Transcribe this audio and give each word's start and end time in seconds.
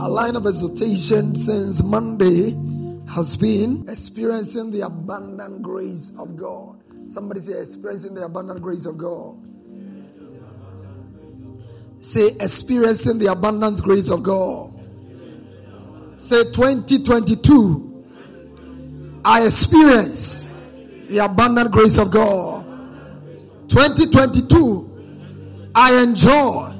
Our 0.00 0.08
line 0.08 0.34
of 0.34 0.46
exhortation 0.46 1.36
since 1.36 1.84
Monday 1.84 2.56
has 3.12 3.36
been 3.36 3.84
experiencing 3.86 4.70
the 4.70 4.86
abundant 4.86 5.60
grace 5.60 6.16
of 6.18 6.36
God. 6.36 6.80
Somebody 7.04 7.40
say, 7.40 7.60
experiencing 7.60 8.14
the 8.14 8.24
abundant 8.24 8.62
grace 8.62 8.86
of 8.86 8.96
God. 8.96 9.36
Say, 12.00 12.28
experiencing 12.40 13.18
the 13.18 13.30
abundant 13.30 13.82
grace 13.82 14.10
of 14.10 14.22
God. 14.22 14.72
Say, 16.16 16.44
2022, 16.44 18.02
I 19.22 19.44
experience 19.44 20.54
the 21.08 21.18
abundant 21.18 21.72
grace 21.72 21.98
of 21.98 22.10
God. 22.10 22.64
2022, 23.68 25.68
I 25.74 26.02
enjoy 26.02 26.72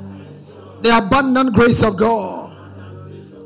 the 0.81 0.97
abundant 0.97 1.53
grace 1.53 1.83
of 1.83 1.99
God. 1.99 2.40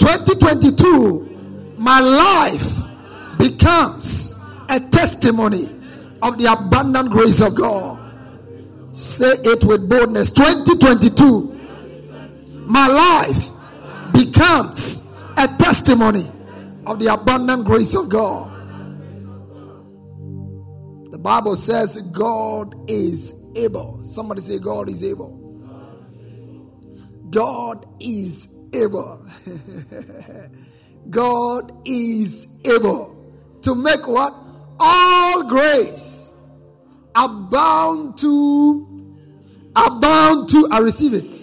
2022, 0.05 1.77
my 1.79 1.99
life 1.99 3.39
becomes 3.39 4.39
a 4.69 4.79
testimony 4.79 5.65
of 6.21 6.37
the 6.37 6.45
abundant 6.53 7.11
grace 7.11 7.41
of 7.41 7.57
God. 7.57 7.99
Say 8.95 9.33
it 9.45 9.65
with 9.65 9.89
boldness. 9.89 10.31
2022, 10.33 12.67
my 12.67 12.87
life 12.87 13.49
becomes 14.13 15.19
a 15.39 15.49
testimony 15.59 16.27
of 16.87 16.99
the 16.99 17.07
abundant 17.13 17.65
grace 17.65 17.97
of 17.97 18.11
God. 18.11 18.51
The 21.13 21.19
Bible 21.19 21.57
says 21.57 22.13
God 22.15 22.75
is 22.91 23.51
able. 23.57 24.05
Somebody 24.05 24.43
say, 24.43 24.59
God 24.59 24.91
is 24.91 25.03
able. 25.03 25.41
God 27.31 27.87
is 28.01 28.55
able. 28.75 29.25
God 31.11 31.73
is 31.87 32.61
able 32.65 33.15
to 33.63 33.75
make 33.75 34.07
what? 34.07 34.33
All 34.81 35.49
grace 35.49 36.37
abound 37.15 38.19
to, 38.19 39.15
abound 39.77 40.49
to, 40.51 40.69
I 40.71 40.79
receive 40.81 41.15
it. 41.15 41.35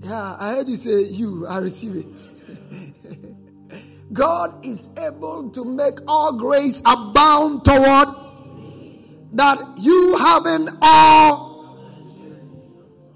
Yeah, 0.00 0.36
I 0.38 0.56
heard 0.56 0.68
you 0.68 0.76
say, 0.76 1.02
You, 1.04 1.46
I 1.46 1.58
receive 1.58 1.96
it. 1.96 2.32
God 4.12 4.64
is 4.64 4.90
able 4.98 5.50
to 5.50 5.64
make 5.64 5.94
all 6.08 6.36
grace 6.36 6.80
abound 6.80 7.64
toward 7.64 8.08
that 9.34 9.58
you 9.80 10.18
having 10.18 10.68
all, 10.82 11.78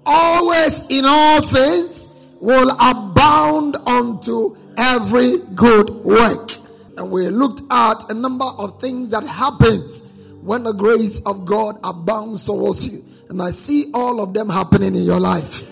always 0.05 0.89
in 0.89 1.03
all 1.05 1.41
things 1.41 2.16
will 2.39 2.71
abound 2.79 3.77
unto 3.85 4.55
every 4.77 5.33
good 5.55 5.89
work. 5.89 6.51
And 6.97 7.11
we 7.11 7.27
looked 7.29 7.61
at 7.71 8.09
a 8.09 8.13
number 8.13 8.45
of 8.57 8.81
things 8.81 9.09
that 9.11 9.25
happens 9.25 10.13
when 10.41 10.63
the 10.63 10.73
grace 10.73 11.25
of 11.25 11.45
God 11.45 11.75
abounds 11.83 12.45
towards 12.45 12.87
you. 12.87 13.03
And 13.29 13.41
I 13.41 13.51
see 13.51 13.91
all 13.93 14.21
of 14.21 14.33
them 14.33 14.49
happening 14.49 14.95
in 14.95 15.03
your 15.03 15.19
life. 15.19 15.69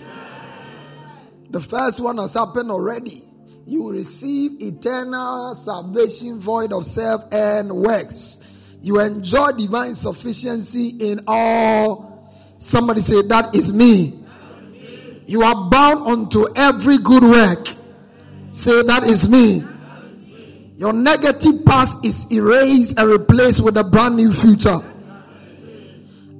The 1.50 1.60
first 1.60 2.02
one 2.02 2.18
has 2.18 2.34
happened 2.34 2.70
already. 2.70 3.22
You 3.66 3.82
will 3.84 3.92
receive 3.92 4.52
eternal 4.60 5.54
salvation 5.54 6.38
void 6.38 6.72
of 6.72 6.84
self 6.84 7.22
and 7.32 7.70
works. 7.70 8.76
You 8.82 9.00
enjoy 9.00 9.52
divine 9.58 9.94
sufficiency 9.94 11.10
in 11.10 11.20
all. 11.26 12.30
Somebody 12.58 13.00
say, 13.00 13.26
That 13.26 13.54
is 13.54 13.74
me. 13.76 14.25
You 15.26 15.42
are 15.42 15.68
bound 15.68 16.06
unto 16.06 16.46
every 16.54 16.98
good 16.98 17.22
work. 17.24 17.66
Say, 18.52 18.82
That 18.82 19.02
is 19.04 19.28
me. 19.28 19.62
Your 20.76 20.92
negative 20.92 21.64
past 21.64 22.04
is 22.04 22.30
erased 22.30 22.98
and 22.98 23.10
replaced 23.10 23.64
with 23.64 23.76
a 23.76 23.84
brand 23.84 24.16
new 24.16 24.32
future. 24.32 24.78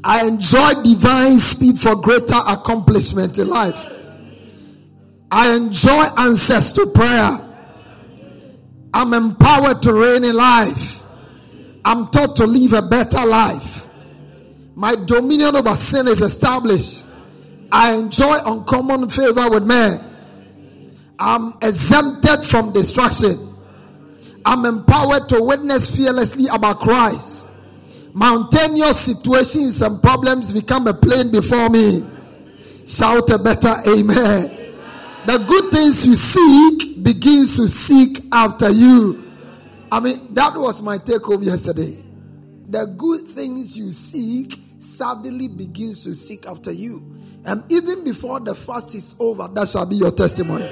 I 0.05 0.27
enjoy 0.27 0.83
divine 0.85 1.39
speed 1.39 1.79
for 1.81 1.97
greater 1.97 2.39
accomplishment 2.47 3.39
in 3.39 3.49
life. 3.49 3.93
I 5.31 5.57
enjoy 5.57 6.05
answers 6.19 6.73
to 6.75 6.87
prayer. 6.95 7.39
I'm 8.95 9.13
empowered 9.13 9.83
to 9.83 9.93
reign 9.93 10.23
in 10.23 10.37
life. 10.37 11.03
I'm 11.85 12.07
taught 12.11 12.37
to 12.37 12.47
live 12.47 12.73
a 12.73 12.83
better 12.83 13.27
life. 13.27 13.89
My 14.77 14.95
dominion 14.95 15.57
over 15.57 15.75
sin 15.75 16.07
is 16.07 16.23
established. 16.23 17.07
I 17.73 17.95
enjoy 17.95 18.37
uncommon 18.45 19.09
favor 19.09 19.51
with 19.51 19.67
men. 19.67 19.99
I'm 21.19 21.55
exempted 21.63 22.45
from 22.45 22.73
destruction. 22.73 23.35
I'm 24.45 24.65
empowered 24.65 25.29
to 25.31 25.43
witness 25.43 25.95
fearlessly 25.95 26.47
about 26.53 26.79
Christ. 26.79 27.55
Mountainous 28.15 28.99
situations 28.99 29.83
and 29.83 30.01
problems 30.03 30.53
become 30.53 30.87
a 30.87 30.95
plain 30.95 31.33
before 31.33 31.69
me. 31.69 32.03
Shout 32.87 33.29
a 33.31 33.39
better 33.39 33.75
amen. 33.89 34.57
The 35.27 35.45
good 35.47 35.73
things 35.73 36.07
you 36.07 36.15
seek 36.15 37.03
begins 37.03 37.57
to 37.57 37.67
seek 37.67 38.19
after 38.33 38.71
you. 38.71 39.25
I 39.91 39.99
mean, 39.99 40.35
that 40.35 40.53
was 40.55 40.83
my 40.83 40.99
take 40.99 41.23
home 41.23 41.43
yesterday. 41.43 41.97
The 42.69 42.95
good 42.97 43.23
things 43.23 43.77
you 43.77 43.91
seek 43.91 44.55
suddenly 44.79 45.49
begins 45.49 46.05
to 46.05 46.15
seek 46.15 46.47
after 46.47 46.73
you. 46.73 47.16
And 47.47 47.63
even 47.71 48.03
before 48.03 48.41
the 48.41 48.57
fast 48.57 48.95
is 48.97 49.15
over, 49.21 49.47
that 49.55 49.69
shall 49.69 49.89
be 49.89 49.95
your 49.95 50.11
testimony. 50.11 50.69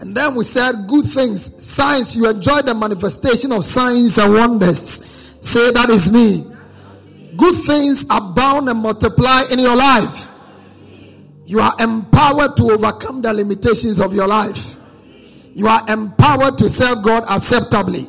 And 0.00 0.14
then 0.14 0.34
we 0.34 0.44
said, 0.44 0.72
Good 0.86 1.06
things, 1.06 1.64
signs, 1.64 2.14
you 2.14 2.28
enjoy 2.28 2.60
the 2.60 2.74
manifestation 2.74 3.52
of 3.52 3.64
signs 3.64 4.18
and 4.18 4.34
wonders. 4.34 4.78
Say, 5.40 5.70
That 5.72 5.88
is 5.88 6.12
me. 6.12 6.44
Good 7.38 7.56
things 7.56 8.04
abound 8.10 8.68
and 8.68 8.80
multiply 8.80 9.44
in 9.50 9.58
your 9.58 9.76
life. 9.76 10.30
You 11.46 11.60
are 11.60 11.72
empowered 11.80 12.56
to 12.58 12.64
overcome 12.72 13.22
the 13.22 13.32
limitations 13.32 13.98
of 13.98 14.12
your 14.12 14.28
life. 14.28 14.76
You 15.54 15.68
are 15.68 15.90
empowered 15.90 16.58
to 16.58 16.68
serve 16.68 17.02
God 17.02 17.24
acceptably. 17.30 18.06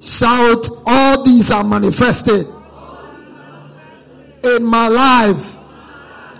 Shout, 0.00 0.66
All 0.86 1.24
these 1.24 1.52
are 1.52 1.62
manifested 1.62 2.46
in 4.44 4.64
my 4.64 4.88
life. 4.88 5.56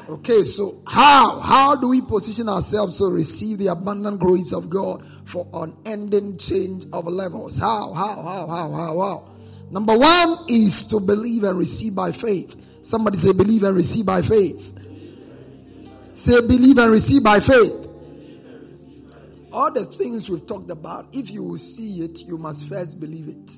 Okay, 0.08 0.42
so 0.42 0.82
how 0.88 1.38
how 1.38 1.76
do 1.76 1.88
we 1.88 2.00
position 2.00 2.48
ourselves 2.48 2.98
to 2.98 3.04
receive 3.06 3.58
the 3.58 3.68
abundant 3.68 4.18
grace 4.18 4.52
of 4.52 4.68
God 4.68 5.04
for 5.04 5.46
unending 5.52 6.36
change 6.36 6.84
of 6.92 7.06
levels? 7.06 7.58
How 7.58 7.92
how 7.94 8.20
how 8.22 8.46
how 8.48 8.72
how 8.72 8.98
how? 8.98 9.28
Number 9.70 9.96
one 9.96 10.36
is 10.48 10.88
to 10.88 10.98
believe 10.98 11.44
and 11.44 11.56
receive 11.56 11.94
by 11.94 12.10
faith. 12.10 12.80
Somebody 12.82 13.18
say 13.18 13.32
believe 13.32 13.62
and 13.62 13.76
receive 13.76 14.06
by 14.06 14.22
faith. 14.22 14.76
Say 16.12 16.40
believe 16.40 16.78
and 16.78 16.90
receive 16.90 17.22
by 17.22 17.38
faith. 17.38 17.86
All 19.52 19.72
the 19.72 19.84
things 19.84 20.28
we've 20.28 20.46
talked 20.46 20.70
about, 20.70 21.06
if 21.12 21.30
you 21.30 21.44
will 21.44 21.58
see 21.58 22.04
it, 22.04 22.20
you 22.26 22.36
must 22.36 22.68
first 22.68 23.00
believe 23.00 23.28
it. 23.28 23.50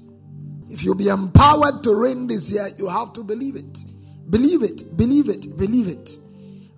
If 0.69 0.85
you'll 0.85 0.97
be 0.97 1.09
empowered 1.09 1.83
to 1.85 1.94
reign 1.94 2.27
this 2.27 2.53
year, 2.53 2.67
you 2.79 2.89
have 2.89 3.12
to 3.15 3.25
believe 3.25 3.56
it. 3.56 3.79
Believe 4.31 4.63
it, 4.63 4.83
believe 4.97 5.29
it, 5.29 5.47
believe 5.59 5.89
it. 5.89 6.11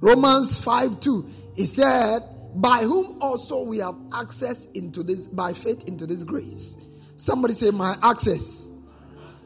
Romans 0.01 0.63
5 0.63 1.01
2. 1.01 1.27
He 1.57 1.63
said, 1.63 2.21
By 2.55 2.79
whom 2.79 3.19
also 3.21 3.65
we 3.65 3.79
have 3.79 3.95
access 4.13 4.73
into 4.73 5.03
this, 5.03 5.29
by 5.29 5.53
faith 5.53 5.89
into 5.89 6.07
this 6.07 6.25
grace. 6.25 7.13
Somebody 7.17 7.55
say, 7.55 7.71
My 7.71 7.97
access. 8.03 8.83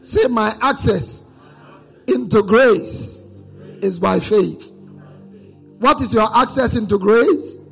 Say, 0.03 0.29
My 0.29 0.53
access 0.62 1.39
into 2.06 2.43
grace 2.43 3.37
is 3.83 3.99
by 3.99 4.21
faith. 4.21 4.73
What 5.79 6.01
is 6.01 6.12
your 6.12 6.29
access 6.37 6.77
into 6.77 6.99
grace? 6.99 7.71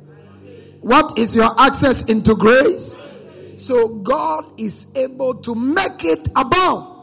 What 0.81 1.17
is 1.17 1.35
your 1.35 1.49
access 1.59 2.09
into 2.09 2.35
grace? 2.35 3.03
So 3.57 3.99
God 3.99 4.45
is 4.57 4.95
able 4.95 5.35
to 5.41 5.55
make 5.55 6.03
it 6.03 6.29
abound. 6.35 6.96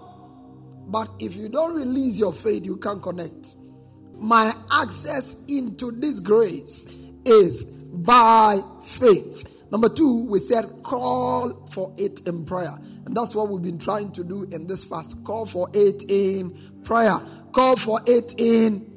But 0.87 1.09
if 1.19 1.37
you 1.37 1.49
don't 1.49 1.75
release 1.75 2.19
your 2.19 2.33
faith, 2.33 2.65
you 2.65 2.77
can't 2.77 3.03
connect. 3.03 3.57
My 4.19 4.53
access 4.73 5.45
into 5.49 5.91
this 5.91 6.21
grace 6.21 6.99
is 7.25 7.73
by 7.95 8.61
faith. 8.83 9.51
Number 9.71 9.89
two, 9.89 10.25
we 10.27 10.39
said 10.39 10.65
call 10.83 11.67
for 11.73 11.93
it 11.99 12.27
in 12.27 12.45
prayer. 12.45 12.79
And 13.07 13.17
that's 13.17 13.35
what 13.35 13.49
we've 13.49 13.63
been 13.63 13.79
trying 13.79 14.13
to 14.13 14.25
do 14.25 14.47
in 14.53 14.67
this 14.67 14.85
fast. 14.85 15.25
Call 15.25 15.47
for 15.47 15.69
it 15.75 16.05
in 16.09 16.57
prayer. 16.85 17.19
Call 17.53 17.77
for 17.77 18.01
it 18.07 18.35
in 18.39 18.91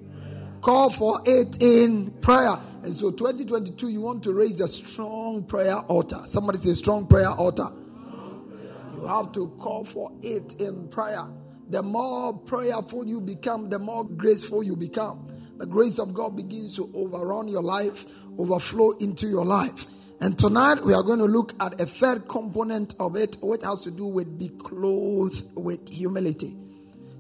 call 0.61 0.89
for 0.89 1.19
it 1.25 1.61
in 1.61 2.11
prayer. 2.21 2.55
And 2.83 2.93
so 2.93 3.11
2022, 3.11 3.89
you 3.89 4.01
want 4.01 4.23
to 4.23 4.33
raise 4.33 4.59
a 4.61 4.67
strong 4.67 5.43
prayer 5.43 5.77
altar. 5.87 6.17
Somebody 6.25 6.57
say 6.57 6.73
strong 6.73 7.07
prayer 7.07 7.29
altar. 7.29 7.67
Strong 7.67 8.49
prayer. 8.49 9.01
You 9.01 9.07
have 9.07 9.31
to 9.33 9.47
call 9.57 9.83
for 9.83 10.11
it 10.21 10.59
in 10.59 10.87
prayer. 10.89 11.23
The 11.69 11.83
more 11.83 12.39
prayerful 12.39 13.07
you 13.07 13.21
become, 13.21 13.69
the 13.69 13.79
more 13.79 14.05
graceful 14.05 14.63
you 14.63 14.75
become. 14.75 15.27
The 15.57 15.65
grace 15.65 15.99
of 15.99 16.13
God 16.13 16.37
begins 16.37 16.77
to 16.77 16.87
overrun 16.93 17.49
your 17.49 17.63
life, 17.63 18.05
overflow 18.37 18.91
into 18.99 19.27
your 19.27 19.43
life. 19.43 19.87
And 20.21 20.37
tonight 20.37 20.75
we 20.85 20.93
are 20.93 21.01
going 21.03 21.19
to 21.19 21.25
look 21.25 21.53
at 21.59 21.79
a 21.79 21.85
third 21.85 22.27
component 22.29 22.95
of 22.99 23.15
it, 23.15 23.37
which 23.41 23.63
has 23.63 23.81
to 23.83 23.91
do 23.91 24.07
with 24.07 24.39
be 24.39 24.49
clothed 24.49 25.41
with 25.55 25.87
humility. 25.89 26.53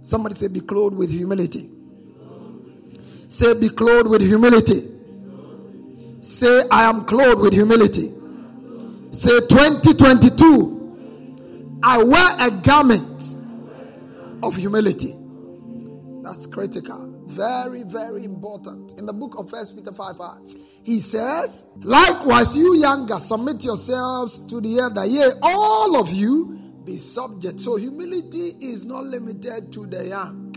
Somebody 0.01 0.35
say, 0.35 0.47
be 0.47 0.61
clothed 0.61 0.97
with 0.97 1.11
humility. 1.11 1.69
Say, 3.27 3.59
be 3.59 3.69
clothed 3.69 4.09
with 4.09 4.21
humility. 4.21 4.81
Say, 6.21 6.61
I 6.71 6.89
am 6.89 7.05
clothed 7.05 7.41
with 7.41 7.53
humility. 7.53 8.09
Say, 9.11 9.39
2022, 9.49 11.79
I 11.83 12.03
wear 12.03 12.47
a 12.47 12.51
garment 12.61 13.36
of 14.43 14.55
humility. 14.55 15.13
That's 16.23 16.45
critical. 16.45 17.13
Very, 17.27 17.83
very 17.83 18.23
important. 18.25 18.93
In 18.97 19.05
the 19.05 19.13
book 19.13 19.37
of 19.37 19.49
First 19.49 19.77
Peter 19.77 19.91
5 19.91 20.17
5, 20.17 20.37
he 20.83 20.99
says, 20.99 21.73
Likewise, 21.81 22.55
you 22.55 22.75
younger, 22.75 23.15
submit 23.15 23.63
yourselves 23.63 24.47
to 24.47 24.61
the 24.61 24.79
elder. 24.79 25.05
Yea, 25.05 25.29
all 25.41 25.99
of 25.99 26.11
you 26.11 26.57
be 26.85 26.95
subject. 26.95 27.59
So 27.59 27.75
humility 27.75 28.51
is 28.61 28.85
not 28.85 29.03
limited 29.03 29.73
to 29.73 29.85
the 29.85 30.07
young. 30.07 30.55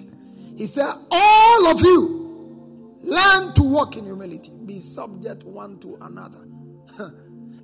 He 0.57 0.67
said, 0.67 0.93
All 1.11 1.67
of 1.69 1.81
you 1.81 2.97
learn 3.03 3.55
to 3.55 3.63
walk 3.63 3.97
in 3.97 4.05
humility, 4.05 4.53
be 4.67 4.79
subject 4.79 5.45
one 5.45 5.79
to 5.81 5.97
another, 6.03 6.47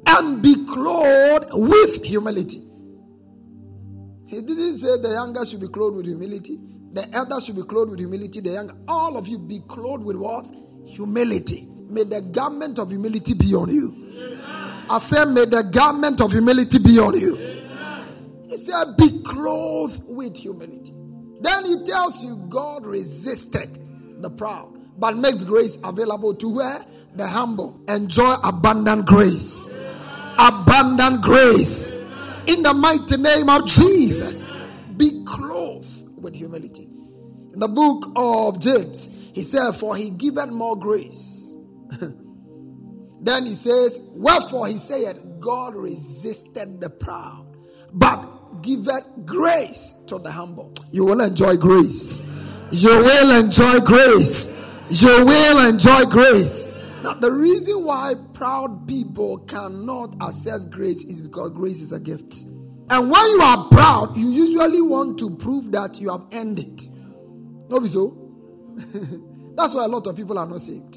and 0.07 0.43
be 0.43 0.55
clothed 0.67 1.47
with 1.53 2.05
humility. 2.05 2.66
He 4.27 4.41
didn't 4.41 4.77
say 4.77 5.01
the 5.01 5.11
younger 5.11 5.47
should 5.47 5.61
be 5.61 5.69
clothed 5.69 5.97
with 5.99 6.07
humility. 6.07 6.59
The 6.93 7.07
elder 7.13 7.41
should 7.41 7.55
be 7.55 7.63
clothed 7.63 7.93
with 7.93 8.01
humility. 8.01 8.41
The 8.41 8.51
younger, 8.51 8.75
all 8.89 9.17
of 9.17 9.29
you 9.29 9.39
be 9.39 9.61
clothed 9.69 10.05
with 10.05 10.17
what? 10.17 10.47
Humility. 10.85 11.63
May 11.89 12.03
the 12.03 12.23
garment 12.35 12.81
of 12.81 12.91
humility 12.91 13.35
be 13.35 13.55
on 13.55 13.69
you. 13.69 13.95
Amen. 13.95 14.85
I 14.91 14.99
said, 14.99 15.27
may 15.27 15.45
the 15.45 15.71
garment 15.73 16.21
of 16.21 16.33
humility 16.33 16.79
be 16.83 16.99
on 16.99 17.17
you. 17.19 17.37
Amen. 17.37 18.49
He 18.49 18.57
said, 18.57 18.97
be 18.99 19.07
clothed 19.25 20.03
with 20.09 20.37
humility. 20.37 20.93
Then 21.41 21.65
he 21.65 21.85
tells 21.85 22.25
you, 22.25 22.47
God 22.49 22.85
resisted 22.85 23.79
the 24.23 24.31
proud, 24.31 24.73
but 24.99 25.17
makes 25.17 25.45
grace 25.45 25.79
available 25.85 26.35
to 26.35 26.57
where? 26.57 26.79
The 27.15 27.29
humble. 27.29 27.81
Enjoy 27.89 28.35
abundant 28.43 29.07
grace. 29.07 29.73
Amen. 29.73 30.35
Abundant 30.39 31.23
grace 31.23 32.06
in 32.47 32.63
the 32.63 32.75
mighty 32.75 33.17
name 33.17 33.49
of 33.49 33.67
Jesus. 33.67 34.63
Be 34.97 35.25
clothed 35.27 36.21
with 36.21 36.35
humility. 36.35 36.89
In 37.53 37.61
the 37.61 37.69
book 37.69 38.07
of 38.17 38.61
James, 38.61 39.31
he 39.35 39.43
said, 39.43 39.73
For 39.73 39.97
he 39.97 40.11
giveth 40.11 40.51
more 40.51 40.77
grace. 40.77 41.55
then 43.21 43.45
he 43.45 43.55
says, 43.55 44.13
Wherefore 44.17 44.67
he 44.67 44.75
said, 44.75 45.17
God 45.41 45.75
resisted 45.75 46.81
the 46.81 46.91
proud, 46.91 47.47
but 47.93 48.63
giveth 48.63 49.07
grace 49.25 50.05
to 50.09 50.19
the 50.19 50.31
humble. 50.31 50.73
You 50.93 51.05
will 51.05 51.21
enjoy 51.21 51.57
grace. 51.57 52.33
You 52.71 52.91
will 52.91 53.45
enjoy 53.45 53.81
grace. 53.81 54.53
You 54.89 55.25
will 55.25 55.69
enjoy 55.69 56.05
grace. 56.11 56.76
Now, 57.07 57.15
the 57.15 57.31
reason 57.31 57.85
why 57.85 58.15
proud 58.35 58.89
people 58.89 59.39
cannot 59.47 60.17
access 60.21 60.67
grace 60.67 61.05
is 61.05 61.21
because 61.21 61.53
grace 61.53 61.81
is 61.81 61.93
a 61.93 62.01
gift. 62.01 62.35
And 62.91 63.09
when 63.09 63.27
you 63.31 63.41
are 63.45 63.69
proud, 63.69 64.17
you 64.17 64.29
usually 64.31 64.83
want 64.83 65.17
to 65.21 65.37
prove 65.37 65.71
that 65.71 66.01
you 66.01 66.11
have 66.11 66.25
earned 66.35 66.59
it. 66.59 66.83
Not 67.71 67.83
be 67.83 67.89
so. 67.89 68.11
That's 69.55 69.73
why 69.77 69.85
a 69.85 69.89
lot 69.89 70.05
of 70.09 70.17
people 70.17 70.37
are 70.37 70.49
not 70.49 70.61
saved. 70.61 70.97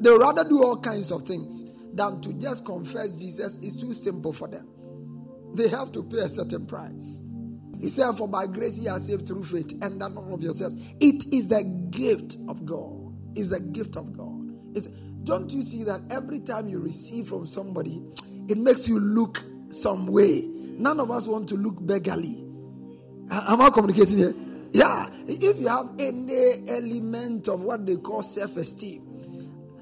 They 0.00 0.10
rather 0.10 0.48
do 0.48 0.62
all 0.62 0.80
kinds 0.80 1.10
of 1.10 1.22
things 1.22 1.74
than 1.94 2.20
to 2.20 2.32
just 2.34 2.64
confess 2.64 3.16
Jesus 3.16 3.58
is 3.58 3.76
too 3.76 3.92
simple 3.94 4.32
for 4.32 4.46
them. 4.46 4.68
They 5.52 5.68
have 5.68 5.90
to 5.94 6.04
pay 6.04 6.18
a 6.18 6.28
certain 6.28 6.64
price. 6.64 7.28
He 7.80 7.88
said, 7.88 8.12
For 8.12 8.28
by 8.28 8.46
grace 8.46 8.78
ye 8.78 8.86
are 8.86 9.00
saved 9.00 9.26
through 9.26 9.42
faith, 9.42 9.82
and 9.82 10.00
that 10.00 10.10
not 10.10 10.30
of 10.32 10.42
yourselves. 10.42 10.94
It 11.00 11.34
is 11.34 11.48
the 11.48 11.64
gift 11.90 12.36
of 12.48 12.64
God. 12.64 13.16
It's 13.34 13.50
a 13.50 13.60
gift 13.60 13.96
of 13.96 14.16
God. 14.16 14.36
It's, 14.76 15.07
don't 15.24 15.52
you 15.52 15.62
see 15.62 15.84
that 15.84 16.00
every 16.10 16.40
time 16.40 16.68
you 16.68 16.80
receive 16.80 17.26
from 17.26 17.46
somebody, 17.46 18.00
it 18.48 18.58
makes 18.58 18.88
you 18.88 18.98
look 18.98 19.38
some 19.68 20.06
way? 20.06 20.42
None 20.78 21.00
of 21.00 21.10
us 21.10 21.26
want 21.26 21.48
to 21.50 21.56
look 21.56 21.84
beggarly. 21.86 22.44
Am 23.30 23.60
I 23.60 23.68
communicating 23.72 24.18
here? 24.18 24.34
Yeah. 24.72 25.08
If 25.26 25.60
you 25.60 25.68
have 25.68 25.86
any 25.98 26.68
element 26.68 27.48
of 27.48 27.62
what 27.62 27.84
they 27.84 27.96
call 27.96 28.22
self 28.22 28.56
esteem, 28.56 29.02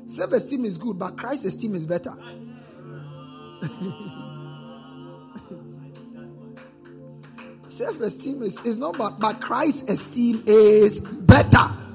self 0.07 0.33
esteem 0.33 0.65
is 0.65 0.79
good, 0.79 0.99
but 0.99 1.17
Christ 1.17 1.45
esteem 1.45 1.75
is 1.75 1.87
better. 1.87 2.11
self 7.69 8.01
esteem 8.01 8.43
is, 8.43 8.65
is 8.67 8.79
not 8.79 8.97
bad, 8.99 9.13
but 9.21 9.41
Christ 9.41 9.91
esteem 9.91 10.43
is 10.47 11.01
better. 11.01 11.86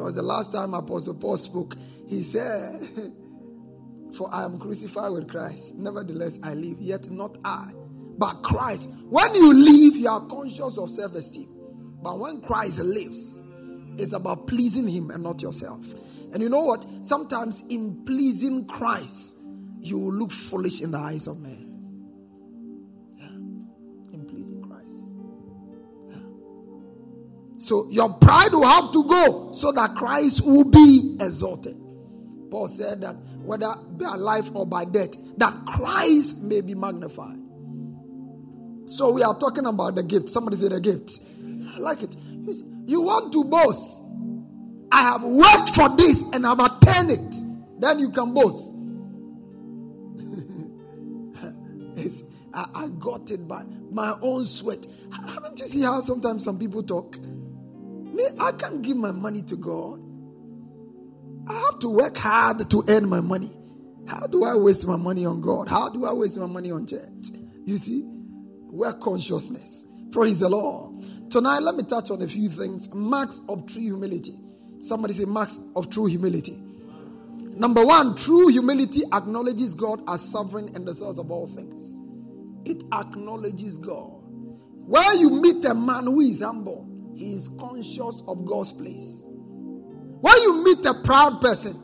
Because 0.00 0.14
the 0.14 0.22
last 0.22 0.54
time 0.54 0.72
Apostle 0.72 1.12
Paul 1.12 1.36
spoke, 1.36 1.74
he 2.08 2.22
said, 2.22 2.80
For 4.16 4.32
I 4.32 4.46
am 4.46 4.56
crucified 4.58 5.12
with 5.12 5.28
Christ. 5.28 5.78
Nevertheless, 5.78 6.40
I 6.42 6.54
live, 6.54 6.78
yet 6.80 7.10
not 7.10 7.36
I, 7.44 7.70
but 8.16 8.32
Christ. 8.42 8.94
When 9.10 9.34
you 9.34 9.52
live, 9.52 9.96
you 9.96 10.08
are 10.08 10.26
conscious 10.26 10.78
of 10.78 10.90
self 10.90 11.14
esteem. 11.14 11.48
But 12.02 12.18
when 12.18 12.40
Christ 12.40 12.78
lives, 12.78 13.46
it's 13.98 14.14
about 14.14 14.46
pleasing 14.46 14.88
Him 14.88 15.10
and 15.10 15.22
not 15.22 15.42
yourself. 15.42 15.92
And 16.32 16.42
you 16.42 16.48
know 16.48 16.64
what? 16.64 16.86
Sometimes 17.02 17.66
in 17.68 18.02
pleasing 18.06 18.66
Christ, 18.68 19.42
you 19.82 19.98
will 19.98 20.14
look 20.14 20.32
foolish 20.32 20.82
in 20.82 20.92
the 20.92 20.98
eyes 20.98 21.26
of 21.26 21.42
men. 21.42 21.59
So 27.70 27.86
your 27.88 28.12
pride 28.14 28.48
will 28.50 28.66
have 28.66 28.90
to 28.90 29.04
go 29.04 29.52
so 29.52 29.70
that 29.70 29.94
Christ 29.94 30.44
will 30.44 30.68
be 30.68 31.16
exalted. 31.20 31.76
Paul 32.50 32.66
said 32.66 33.00
that 33.02 33.14
whether 33.44 33.72
by 33.92 34.16
life 34.16 34.50
or 34.56 34.66
by 34.66 34.84
death, 34.84 35.14
that 35.38 35.54
Christ 35.66 36.42
may 36.46 36.62
be 36.62 36.74
magnified. 36.74 37.38
So 38.86 39.12
we 39.12 39.22
are 39.22 39.38
talking 39.38 39.66
about 39.66 39.94
the 39.94 40.02
gift. 40.02 40.28
Somebody 40.30 40.56
say 40.56 40.66
the 40.66 40.80
gift. 40.80 41.12
I 41.76 41.78
like 41.78 42.02
it. 42.02 42.16
You 42.86 43.02
want 43.02 43.32
to 43.34 43.44
boast. 43.44 44.02
I 44.90 45.02
have 45.02 45.22
worked 45.22 45.70
for 45.72 45.96
this 45.96 46.28
and 46.32 46.44
I've 46.44 46.58
attained 46.58 47.12
it. 47.12 47.34
Then 47.78 48.00
you 48.00 48.10
can 48.10 48.34
boast. 48.34 48.74
I, 52.52 52.64
I 52.74 52.88
got 52.98 53.30
it 53.30 53.46
by 53.46 53.62
my 53.92 54.16
own 54.22 54.44
sweat. 54.44 54.84
Haven't 55.12 55.56
you 55.60 55.66
seen 55.66 55.84
how 55.84 56.00
sometimes 56.00 56.42
some 56.42 56.58
people 56.58 56.82
talk? 56.82 57.16
Me, 58.12 58.24
I 58.40 58.52
can't 58.52 58.82
give 58.82 58.96
my 58.96 59.12
money 59.12 59.42
to 59.42 59.56
God. 59.56 60.00
I 61.48 61.52
have 61.52 61.78
to 61.80 61.88
work 61.88 62.16
hard 62.16 62.58
to 62.70 62.84
earn 62.88 63.08
my 63.08 63.20
money. 63.20 63.50
How 64.06 64.26
do 64.26 64.44
I 64.44 64.56
waste 64.56 64.86
my 64.86 64.96
money 64.96 65.24
on 65.26 65.40
God? 65.40 65.68
How 65.68 65.88
do 65.88 66.04
I 66.04 66.12
waste 66.12 66.38
my 66.38 66.46
money 66.46 66.70
on 66.70 66.86
church? 66.86 67.30
You 67.64 67.78
see, 67.78 68.02
work 68.72 69.00
consciousness. 69.00 69.86
Praise 70.10 70.40
the 70.40 70.48
Lord. 70.48 71.30
Tonight, 71.30 71.60
let 71.60 71.76
me 71.76 71.84
touch 71.84 72.10
on 72.10 72.20
a 72.22 72.26
few 72.26 72.48
things. 72.48 72.92
Marks 72.94 73.42
of 73.48 73.66
true 73.66 73.82
humility. 73.82 74.32
Somebody 74.80 75.14
say, 75.14 75.24
marks 75.26 75.70
of 75.76 75.90
true 75.90 76.06
humility. 76.06 76.58
Number 77.54 77.84
one, 77.84 78.16
true 78.16 78.48
humility 78.48 79.02
acknowledges 79.12 79.74
God 79.74 80.00
as 80.08 80.20
sovereign 80.22 80.70
and 80.74 80.86
the 80.86 80.94
source 80.94 81.18
of 81.18 81.30
all 81.30 81.46
things. 81.46 82.00
It 82.64 82.82
acknowledges 82.92 83.76
God. 83.76 84.22
Where 84.86 85.14
you 85.14 85.40
meet 85.40 85.64
a 85.66 85.74
man 85.74 86.04
who 86.04 86.20
is 86.20 86.42
humble, 86.42 86.89
he 87.20 87.34
is 87.34 87.50
conscious 87.60 88.22
of 88.26 88.46
God's 88.46 88.72
place. 88.72 89.26
When 89.28 90.34
you 90.42 90.64
meet 90.64 90.86
a 90.86 90.94
proud 91.04 91.42
person, 91.42 91.74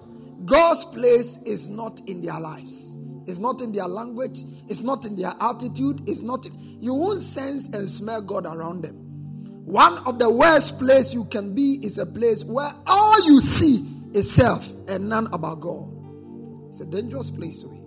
God's 0.47 0.85
place 0.85 1.43
is 1.43 1.69
not 1.69 2.01
in 2.07 2.23
their 2.23 2.41
lives. 2.41 3.05
It's 3.27 3.39
not 3.39 3.61
in 3.61 3.71
their 3.71 3.87
language. 3.87 4.39
It's 4.69 4.83
not 4.83 5.05
in 5.05 5.15
their 5.15 5.33
attitude. 5.39 6.09
It's 6.09 6.23
not. 6.23 6.47
In, 6.47 6.53
you 6.81 6.95
won't 6.95 7.21
sense 7.21 7.69
and 7.75 7.87
smell 7.87 8.23
God 8.23 8.47
around 8.47 8.83
them. 8.83 8.95
One 9.67 9.99
of 10.07 10.19
the 10.19 10.31
worst 10.31 10.79
place 10.79 11.13
you 11.13 11.27
can 11.31 11.55
be 11.55 11.81
is 11.83 11.99
a 11.99 12.07
place 12.07 12.43
where 12.47 12.71
all 12.87 13.27
you 13.27 13.43
see 13.43 13.85
is 14.15 14.31
self 14.31 14.73
and 14.89 15.07
none 15.07 15.27
about 15.35 15.61
God. 15.61 15.87
It's 16.69 16.81
a 16.81 16.91
dangerous 16.91 17.31
place 17.31 17.63
to 17.63 17.69
be. 17.69 17.83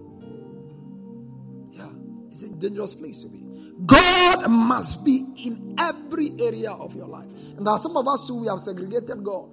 Yeah, 1.72 1.90
it's 2.28 2.44
a 2.44 2.56
dangerous 2.58 2.94
place 2.94 3.24
to 3.24 3.30
be. 3.30 3.49
God 3.86 4.50
must 4.50 5.06
be 5.06 5.26
in 5.46 5.76
every 5.80 6.30
area 6.42 6.72
of 6.72 6.96
your 6.96 7.08
life. 7.08 7.32
And 7.58 7.66
there 7.66 7.74
are 7.74 7.80
some 7.80 7.96
of 7.96 8.08
us 8.08 8.28
who 8.28 8.42
we 8.42 8.48
have 8.48 8.60
segregated 8.60 9.24
God. 9.24 9.50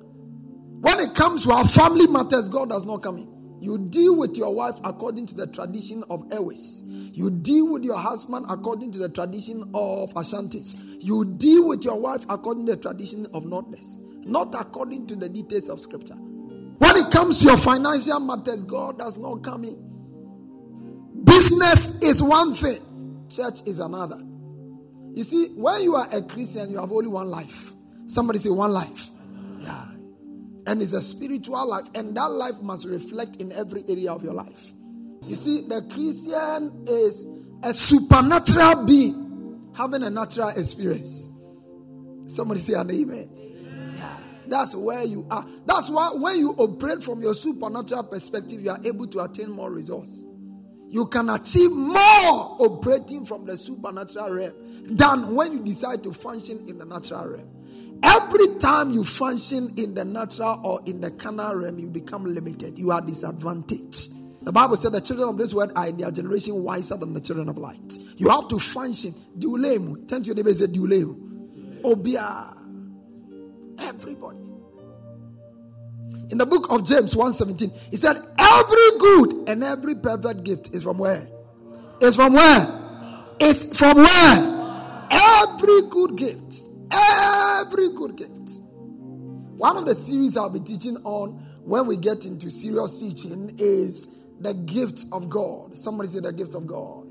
When 0.81 0.99
it 1.01 1.15
comes 1.15 1.45
to 1.45 1.53
our 1.53 1.67
family 1.67 2.07
matters, 2.07 2.49
God 2.49 2.71
does 2.71 2.87
not 2.87 3.03
come 3.03 3.19
in. 3.19 3.37
You 3.61 3.79
deal 3.79 4.17
with 4.17 4.37
your 4.37 4.55
wife 4.55 4.75
according 4.85 5.27
to 5.29 5.35
the 5.35 5.47
tradition 5.47 6.03
of 6.11 6.25
Ewes. 6.33 6.85
You 7.17 7.31
deal 7.31 7.73
with 7.73 7.85
your 7.85 7.97
husband 7.97 8.47
according 8.49 8.93
to 8.93 8.99
the 8.99 9.09
tradition 9.09 9.63
of 9.75 10.13
Ashantis. 10.15 10.97
You 11.01 11.25
deal 11.37 11.67
with 11.69 11.85
your 11.85 11.99
wife 11.99 12.25
according 12.29 12.67
to 12.67 12.77
the 12.77 12.83
tradition 12.83 13.27
of 13.33 13.47
Northerners, 13.47 14.01
not 14.25 14.55
according 14.55 15.07
to 15.07 15.17
the 15.17 15.29
details 15.29 15.69
of 15.71 15.81
Scripture. 15.81 16.15
When 16.15 16.97
it 16.97 17.11
comes 17.11 17.41
to 17.41 17.47
your 17.47 17.57
financial 17.57 18.21
matters, 18.21 18.63
God 18.65 18.99
does 18.99 19.17
not 19.19 19.43
come 19.43 19.65
in. 19.65 21.25
Business 21.25 22.03
is 22.03 22.23
one 22.23 22.53
thing, 22.53 22.79
church 23.29 23.61
is 23.67 23.81
another. 23.81 24.19
You 25.13 25.25
see, 25.25 25.55
when 25.57 25.83
you 25.83 25.95
are 25.95 26.07
a 26.13 26.23
Christian, 26.23 26.71
you 26.71 26.79
have 26.79 26.93
only 26.93 27.09
one 27.09 27.29
life. 27.29 27.73
Somebody 28.07 28.39
say 28.39 28.51
one 28.51 28.73
life. 28.73 29.09
Yeah. 29.59 29.85
And 30.67 30.83
it's 30.83 30.93
a 30.93 31.03
spiritual 31.03 31.69
life, 31.69 31.85
and 31.95 32.17
that 32.17 32.31
life 32.31 32.61
must 32.63 32.87
reflect 32.87 33.37
in 33.37 33.53
every 33.53 33.83
area 33.89 34.13
of 34.13 34.23
your 34.23 34.35
life. 34.35 34.73
You 35.27 35.37
see, 35.37 35.63
the 35.69 35.83
Christian 35.93 36.85
is 36.87 37.45
a 37.63 37.73
supernatural 37.73 38.85
being 38.87 39.73
having 39.77 40.03
a 40.03 40.11
natural 40.11 40.49
experience. 40.51 41.33
Somebody 42.27 42.61
say 42.61 42.75
an 42.75 42.91
amen. 42.91 43.29
Yeah, 43.95 44.19
that's 44.49 44.75
where 44.75 45.05
you 45.05 45.27
are. 45.31 45.45
That's 45.67 45.91
why 45.91 46.11
when 46.15 46.39
you 46.39 46.51
operate 46.59 47.03
from 47.03 47.23
your 47.23 47.35
supernatural 47.35 48.05
perspective, 48.05 48.61
you 48.61 48.71
are 48.71 48.81
able 48.85 49.07
to 49.09 49.21
attain 49.21 49.51
more 49.51 49.71
results. 49.71 50.27
You 50.89 51.07
can 51.07 51.29
achieve 51.31 51.71
more 51.73 52.57
operating 52.61 53.25
from 53.25 53.45
the 53.45 53.57
supernatural 53.57 54.35
realm 54.35 54.55
than 54.97 55.35
when 55.35 55.53
you 55.53 55.65
decide 55.65 56.03
to 56.05 56.13
function 56.13 56.65
in 56.69 56.79
the 56.79 56.85
natural 56.87 57.29
realm. 57.29 57.49
Every 58.03 58.59
time 58.61 58.93
you 58.93 59.05
function 59.05 59.71
in 59.77 59.95
the 59.95 60.05
natural 60.05 60.61
or 60.65 60.81
in 60.87 61.01
the 61.01 61.11
carnal 61.11 61.57
realm, 61.57 61.79
you 61.79 61.91
become 61.91 62.25
limited. 62.25 62.79
You 62.79 62.91
are 62.93 63.01
disadvantaged. 63.01 64.45
The 64.45 64.53
Bible 64.53 64.77
said 64.77 64.93
the 64.93 65.01
children 65.01 65.29
of 65.29 65.39
this 65.39 65.53
world 65.53 65.73
are 65.75 65.89
in 65.89 65.99
their 65.99 66.11
generation 66.13 66.63
wiser 66.63 66.97
than 66.97 67.15
the 67.15 67.21
children 67.21 67.49
of 67.49 67.59
light. 67.59 67.99
You 68.17 68.31
have 68.31 68.49
to 68.49 68.59
function. 68.61 69.11
Diulemu. 69.39 70.09
Turn 70.09 70.23
to 70.23 70.27
your 70.27 70.37
neighbor 70.37 70.51
and 70.51 70.57
say, 70.57 70.67
Diulemu. 70.67 71.83
Obia. 71.83 72.53
Everybody. 73.81 74.56
In 76.31 76.39
the 76.39 76.47
book 76.47 76.71
of 76.71 76.85
James 76.85 77.15
1:17, 77.15 77.91
he 77.91 77.97
said, 77.97 78.17
Every 78.39 78.99
good 78.99 79.49
and 79.49 79.63
every 79.63 79.95
perfect 79.95 80.45
gift 80.45 80.75
is 80.75 80.83
from 80.83 80.99
where? 80.99 81.23
Is 82.01 82.17
from 82.17 82.33
where? 82.35 82.67
Is 83.41 83.79
from 83.79 83.97
where? 83.99 85.07
Every 85.11 85.89
good 85.91 86.17
gift. 86.17 86.55
Every 86.91 87.89
good 87.95 88.17
gift. 88.17 88.33
One 89.57 89.77
of 89.77 89.87
the 89.87 89.95
series 89.95 90.37
I'll 90.37 90.53
be 90.53 90.61
teaching 90.61 90.97
on 91.05 91.31
when 91.65 91.87
we 91.87 91.97
get 91.97 92.27
into 92.27 92.51
serious 92.51 93.01
teaching 93.01 93.55
is 93.59 94.19
the 94.41 94.53
gift 94.53 95.07
of 95.13 95.29
God. 95.29 95.77
Somebody 95.77 96.09
say 96.09 96.21
the 96.21 96.33
gift 96.33 96.55
of 96.55 96.67
God. 96.67 97.07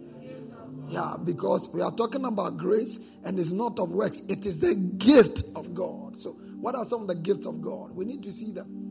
Yeah, 0.87 1.15
because 1.25 1.73
we 1.73 1.81
are 1.81 1.91
talking 1.91 2.25
about 2.25 2.57
grace 2.57 3.17
and 3.25 3.39
it's 3.39 3.51
not 3.51 3.79
of 3.79 3.91
works, 3.91 4.21
it 4.29 4.45
is 4.45 4.59
the 4.59 4.75
gift 4.97 5.55
of 5.55 5.73
God. 5.73 6.17
So, 6.17 6.31
what 6.59 6.75
are 6.75 6.85
some 6.85 7.01
of 7.01 7.07
the 7.07 7.15
gifts 7.15 7.47
of 7.47 7.61
God? 7.61 7.95
We 7.95 8.05
need 8.05 8.23
to 8.23 8.31
see 8.31 8.51
them. 8.51 8.84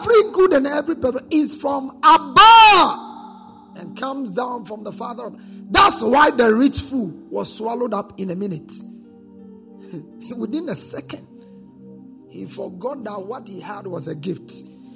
Every 0.00 0.32
good 0.32 0.52
and 0.54 0.66
every 0.66 0.96
perfect 0.96 1.32
is 1.32 1.60
from 1.60 1.90
above 2.02 3.76
and 3.76 3.98
comes 3.98 4.32
down 4.32 4.64
from 4.64 4.84
the 4.84 4.92
Father. 4.92 5.30
That's 5.70 6.02
why 6.02 6.30
the 6.30 6.54
rich 6.54 6.80
fool 6.80 7.08
was 7.30 7.54
swallowed 7.54 7.92
up 7.92 8.18
in 8.18 8.30
a 8.30 8.34
minute. 8.34 8.72
Within 10.38 10.68
a 10.68 10.74
second, 10.74 11.26
he 12.30 12.46
forgot 12.46 13.04
that 13.04 13.20
what 13.26 13.46
he 13.46 13.60
had 13.60 13.86
was 13.86 14.08
a 14.08 14.14
gift. 14.14 14.52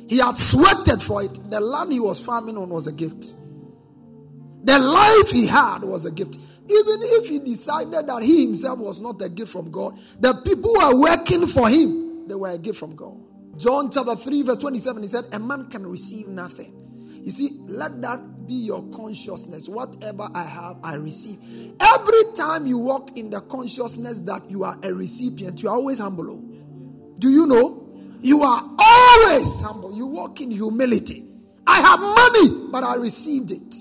He 0.08 0.18
had 0.18 0.36
sweated 0.36 1.02
for 1.02 1.22
it. 1.22 1.38
The 1.50 1.60
land 1.60 1.92
he 1.92 2.00
was 2.00 2.24
farming 2.24 2.56
on 2.56 2.70
was 2.70 2.86
a 2.86 2.92
gift. 2.92 3.24
The 4.64 4.78
life 4.78 5.30
he 5.32 5.46
had 5.46 5.82
was 5.82 6.06
a 6.06 6.12
gift. 6.12 6.36
Even 6.64 6.98
if 7.02 7.28
he 7.28 7.40
decided 7.40 7.92
that 7.92 8.22
he 8.22 8.46
himself 8.46 8.78
was 8.78 9.00
not 9.00 9.20
a 9.20 9.28
gift 9.28 9.52
from 9.52 9.70
God, 9.70 9.98
the 10.20 10.32
people 10.44 10.72
who 10.74 10.80
are 10.80 10.98
working 10.98 11.46
for 11.46 11.68
him, 11.68 12.26
they 12.26 12.34
were 12.34 12.50
a 12.52 12.58
gift 12.58 12.78
from 12.78 12.96
God. 12.96 13.23
John 13.58 13.90
chapter 13.90 14.16
3, 14.16 14.42
verse 14.42 14.58
27, 14.58 15.02
he 15.02 15.08
said, 15.08 15.24
A 15.32 15.38
man 15.38 15.68
can 15.70 15.86
receive 15.86 16.28
nothing. 16.28 16.72
You 17.24 17.30
see, 17.30 17.60
let 17.68 18.00
that 18.02 18.46
be 18.46 18.54
your 18.54 18.82
consciousness. 18.90 19.68
Whatever 19.68 20.24
I 20.34 20.42
have, 20.42 20.76
I 20.82 20.96
receive. 20.96 21.72
Every 21.80 22.36
time 22.36 22.66
you 22.66 22.78
walk 22.78 23.16
in 23.16 23.30
the 23.30 23.40
consciousness 23.40 24.20
that 24.20 24.42
you 24.50 24.64
are 24.64 24.76
a 24.82 24.92
recipient, 24.92 25.62
you 25.62 25.68
are 25.68 25.76
always 25.76 26.00
humble. 26.00 26.30
Oh. 26.30 27.14
Do 27.18 27.28
you 27.30 27.46
know? 27.46 27.80
You 28.20 28.42
are 28.42 28.62
always 28.78 29.62
humble. 29.62 29.94
You 29.96 30.06
walk 30.06 30.40
in 30.40 30.50
humility. 30.50 31.22
I 31.66 31.80
have 31.80 32.00
money, 32.00 32.68
but 32.70 32.84
I 32.84 32.96
received 32.96 33.50
it. 33.50 33.74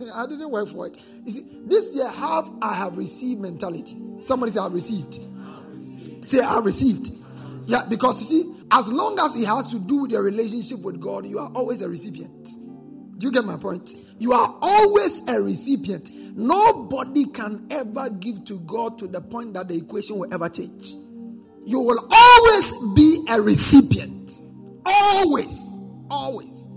I 0.14 0.26
didn't 0.26 0.50
work 0.50 0.68
for 0.68 0.86
it. 0.86 0.96
You 1.24 1.32
see, 1.32 1.62
this 1.66 1.94
year 1.94 2.08
have 2.08 2.48
I 2.62 2.74
have 2.74 2.96
received 2.96 3.40
mentality. 3.40 3.96
Somebody 4.20 4.52
say 4.52 4.60
I've 4.60 4.72
received. 4.72 5.18
received. 5.18 6.24
Say 6.24 6.40
I've 6.40 6.64
received. 6.64 7.10
Yeah, 7.66 7.82
because 7.88 8.20
you 8.32 8.42
see, 8.42 8.57
as 8.70 8.92
long 8.92 9.18
as 9.20 9.36
it 9.36 9.46
has 9.46 9.70
to 9.72 9.78
do 9.78 10.02
with 10.02 10.12
your 10.12 10.22
relationship 10.22 10.82
with 10.82 11.00
God, 11.00 11.26
you 11.26 11.38
are 11.38 11.50
always 11.54 11.82
a 11.82 11.88
recipient. 11.88 12.48
Do 13.18 13.26
you 13.26 13.32
get 13.32 13.44
my 13.44 13.56
point? 13.56 13.90
You 14.18 14.32
are 14.32 14.58
always 14.60 15.26
a 15.28 15.40
recipient. 15.40 16.10
Nobody 16.36 17.24
can 17.32 17.66
ever 17.70 18.10
give 18.10 18.44
to 18.44 18.60
God 18.60 18.98
to 18.98 19.06
the 19.06 19.20
point 19.20 19.54
that 19.54 19.68
the 19.68 19.76
equation 19.76 20.18
will 20.18 20.32
ever 20.32 20.48
change 20.48 21.08
you 21.68 21.80
will 21.80 22.08
always 22.10 22.94
be 22.94 23.26
a 23.28 23.42
recipient. 23.42 24.30
Always, 24.86 25.78
always, 26.10 26.70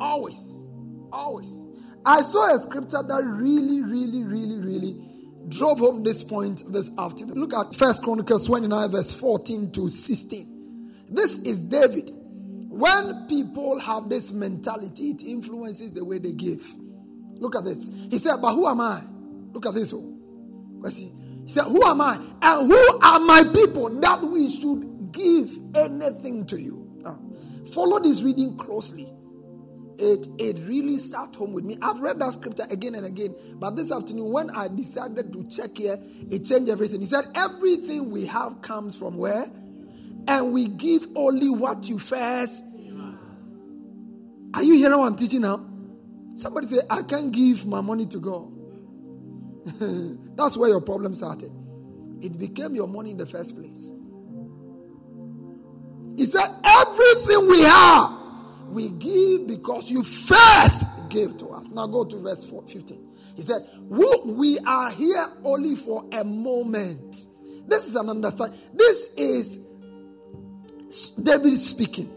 always, 0.00 0.66
always. 1.12 1.66
I 2.06 2.22
saw 2.22 2.54
a 2.54 2.58
scripture 2.58 3.02
that 3.06 3.22
really, 3.26 3.82
really, 3.82 4.24
really, 4.24 4.58
really 4.58 4.96
drove 5.50 5.80
home 5.80 6.02
this 6.02 6.24
point 6.24 6.62
this 6.72 6.98
afternoon. 6.98 7.34
Look 7.34 7.52
at 7.52 7.74
First 7.74 8.04
Chronicles 8.04 8.46
29, 8.46 8.90
verse 8.90 9.20
14 9.20 9.72
to 9.72 9.90
16. 9.90 10.55
This 11.08 11.40
is 11.40 11.62
David. 11.64 12.10
When 12.68 13.26
people 13.26 13.78
have 13.80 14.08
this 14.08 14.32
mentality, 14.32 15.10
it 15.10 15.22
influences 15.22 15.92
the 15.94 16.04
way 16.04 16.18
they 16.18 16.32
give. 16.32 16.66
Look 17.38 17.56
at 17.56 17.64
this. 17.64 18.08
He 18.10 18.18
said, 18.18 18.36
But 18.42 18.54
who 18.54 18.66
am 18.66 18.80
I? 18.80 19.00
Look 19.52 19.66
at 19.66 19.74
this. 19.74 19.90
See, 19.90 21.10
he 21.44 21.48
said, 21.48 21.64
Who 21.64 21.82
am 21.84 22.00
I? 22.00 22.16
And 22.42 22.66
who 22.66 23.00
are 23.02 23.20
my 23.20 23.42
people 23.54 23.88
that 24.00 24.22
we 24.22 24.48
should 24.50 25.12
give 25.12 25.48
anything 25.74 26.44
to 26.46 26.60
you? 26.60 26.86
Now, 26.98 27.18
follow 27.72 28.00
this 28.00 28.22
reading 28.22 28.56
closely. 28.56 29.08
It, 29.98 30.26
it 30.38 30.56
really 30.68 30.98
sat 30.98 31.34
home 31.34 31.54
with 31.54 31.64
me. 31.64 31.76
I've 31.80 32.00
read 32.00 32.18
that 32.18 32.32
scripture 32.32 32.64
again 32.70 32.94
and 32.94 33.06
again, 33.06 33.34
but 33.54 33.76
this 33.76 33.90
afternoon, 33.90 34.30
when 34.30 34.50
I 34.50 34.68
decided 34.68 35.32
to 35.32 35.48
check 35.48 35.70
here, 35.74 35.96
it 36.30 36.44
changed 36.44 36.70
everything. 36.70 37.00
He 37.00 37.06
said, 37.06 37.24
Everything 37.34 38.10
we 38.10 38.26
have 38.26 38.60
comes 38.60 38.94
from 38.96 39.16
where? 39.16 39.46
And 40.28 40.52
we 40.52 40.68
give 40.68 41.06
only 41.14 41.50
what 41.50 41.88
you 41.88 41.98
first. 41.98 42.64
Are 44.54 44.62
you 44.62 44.74
hearing 44.74 44.98
what 44.98 45.06
I'm 45.06 45.16
teaching 45.16 45.42
now? 45.42 45.60
Somebody 46.34 46.66
say, 46.66 46.78
I 46.90 47.02
can't 47.02 47.32
give 47.32 47.66
my 47.66 47.80
money 47.80 48.06
to 48.06 48.18
God. 48.18 48.52
That's 50.36 50.56
where 50.56 50.68
your 50.70 50.80
problem 50.80 51.14
started. 51.14 51.50
It 52.20 52.38
became 52.38 52.74
your 52.74 52.86
money 52.88 53.10
in 53.10 53.18
the 53.18 53.26
first 53.26 53.56
place. 53.56 53.94
He 56.16 56.24
said, 56.24 56.46
Everything 56.64 57.48
we 57.50 57.62
have, 57.62 58.12
we 58.68 58.88
give 58.98 59.48
because 59.48 59.90
you 59.90 60.02
first 60.02 61.10
gave 61.10 61.36
to 61.38 61.48
us. 61.48 61.72
Now 61.72 61.86
go 61.86 62.04
to 62.04 62.16
verse 62.16 62.44
15. 62.44 62.98
He 63.36 63.42
said, 63.42 63.60
We 63.88 64.58
are 64.66 64.90
here 64.90 65.26
only 65.44 65.76
for 65.76 66.04
a 66.12 66.24
moment. 66.24 67.16
This 67.68 67.86
is 67.88 67.96
an 67.96 68.08
understanding. 68.08 68.58
This 68.72 69.14
is 69.18 69.66
David 71.22 71.56
speaking. 71.56 72.08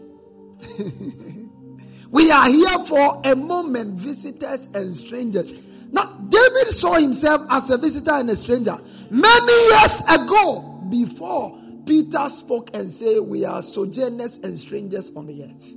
we 2.10 2.30
are 2.30 2.48
here 2.48 2.78
for 2.86 3.22
a 3.24 3.34
moment, 3.34 3.98
visitors 3.98 4.68
and 4.74 4.94
strangers. 4.94 5.86
Now, 5.92 6.04
David 6.28 6.68
saw 6.68 6.94
himself 6.94 7.42
as 7.50 7.70
a 7.70 7.78
visitor 7.78 8.12
and 8.12 8.30
a 8.30 8.36
stranger 8.36 8.76
many 9.10 9.52
years 9.72 10.02
ago 10.08 10.86
before 10.88 11.58
Peter 11.86 12.28
spoke 12.28 12.70
and 12.74 12.88
said, 12.88 13.16
We 13.26 13.44
are 13.44 13.62
sojourners 13.62 14.38
and 14.44 14.56
strangers 14.56 15.16
on 15.16 15.26
the 15.26 15.42
earth. 15.44 15.76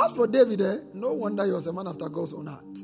As 0.00 0.16
for 0.16 0.28
David, 0.28 0.60
eh, 0.60 0.76
no 0.94 1.14
wonder 1.14 1.44
he 1.44 1.50
was 1.50 1.66
a 1.66 1.72
man 1.72 1.88
after 1.88 2.08
God's 2.08 2.32
own 2.34 2.46
heart. 2.46 2.78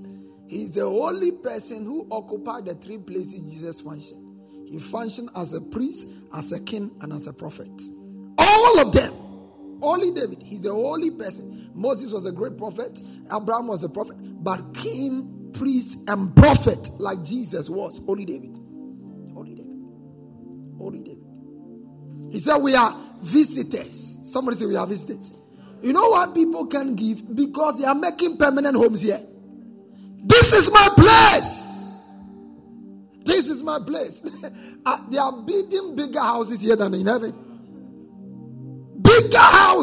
He's 0.49 0.75
the 0.75 0.83
only 0.83 1.31
person 1.31 1.85
who 1.85 2.09
occupied 2.11 2.67
the 2.67 2.75
three 2.75 2.99
places 2.99 3.41
Jesus 3.53 3.81
functioned. 3.81 4.25
He 4.69 4.81
functioned 4.81 5.29
as 5.37 5.55
a 5.55 5.61
priest, 5.71 6.15
as 6.35 6.53
a 6.53 6.65
king, 6.65 6.91
and 7.03 7.13
as 7.13 7.29
a 7.29 7.33
prophet. 7.33 7.71
All 8.75 8.89
of 8.89 8.93
them. 8.93 9.13
Only 9.83 10.13
David. 10.13 10.43
He's 10.43 10.63
the 10.63 10.71
only 10.71 11.11
person. 11.11 11.71
Moses 11.75 12.13
was 12.13 12.27
a 12.27 12.33
great 12.33 12.57
prophet. 12.59 13.01
Abraham 13.35 13.69
was 13.69 13.85
a 13.85 13.89
prophet. 13.89 14.17
But 14.43 14.61
king, 14.75 15.51
priest, 15.53 16.09
and 16.09 16.35
prophet, 16.37 16.89
like 16.99 17.25
Jesus 17.25 17.69
was, 17.71 18.09
only 18.09 18.25
David. 18.25 18.59
Only 19.37 19.55
David. 19.55 19.71
Only 20.81 21.03
David. 21.03 22.33
He 22.33 22.39
said, 22.39 22.59
We 22.59 22.75
are 22.75 22.97
visitors. 23.21 24.33
Somebody 24.33 24.57
say, 24.57 24.67
We 24.67 24.77
are 24.77 24.87
visitors. 24.87 25.39
You 25.83 25.93
know 25.93 26.09
what 26.09 26.35
people 26.35 26.67
can 26.67 26.95
give? 26.97 27.35
Because 27.35 27.81
they 27.81 27.87
are 27.87 27.95
making 27.95 28.39
permanent 28.39 28.77
homes 28.77 29.03
here. 29.03 29.21
This 30.19 30.53
is 30.53 30.73
my 30.73 30.89
place. 30.97 32.19
This 33.25 33.49
is 33.49 33.63
my 33.63 33.79
place. 33.79 34.25
Uh, 34.85 34.99
they 35.11 35.19
are 35.19 35.33
building 35.33 35.97
bigger 35.97 36.21
houses 36.21 36.63
here 36.63 36.77
than 36.77 36.95
in 36.95 37.07
heaven. 37.07 37.44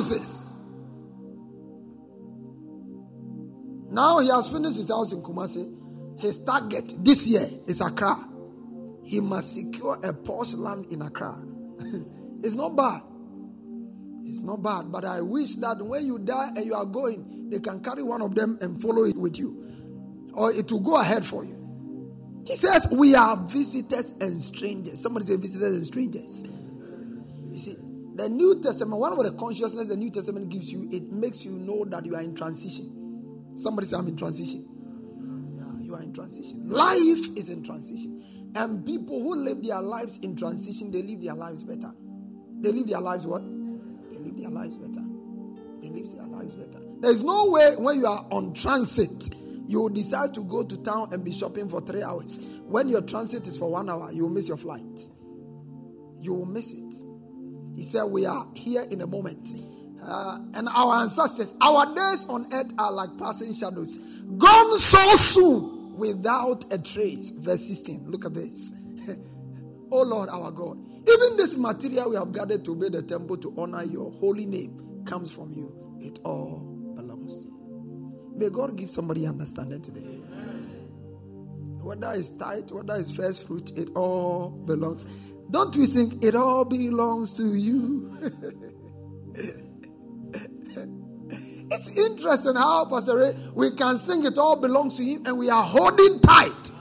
Houses. 0.02 0.62
Now 3.92 4.18
he 4.18 4.30
has 4.30 4.52
finished 4.52 4.78
his 4.78 4.90
house 4.90 5.14
in 5.14 5.22
Kumasi. 5.22 6.20
His 6.20 6.44
target 6.44 6.92
this 7.04 7.30
year 7.30 7.46
is 7.68 7.82
Accra. 7.82 8.16
He 9.06 9.20
must 9.20 9.54
secure 9.54 9.98
a 10.04 10.12
posh 10.26 10.56
land 10.56 10.88
in 10.92 11.04
Accra. 11.04 11.36
it's 12.44 12.56
not 12.56 12.76
bad. 12.76 13.02
It's 14.26 14.42
not 14.42 14.64
bad, 14.64 14.92
but 14.92 15.06
I 15.06 15.22
wish 15.22 15.58
that 15.58 15.78
when 15.82 16.08
you 16.08 16.18
die 16.18 16.50
and 16.56 16.66
you 16.66 16.74
are 16.74 16.86
going, 16.86 17.52
they 17.52 17.60
can 17.60 17.84
carry 17.84 18.02
one 18.02 18.24
of 18.24 18.34
them 18.34 18.58
and 18.60 18.82
follow 18.82 19.04
it 19.04 19.16
with 19.16 19.38
you, 19.38 20.32
or 20.34 20.52
it 20.52 20.72
will 20.72 20.82
go 20.82 21.00
ahead 21.00 21.24
for 21.24 21.46
you. 21.46 21.62
He 22.48 22.56
says, 22.56 22.92
We 22.98 23.14
are 23.14 23.38
visitors 23.38 24.18
and 24.20 24.42
strangers. 24.42 25.00
Somebody 25.00 25.26
say, 25.28 25.36
Visitors 25.36 25.76
and 25.76 25.86
strangers. 25.86 26.46
You 27.52 27.58
see, 27.60 27.91
the 28.22 28.30
New 28.30 28.62
Testament, 28.62 29.00
one 29.00 29.14
of 29.14 29.20
the 29.20 29.32
consciousness 29.38 29.88
the 29.88 29.98
New 29.98 30.12
Testament 30.12 30.50
gives 30.50 30.72
you, 30.72 30.88
it 30.92 31.12
makes 31.12 31.44
you 31.46 31.52
know 31.52 31.86
that 31.86 32.06
you 32.06 32.16
are 32.16 32.22
in 32.22 32.36
transition. 32.36 33.56
Somebody 33.56 33.88
say, 33.88 33.98
I'm 33.98 34.08
in 34.08 34.16
transition. 34.16 34.66
Yeah, 35.58 35.86
you 35.86 35.96
are 35.96 36.02
in 36.02 36.14
transition. 36.14 36.70
Life 36.70 37.38
is 37.38 37.50
in 37.50 37.64
transition. 37.64 38.24
And 38.56 38.86
people 38.86 39.22
who 39.22 39.36
live 39.36 39.64
their 39.64 39.82
lives 39.82 40.24
in 40.24 40.36
transition, 40.36 40.92
they 40.92 41.02
live 41.02 41.24
their 41.24 41.34
lives 41.34 41.64
better. 41.64 41.92
They 42.60 42.72
live 42.72 42.88
their 42.88 43.02
lives 43.02 43.26
what? 43.26 43.42
They 44.10 44.18
live 44.18 44.38
their 44.38 44.50
lives 44.50 44.78
better. 44.78 45.06
They 45.82 45.90
live 45.90 46.12
their 46.16 46.28
lives 46.28 46.56
better. 46.56 46.84
There's 47.00 47.24
no 47.24 47.50
way 47.50 47.72
when 47.80 48.00
you 48.00 48.06
are 48.06 48.26
on 48.32 48.54
transit 48.54 49.36
you 49.68 49.80
will 49.80 49.90
decide 49.90 50.34
to 50.34 50.44
go 50.44 50.64
to 50.66 50.84
town 50.84 51.08
and 51.14 51.24
be 51.24 51.32
shopping 51.32 51.70
for 51.70 51.80
three 51.80 52.04
hours. 52.04 52.60
When 52.66 52.90
your 52.90 53.02
transit 53.04 53.48
is 53.48 53.58
for 53.58 53.72
one 53.72 53.90
hour, 53.90 54.12
you 54.12 54.24
will 54.24 54.30
miss 54.30 54.50
your 54.50 54.58
flight. 54.58 55.00
You 56.20 56.34
will 56.34 56.46
miss 56.46 56.74
it. 56.74 57.11
He 57.76 57.84
said, 57.84 58.06
We 58.06 58.26
are 58.26 58.46
here 58.56 58.84
in 58.92 59.02
a 59.02 59.08
moment. 59.08 59.48
Uh, 60.04 60.40
and 60.56 60.68
our 60.70 60.96
ancestors, 60.96 61.56
our 61.62 61.86
days 61.94 62.28
on 62.28 62.52
earth 62.52 62.72
are 62.80 62.92
like 62.92 63.10
passing 63.20 63.54
shadows, 63.54 63.98
gone 64.38 64.78
so 64.80 65.16
soon 65.16 65.96
without 65.96 66.66
a 66.74 66.82
trace. 66.82 67.32
Verse 67.40 67.68
16. 67.68 68.10
Look 68.10 68.26
at 68.26 68.34
this. 68.34 68.84
oh 69.92 70.04
Lord, 70.04 70.30
our 70.30 70.52
God. 70.52 70.78
Even 71.08 71.38
this 71.38 71.58
material 71.58 72.10
we 72.10 72.16
have 72.16 72.32
gathered 72.32 72.64
to 72.66 72.76
build 72.76 72.96
a 72.96 73.02
temple 73.02 73.38
to 73.38 73.54
honor 73.58 73.84
your 73.84 74.12
holy 74.12 74.46
name 74.46 75.04
comes 75.06 75.32
from 75.32 75.52
you. 75.52 75.98
It 76.00 76.20
all 76.24 76.94
belongs 76.96 77.44
to 77.44 77.50
you. 77.50 78.34
May 78.36 78.50
God 78.50 78.76
give 78.78 78.90
somebody 78.90 79.28
understanding 79.28 79.82
today. 79.82 80.22
Whether 81.82 82.12
it's 82.14 82.38
tithe, 82.38 82.72
whether 82.72 82.96
it's 82.96 83.16
first 83.16 83.48
fruit, 83.48 83.72
it 83.76 83.90
all 83.96 84.52
belongs. 84.66 85.31
Don't 85.52 85.76
we 85.76 85.86
sing, 85.86 86.18
it 86.22 86.34
all 86.34 86.64
belongs 86.64 87.36
to 87.36 87.44
you? 87.44 88.10
it's 91.70 91.98
interesting 91.98 92.56
how, 92.56 92.86
Pastor 92.90 93.18
Ray, 93.18 93.34
we 93.54 93.72
can 93.72 93.98
sing 93.98 94.24
it 94.26 94.38
all 94.38 94.56
belongs 94.56 94.96
to 94.98 95.04
him 95.04 95.26
and 95.26 95.38
we 95.38 95.50
are 95.50 95.62
holding 95.62 96.22
tight. 96.22 96.72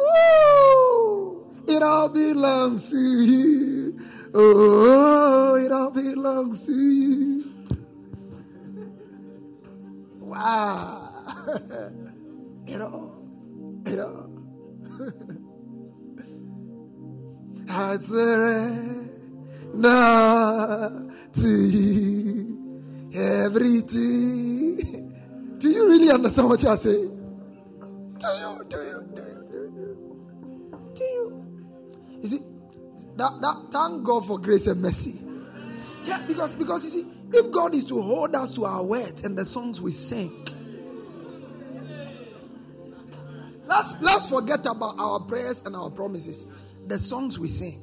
Ooh, 0.00 1.50
it 1.68 1.82
all 1.82 2.08
belongs 2.08 2.90
to 2.92 2.96
you. 2.96 4.00
Oh, 4.32 5.56
it 5.56 5.70
all 5.70 5.90
belongs 5.90 6.64
to 6.66 6.72
you. 6.72 7.44
Wow. 10.18 11.10
you 12.66 12.78
know, 12.78 13.14
you 13.86 13.96
know. 13.96 14.24
I 17.70 17.96
surrender 17.98 19.08
to 21.34 21.48
you 21.48 22.82
everything. 23.14 24.78
Do 25.58 25.68
you 25.68 25.88
really 25.88 26.10
understand 26.10 26.48
what 26.48 26.62
you 26.62 26.68
are 26.68 26.76
saying? 26.76 27.18
Do 28.18 28.26
you? 28.26 28.64
Do 28.68 28.76
you? 28.76 29.02
Do 29.14 29.22
you? 29.22 29.44
Do 30.94 31.04
you? 31.04 31.44
You? 32.20 32.26
See, 32.26 32.38
that, 33.16 33.32
that 33.40 33.68
thank 33.70 34.02
God 34.04 34.26
for 34.26 34.38
grace 34.38 34.66
and 34.66 34.80
mercy. 34.80 35.24
Yeah, 36.04 36.22
because 36.26 36.54
because 36.54 36.84
you 36.84 36.90
see, 37.02 37.08
if 37.32 37.52
God 37.52 37.74
is 37.74 37.84
to 37.86 38.00
hold 38.00 38.34
us 38.34 38.52
to 38.54 38.64
our 38.64 38.82
words 38.82 39.24
and 39.24 39.36
the 39.36 39.44
songs 39.44 39.80
we 39.80 39.92
sing, 39.92 40.30
let's 43.66 44.00
let's 44.00 44.30
forget 44.30 44.60
about 44.60 44.98
our 44.98 45.20
prayers 45.20 45.66
and 45.66 45.76
our 45.76 45.90
promises. 45.90 46.54
The 46.88 46.98
songs 46.98 47.38
we 47.38 47.48
sing. 47.48 47.78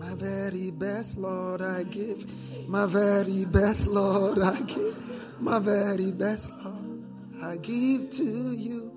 My 0.00 0.14
very 0.14 0.70
best, 0.70 1.18
Lord, 1.18 1.60
I 1.60 1.82
give. 1.82 2.24
My 2.66 2.86
very 2.86 3.44
best, 3.44 3.88
Lord, 3.88 4.38
I 4.38 4.58
give. 4.62 4.96
My 5.38 5.58
very 5.58 6.12
best, 6.12 6.50
Lord, 6.64 7.04
I 7.42 7.58
give 7.58 8.08
to 8.12 8.24
you. 8.24 8.90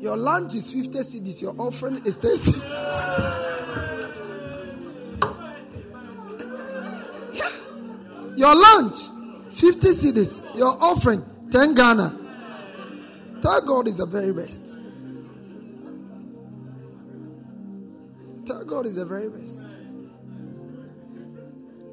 Your 0.00 0.18
lunch 0.18 0.54
is 0.56 0.70
50 0.74 0.98
cedis, 0.98 1.40
your 1.40 1.54
offering 1.58 1.96
is 2.04 2.18
10 2.18 2.30
cedis. 2.32 2.60
yeah. 7.32 7.48
Your 8.36 8.54
lunch, 8.54 8.98
50 9.52 9.88
cedis, 9.88 10.54
your 10.58 10.76
offering, 10.82 11.22
10 11.50 11.74
Ghana. 11.74 12.27
Tell 13.40 13.60
God 13.66 13.88
is 13.88 13.98
the 13.98 14.06
very 14.06 14.32
best. 14.32 14.78
Tell 18.46 18.64
God 18.64 18.86
is 18.86 18.96
the 18.96 19.04
very 19.04 19.28
best. 19.30 19.68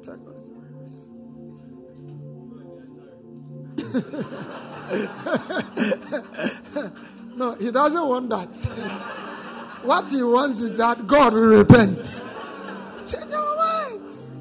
Tell 0.04 0.16
God 0.16 0.36
is 0.36 0.48
the 0.48 0.54
very 0.56 0.72
best. 0.84 1.10
No, 7.36 7.52
he 7.52 7.70
doesn't 7.70 8.08
want 8.08 8.30
that. 8.30 8.48
what 9.82 10.10
he 10.10 10.22
wants 10.22 10.62
is 10.62 10.78
that 10.78 11.06
God 11.06 11.34
will 11.34 11.58
repent. 11.58 12.22
Change 13.04 13.34
our 13.34 13.56
minds. 13.58 14.34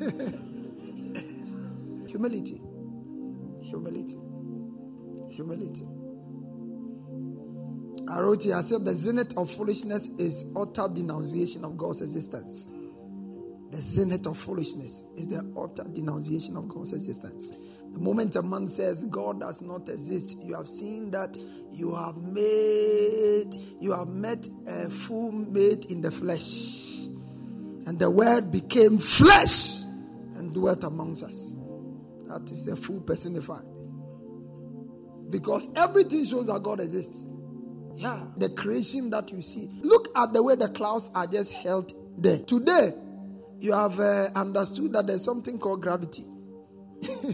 Humility. 2.10 2.60
Humility. 3.62 4.18
Humility. 5.30 5.86
I 8.12 8.20
wrote 8.20 8.42
here, 8.42 8.56
I 8.56 8.60
said 8.60 8.84
the 8.84 8.92
zenith 8.92 9.38
of 9.38 9.50
foolishness 9.50 10.18
is 10.18 10.52
utter 10.54 10.86
denunciation 10.94 11.64
of 11.64 11.78
God's 11.78 12.02
existence. 12.02 12.76
The 13.70 13.78
zenith 13.78 14.26
of 14.26 14.36
foolishness 14.36 15.14
is 15.16 15.28
the 15.28 15.50
utter 15.56 15.88
denunciation 15.90 16.58
of 16.58 16.68
God's 16.68 16.92
existence. 16.92 17.80
The 17.94 18.00
moment 18.00 18.36
a 18.36 18.42
man 18.42 18.68
says 18.68 19.04
God 19.04 19.40
does 19.40 19.62
not 19.62 19.88
exist, 19.88 20.44
you 20.44 20.54
have 20.54 20.68
seen 20.68 21.10
that 21.12 21.38
you 21.70 21.94
have 21.94 22.18
made, 22.18 23.54
you 23.80 23.92
have 23.92 24.08
met 24.08 24.46
a 24.68 24.90
fool 24.90 25.32
made 25.32 25.90
in 25.90 26.02
the 26.02 26.10
flesh. 26.10 27.06
And 27.86 27.98
the 27.98 28.10
word 28.10 28.52
became 28.52 28.98
flesh 28.98 29.84
and 30.36 30.52
dwelt 30.52 30.84
amongst 30.84 31.24
us. 31.24 31.64
That 32.28 32.42
is 32.50 32.68
a 32.68 32.76
fool 32.76 33.00
personified. 33.00 33.64
Because 35.30 35.72
everything 35.76 36.26
shows 36.26 36.48
that 36.48 36.62
God 36.62 36.80
exists. 36.80 37.24
Yeah, 37.94 38.24
the 38.36 38.48
creation 38.50 39.10
that 39.10 39.30
you 39.30 39.40
see. 39.42 39.68
Look 39.82 40.08
at 40.16 40.32
the 40.32 40.42
way 40.42 40.54
the 40.56 40.68
clouds 40.68 41.10
are 41.14 41.26
just 41.26 41.52
held 41.54 41.92
there. 42.16 42.38
Today, 42.38 42.90
you 43.58 43.72
have 43.72 43.98
uh, 44.00 44.28
understood 44.34 44.92
that 44.92 45.06
there's 45.06 45.24
something 45.24 45.58
called 45.58 45.82
gravity. 45.82 46.24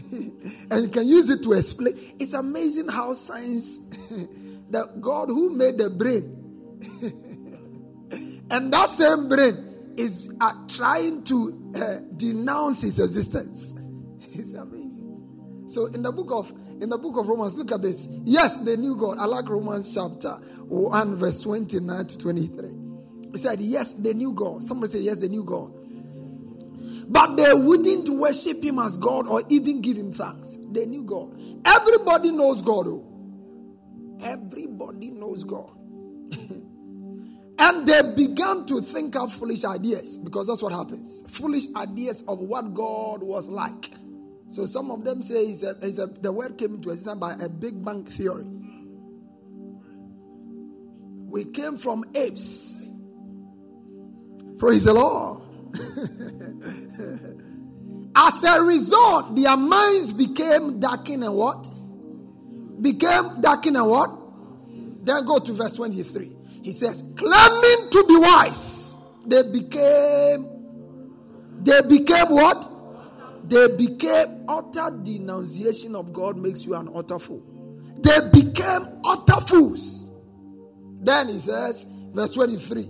and 0.71 0.83
you 0.83 0.89
can 0.89 1.07
use 1.07 1.29
it 1.29 1.43
to 1.43 1.53
explain. 1.53 1.93
It's 2.19 2.33
amazing 2.33 2.89
how 2.89 3.13
science, 3.13 3.87
the 4.69 4.85
God 4.99 5.29
who 5.29 5.55
made 5.55 5.77
the 5.77 5.89
brain, 5.89 6.35
and 8.51 8.73
that 8.73 8.89
same 8.89 9.29
brain 9.29 9.55
is 9.97 10.33
uh, 10.41 10.53
trying 10.67 11.23
to 11.25 11.71
uh, 11.75 11.97
denounce 12.17 12.81
his 12.81 12.99
existence. 12.99 13.79
It's 14.33 14.53
amazing. 14.53 15.65
So 15.67 15.85
in 15.87 16.01
the 16.01 16.11
book 16.11 16.31
of 16.31 16.51
in 16.81 16.89
the 16.89 16.97
book 16.97 17.17
of 17.17 17.27
Romans, 17.27 17.57
look 17.57 17.71
at 17.71 17.81
this. 17.81 18.21
Yes, 18.23 18.63
they 18.63 18.77
knew 18.77 18.95
God. 18.95 19.17
I 19.19 19.25
like 19.25 19.49
Romans 19.49 19.93
chapter 19.93 20.31
1, 20.67 21.15
verse 21.17 21.41
29 21.41 22.05
to 22.07 22.17
23. 22.17 22.69
He 23.31 23.37
said, 23.37 23.59
Yes, 23.59 23.93
they 23.93 24.13
knew 24.13 24.33
God. 24.33 24.63
Somebody 24.63 24.91
say, 24.91 24.99
Yes, 24.99 25.17
they 25.17 25.27
knew 25.27 25.43
God. 25.43 25.73
But 27.09 27.35
they 27.35 27.51
wouldn't 27.53 28.07
worship 28.19 28.63
him 28.63 28.79
as 28.79 28.95
God 28.95 29.27
or 29.27 29.41
even 29.49 29.81
give 29.81 29.97
him 29.97 30.13
thanks. 30.13 30.57
They 30.71 30.85
knew 30.85 31.03
God. 31.03 31.31
Everybody 31.65 32.31
knows 32.31 32.61
God. 32.61 32.85
Oh. 32.87 33.05
Everybody 34.23 35.09
knows 35.11 35.43
God. 35.43 35.71
and 37.59 37.87
they 37.87 38.01
began 38.15 38.65
to 38.67 38.79
think 38.81 39.15
of 39.15 39.33
foolish 39.33 39.65
ideas 39.65 40.19
because 40.19 40.47
that's 40.47 40.61
what 40.61 40.71
happens. 40.71 41.29
Foolish 41.35 41.73
ideas 41.75 42.23
of 42.27 42.39
what 42.39 42.73
God 42.73 43.23
was 43.23 43.49
like. 43.49 43.89
So 44.49 44.65
some 44.65 44.89
of 44.89 45.05
them 45.05 45.21
say 45.21 45.43
it's 45.43 45.63
a, 45.63 45.75
it's 45.83 45.99
a, 45.99 46.07
the 46.07 46.31
word 46.31 46.57
came 46.57 46.73
into 46.73 46.89
existence 46.89 47.19
by 47.19 47.33
a 47.33 47.47
Big 47.47 47.85
Bang 47.85 48.03
theory. 48.03 48.47
We 51.29 51.45
came 51.51 51.77
from 51.77 52.03
apes. 52.15 52.89
Praise 54.57 54.85
the 54.85 54.95
Lord. 54.95 55.43
As 58.15 58.43
a 58.43 58.63
result, 58.63 59.35
their 59.35 59.55
minds 59.55 60.13
became 60.13 60.79
darkened 60.79 61.23
and 61.23 61.35
what? 61.35 61.67
Became 62.81 63.41
darkened 63.41 63.77
and 63.77 63.87
what? 63.87 64.09
Then 65.05 65.27
go 65.27 65.37
to 65.37 65.53
verse 65.53 65.75
23. 65.75 66.31
He 66.63 66.71
says, 66.71 67.03
claiming 67.15 67.91
to 67.91 68.05
be 68.07 68.17
wise, 68.17 69.05
they 69.27 69.43
became, 69.53 70.47
they 71.59 71.81
became 71.87 72.29
what? 72.29 72.67
They 73.49 73.67
became 73.77 74.45
utter 74.47 74.95
denunciation 75.03 75.95
of 75.95 76.13
God 76.13 76.37
makes 76.37 76.65
you 76.65 76.75
an 76.75 76.89
utter 76.93 77.17
fool. 77.17 77.43
They 78.01 78.19
became 78.33 78.81
utter 79.03 79.41
fools. 79.41 80.15
Then 81.01 81.29
he 81.29 81.39
says, 81.39 81.95
verse 82.13 82.31
23 82.31 82.87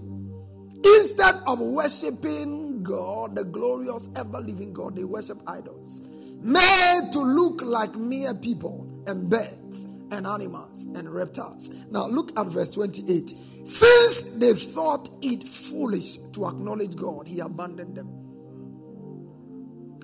Instead 0.84 1.36
of 1.48 1.60
worshiping 1.60 2.84
God, 2.84 3.36
the 3.36 3.46
glorious, 3.46 4.14
ever 4.18 4.40
living 4.40 4.74
God, 4.74 4.96
they 4.96 5.04
worship 5.04 5.38
idols 5.48 6.08
made 6.42 7.10
to 7.12 7.20
look 7.20 7.62
like 7.62 7.96
mere 7.96 8.34
people 8.34 9.04
and 9.08 9.30
birds 9.30 9.86
and 10.12 10.26
animals 10.26 10.86
and 10.96 11.10
reptiles. 11.10 11.88
Now, 11.92 12.08
look 12.08 12.38
at 12.40 12.48
verse 12.48 12.72
28. 12.72 13.30
Since 13.30 14.36
they 14.36 14.54
thought 14.54 15.10
it 15.22 15.48
foolish 15.48 16.18
to 16.34 16.48
acknowledge 16.48 16.96
God, 16.96 17.28
he 17.28 17.40
abandoned 17.40 17.96
them. 17.96 18.19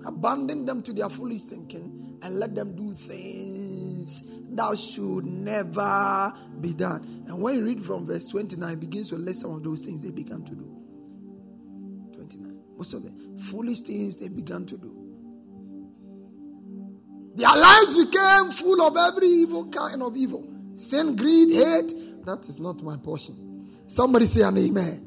Abandoned 0.05 0.67
them 0.67 0.81
to 0.83 0.93
their 0.93 1.09
foolish 1.09 1.41
thinking 1.43 2.19
and 2.21 2.39
let 2.39 2.55
them 2.55 2.75
do 2.75 2.93
things 2.93 4.31
that 4.55 4.77
should 4.77 5.25
never 5.25 6.33
be 6.61 6.73
done. 6.73 7.01
And 7.27 7.41
when 7.41 7.55
you 7.55 7.65
read 7.65 7.83
from 7.83 8.05
verse 8.05 8.27
29, 8.27 8.79
begins 8.79 9.09
to 9.09 9.15
list 9.15 9.41
some 9.41 9.51
of 9.51 9.63
those 9.63 9.85
things 9.85 10.03
they 10.03 10.11
began 10.11 10.43
to 10.43 10.55
do. 10.55 10.71
29. 12.13 12.59
Most 12.77 12.93
of 12.93 13.03
the 13.03 13.43
foolish 13.43 13.81
things 13.81 14.19
they 14.19 14.29
began 14.29 14.65
to 14.65 14.77
do. 14.77 15.05
Their 17.35 17.49
lives 17.49 18.05
became 18.05 18.51
full 18.51 18.81
of 18.81 18.95
every 18.95 19.27
evil 19.27 19.69
kind 19.69 20.01
of 20.01 20.15
evil. 20.15 20.47
Sin, 20.75 21.15
greed, 21.15 21.53
hate. 21.53 22.25
That 22.25 22.45
is 22.47 22.59
not 22.59 22.81
my 22.81 22.97
portion. 22.97 23.67
Somebody 23.87 24.25
say 24.25 24.43
an 24.43 24.57
amen. 24.57 25.04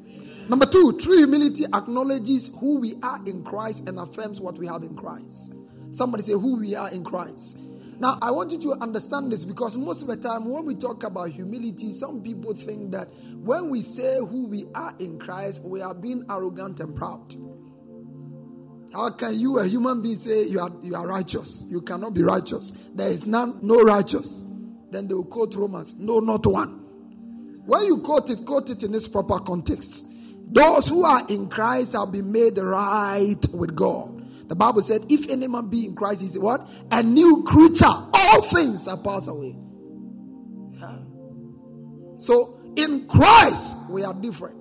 Number 0.49 0.65
two, 0.65 0.97
true 0.99 1.19
humility 1.19 1.65
acknowledges 1.75 2.57
who 2.59 2.81
we 2.81 2.95
are 3.03 3.21
in 3.27 3.45
Christ 3.45 3.89
and 3.89 3.99
affirms 3.99 4.41
what 4.41 4.57
we 4.57 4.67
have 4.67 4.83
in 4.83 4.97
Christ. 4.97 5.55
Somebody 5.91 6.23
say 6.23 6.33
who 6.33 6.59
we 6.59 6.75
are 6.75 6.91
in 6.91 7.05
Christ. 7.05 7.61
Now, 8.01 8.19
I 8.23 8.31
want 8.31 8.53
you 8.53 8.61
to 8.61 8.73
understand 8.81 9.31
this 9.31 9.45
because 9.45 9.77
most 9.77 10.03
of 10.03 10.09
the 10.09 10.17
time 10.17 10.49
when 10.49 10.65
we 10.65 10.75
talk 10.75 11.03
about 11.03 11.31
humility, 11.31 11.93
some 11.93 12.23
people 12.23 12.55
think 12.55 12.93
that 12.93 13.09
when 13.43 13.71
we 13.71 13.83
say 13.83 14.19
who 14.21 14.47
we 14.47 14.65
are 14.75 14.95
in 15.01 15.19
Christ, 15.19 15.67
we 15.67 15.83
are 15.83 15.95
being 15.95 16.25
arrogant 16.31 16.81
and 16.81 16.97
proud. 16.97 17.35
How 18.95 19.11
can 19.11 19.39
you, 19.39 19.59
a 19.59 19.67
human 19.67 20.01
being, 20.01 20.15
say 20.15 20.45
you 20.45 20.61
are, 20.61 20.71
you 20.83 20.95
are 20.95 21.07
righteous? 21.07 21.67
You 21.71 21.83
cannot 21.83 22.15
be 22.15 22.23
righteous. 22.23 22.89
There 22.95 23.11
is 23.11 23.27
none, 23.27 23.59
no 23.63 23.83
righteous. 23.83 24.47
Then 24.91 25.09
they 25.09 25.15
will 25.15 25.27
quote 25.27 25.55
Romans, 25.57 26.01
no, 26.01 26.21
not 26.21 26.47
one. 26.47 26.69
When 27.67 27.85
you 27.85 27.99
quote 27.99 28.31
it, 28.31 28.47
quote 28.47 28.71
it 28.71 28.83
in 28.83 28.95
its 28.95 29.09
proper 29.09 29.41
context. 29.41 30.08
Those 30.51 30.89
who 30.89 31.05
are 31.05 31.21
in 31.29 31.49
Christ 31.49 31.95
have 31.95 32.13
been 32.13 32.33
made 32.33 32.57
right 32.59 33.37
with 33.55 33.75
God. 33.75 34.15
The 34.49 34.57
Bible 34.57 34.81
said, 34.81 35.03
if 35.11 35.31
any 35.31 35.47
man 35.47 35.69
be 35.69 35.87
in 35.87 35.95
Christ, 35.95 36.23
he's 36.23 36.39
what? 36.39 36.63
A 36.91 37.03
new 37.03 37.45
creature. 37.47 37.85
All 37.85 38.43
things 38.43 38.89
are 38.89 38.97
passed 38.97 39.29
away. 39.29 39.55
Yeah. 40.73 40.99
So 42.19 42.59
in 42.77 43.07
Christ, 43.09 43.91
we 43.91 44.05
are 44.05 44.15
different. 44.15 44.57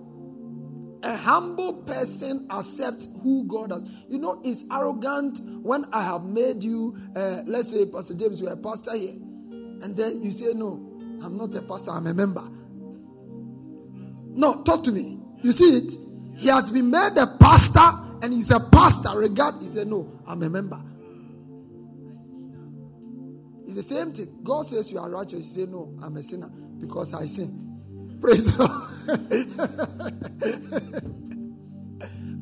A 1.04 1.15
humble 1.15 1.84
person 1.84 2.47
accepts 2.52 3.17
who 3.21 3.47
God 3.47 3.71
has. 3.71 4.06
You 4.10 4.17
know, 4.17 4.41
it's 4.43 4.65
arrogant 4.71 5.39
when 5.62 5.86
I 5.93 6.04
have 6.04 6.23
made 6.26 6.62
you, 6.63 6.97
uh, 7.15 7.43
let's 7.45 7.71
say, 7.71 7.89
Pastor 7.89 8.15
James, 8.15 8.41
you're 8.41 8.52
a 8.52 8.58
pastor 8.58 8.97
here. 8.97 9.13
And 9.13 9.95
then 9.95 10.21
you 10.21 10.32
say, 10.32 10.54
No, 10.54 11.00
I'm 11.23 11.38
not 11.38 11.56
a 11.56 11.62
pastor, 11.62 11.91
I'm 11.91 12.08
a 12.08 12.13
member. 12.13 12.43
No, 14.34 14.63
talk 14.63 14.84
to 14.84 14.91
me. 14.91 15.19
You 15.41 15.52
see 15.52 15.78
it? 15.78 15.91
He 16.38 16.47
has 16.50 16.71
been 16.71 16.91
made 16.91 17.17
a 17.17 17.28
pastor 17.39 18.08
and 18.21 18.34
he's 18.34 18.52
a 18.52 18.60
pastor, 18.60 19.17
regard, 19.17 19.56
he 19.60 19.67
said, 19.67 19.88
No, 19.88 20.19
I'm 20.28 20.41
a 20.43 20.50
member. 20.50 20.82
It's 23.63 23.76
the 23.76 23.84
same 23.84 24.12
thing. 24.13 24.28
God 24.43 24.65
says 24.65 24.91
you 24.91 25.00
are 25.00 25.10
righteous. 25.10 25.56
He 25.56 25.62
said, 25.62 25.69
No, 25.69 25.93
I'm 26.04 26.15
a 26.15 26.23
sinner 26.23 26.50
because 26.80 27.13
I 27.13 27.26
sin. 27.26 28.17
Praise 28.21 28.56
the 28.56 28.63
Lord. 28.63 28.82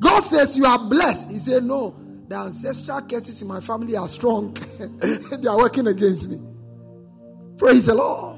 God 0.00 0.20
says 0.20 0.56
you 0.56 0.64
are 0.64 0.78
blessed. 0.78 1.32
He 1.32 1.38
said, 1.38 1.64
No, 1.64 1.94
the 2.28 2.36
ancestral 2.36 3.02
curses 3.02 3.42
in 3.42 3.48
my 3.48 3.60
family 3.60 3.96
are 3.96 4.08
strong. 4.08 4.54
they 5.40 5.48
are 5.48 5.58
working 5.58 5.86
against 5.88 6.30
me. 6.30 6.38
Praise 7.58 7.86
the 7.86 7.94
Lord. 7.94 8.35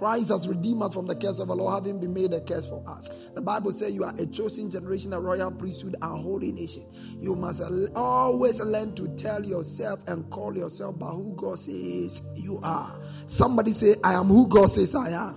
Christ 0.00 0.30
has 0.30 0.48
redeemed 0.48 0.80
us 0.80 0.94
from 0.94 1.06
the 1.06 1.14
curse 1.14 1.40
of 1.40 1.48
the 1.48 1.54
law, 1.54 1.74
having 1.74 2.00
been 2.00 2.14
made 2.14 2.32
a 2.32 2.40
curse 2.40 2.64
for 2.64 2.82
us. 2.88 3.28
The 3.34 3.42
Bible 3.42 3.70
says 3.70 3.94
you 3.94 4.02
are 4.04 4.14
a 4.18 4.24
chosen 4.24 4.70
generation, 4.70 5.12
a 5.12 5.20
royal 5.20 5.50
priesthood, 5.50 5.94
a 6.00 6.08
holy 6.08 6.52
nation. 6.52 6.84
You 7.18 7.34
must 7.34 7.62
always 7.94 8.62
learn 8.62 8.94
to 8.94 9.14
tell 9.16 9.44
yourself 9.44 10.00
and 10.08 10.30
call 10.30 10.56
yourself 10.56 10.98
by 10.98 11.08
who 11.08 11.34
God 11.36 11.58
says 11.58 12.32
you 12.42 12.60
are. 12.62 12.98
Somebody 13.26 13.72
say, 13.72 13.92
I 14.02 14.14
am 14.14 14.24
who 14.28 14.48
God 14.48 14.70
says 14.70 14.96
I 14.96 15.10
am. 15.10 15.36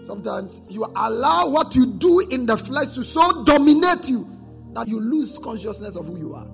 Sometimes 0.00 0.64
you 0.70 0.84
allow 0.84 1.48
what 1.48 1.74
you 1.74 1.92
do 1.98 2.20
in 2.30 2.46
the 2.46 2.56
flesh 2.56 2.94
to 2.94 3.02
so 3.02 3.42
dominate 3.42 4.08
you 4.08 4.28
that 4.74 4.86
you 4.86 5.00
lose 5.00 5.40
consciousness 5.40 5.96
of 5.96 6.06
who 6.06 6.18
you 6.18 6.36
are. 6.36 6.46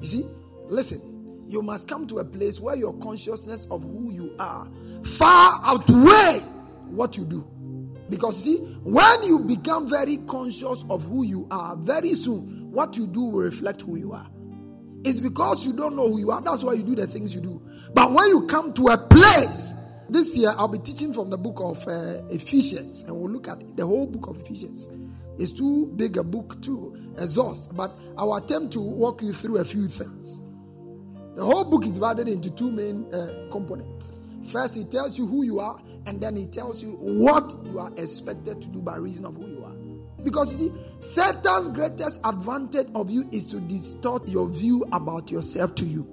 You 0.00 0.06
see, 0.06 0.22
listen, 0.66 1.07
you 1.48 1.62
must 1.62 1.88
come 1.88 2.06
to 2.06 2.18
a 2.18 2.24
place 2.24 2.60
where 2.60 2.76
your 2.76 2.92
consciousness 2.98 3.70
of 3.70 3.82
who 3.82 4.12
you 4.12 4.34
are 4.38 4.68
far 5.02 5.60
outweigh 5.64 6.40
what 6.90 7.16
you 7.16 7.24
do. 7.24 7.46
Because 8.10 8.42
see, 8.44 8.58
when 8.82 9.22
you 9.24 9.40
become 9.40 9.88
very 9.88 10.18
conscious 10.28 10.84
of 10.88 11.04
who 11.04 11.24
you 11.24 11.46
are, 11.50 11.76
very 11.76 12.14
soon 12.14 12.70
what 12.70 12.96
you 12.96 13.06
do 13.06 13.24
will 13.24 13.42
reflect 13.42 13.82
who 13.82 13.96
you 13.96 14.12
are. 14.12 14.28
It's 15.04 15.20
because 15.20 15.66
you 15.66 15.74
don't 15.74 15.96
know 15.96 16.08
who 16.08 16.18
you 16.18 16.30
are. 16.30 16.42
That's 16.42 16.64
why 16.64 16.74
you 16.74 16.82
do 16.82 16.94
the 16.94 17.06
things 17.06 17.34
you 17.34 17.40
do. 17.40 17.62
But 17.94 18.12
when 18.12 18.26
you 18.28 18.46
come 18.46 18.72
to 18.74 18.88
a 18.88 18.98
place, 18.98 19.84
this 20.08 20.36
year 20.36 20.50
I'll 20.56 20.68
be 20.68 20.78
teaching 20.78 21.12
from 21.12 21.30
the 21.30 21.36
book 21.36 21.60
of 21.60 21.86
uh, 21.86 22.26
Ephesians, 22.30 23.04
and 23.08 23.16
we'll 23.16 23.30
look 23.30 23.48
at 23.48 23.76
the 23.76 23.86
whole 23.86 24.06
book 24.06 24.28
of 24.28 24.40
Ephesians. 24.40 24.96
It's 25.38 25.52
too 25.52 25.92
big 25.96 26.16
a 26.16 26.24
book 26.24 26.60
to 26.62 26.96
exhaust, 27.16 27.76
but 27.76 27.90
I'll 28.16 28.34
attempt 28.34 28.72
to 28.72 28.80
walk 28.80 29.22
you 29.22 29.32
through 29.32 29.58
a 29.58 29.64
few 29.64 29.86
things. 29.86 30.57
The 31.38 31.44
whole 31.44 31.62
book 31.62 31.86
is 31.86 31.94
divided 31.94 32.26
into 32.26 32.50
two 32.50 32.72
main 32.72 33.06
uh, 33.14 33.46
components. 33.52 34.18
First, 34.50 34.76
he 34.76 34.82
tells 34.82 35.16
you 35.16 35.24
who 35.24 35.44
you 35.44 35.60
are, 35.60 35.80
and 36.08 36.20
then 36.20 36.34
he 36.34 36.46
tells 36.46 36.82
you 36.82 36.90
what 36.98 37.54
you 37.64 37.78
are 37.78 37.92
expected 37.92 38.60
to 38.60 38.68
do 38.70 38.82
by 38.82 38.96
reason 38.96 39.24
of 39.24 39.36
who 39.36 39.46
you 39.46 39.64
are. 39.64 40.24
Because 40.24 40.60
you 40.60 40.70
see, 40.70 40.74
Satan's 40.98 41.68
greatest 41.68 42.26
advantage 42.26 42.88
of 42.96 43.08
you 43.08 43.22
is 43.30 43.46
to 43.52 43.60
distort 43.60 44.28
your 44.28 44.48
view 44.48 44.84
about 44.90 45.30
yourself 45.30 45.76
to 45.76 45.84
you. 45.84 46.08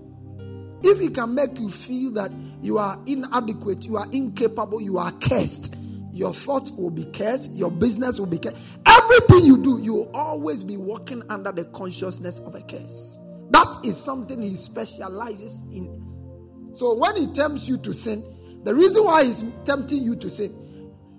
If 0.83 1.01
he 1.01 1.09
can 1.09 1.33
make 1.33 1.57
you 1.57 1.71
feel 1.71 2.11
that 2.11 2.29
you 2.61 2.77
are 2.77 2.95
inadequate, 3.07 3.83
you 3.83 3.97
are 3.97 4.05
incapable, 4.13 4.79
you 4.79 4.99
are 4.99 5.11
cursed, 5.27 5.75
your 6.11 6.33
thoughts 6.33 6.71
will 6.73 6.91
be 6.91 7.05
cursed, 7.05 7.57
your 7.57 7.71
business 7.71 8.19
will 8.19 8.29
be 8.29 8.37
cursed. 8.37 8.77
Everything 8.87 9.47
you 9.47 9.63
do, 9.63 9.79
you 9.81 9.95
will 9.95 10.11
always 10.13 10.63
be 10.63 10.77
walking 10.77 11.23
under 11.31 11.51
the 11.51 11.63
consciousness 11.63 12.45
of 12.45 12.53
a 12.53 12.61
curse. 12.61 13.24
That 13.51 13.81
is 13.85 14.03
something 14.03 14.41
he 14.41 14.55
specializes 14.55 15.69
in. 15.75 16.73
So 16.73 16.95
when 16.95 17.15
he 17.15 17.27
tempts 17.33 17.69
you 17.69 17.77
to 17.79 17.93
sin, 17.93 18.23
the 18.63 18.73
reason 18.73 19.03
why 19.05 19.23
he's 19.23 19.43
tempting 19.63 20.01
you 20.01 20.15
to 20.15 20.29
sin, 20.29 20.49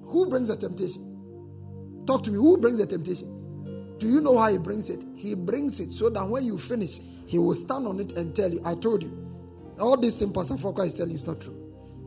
who 0.02 0.28
brings 0.28 0.48
the 0.48 0.56
temptation? 0.56 2.04
Talk 2.06 2.22
to 2.24 2.30
me. 2.30 2.36
Who 2.36 2.58
brings 2.58 2.78
the 2.78 2.86
temptation? 2.86 3.96
Do 3.98 4.06
you 4.06 4.20
know 4.20 4.38
how 4.38 4.50
he 4.50 4.58
brings 4.58 4.90
it? 4.90 5.02
He 5.16 5.34
brings 5.34 5.80
it 5.80 5.90
so 5.92 6.10
that 6.10 6.26
when 6.26 6.44
you 6.44 6.58
finish, 6.58 6.98
he 7.26 7.38
will 7.38 7.54
stand 7.54 7.86
on 7.86 8.00
it 8.00 8.12
and 8.16 8.34
tell 8.34 8.50
you, 8.50 8.60
I 8.64 8.74
told 8.74 9.02
you. 9.02 9.22
All 9.80 9.96
this 9.96 10.22
Pastor 10.32 10.54
Foka 10.54 10.84
is 10.84 10.94
telling 10.94 11.10
you 11.10 11.16
is 11.16 11.26
not 11.26 11.40
true. 11.40 11.56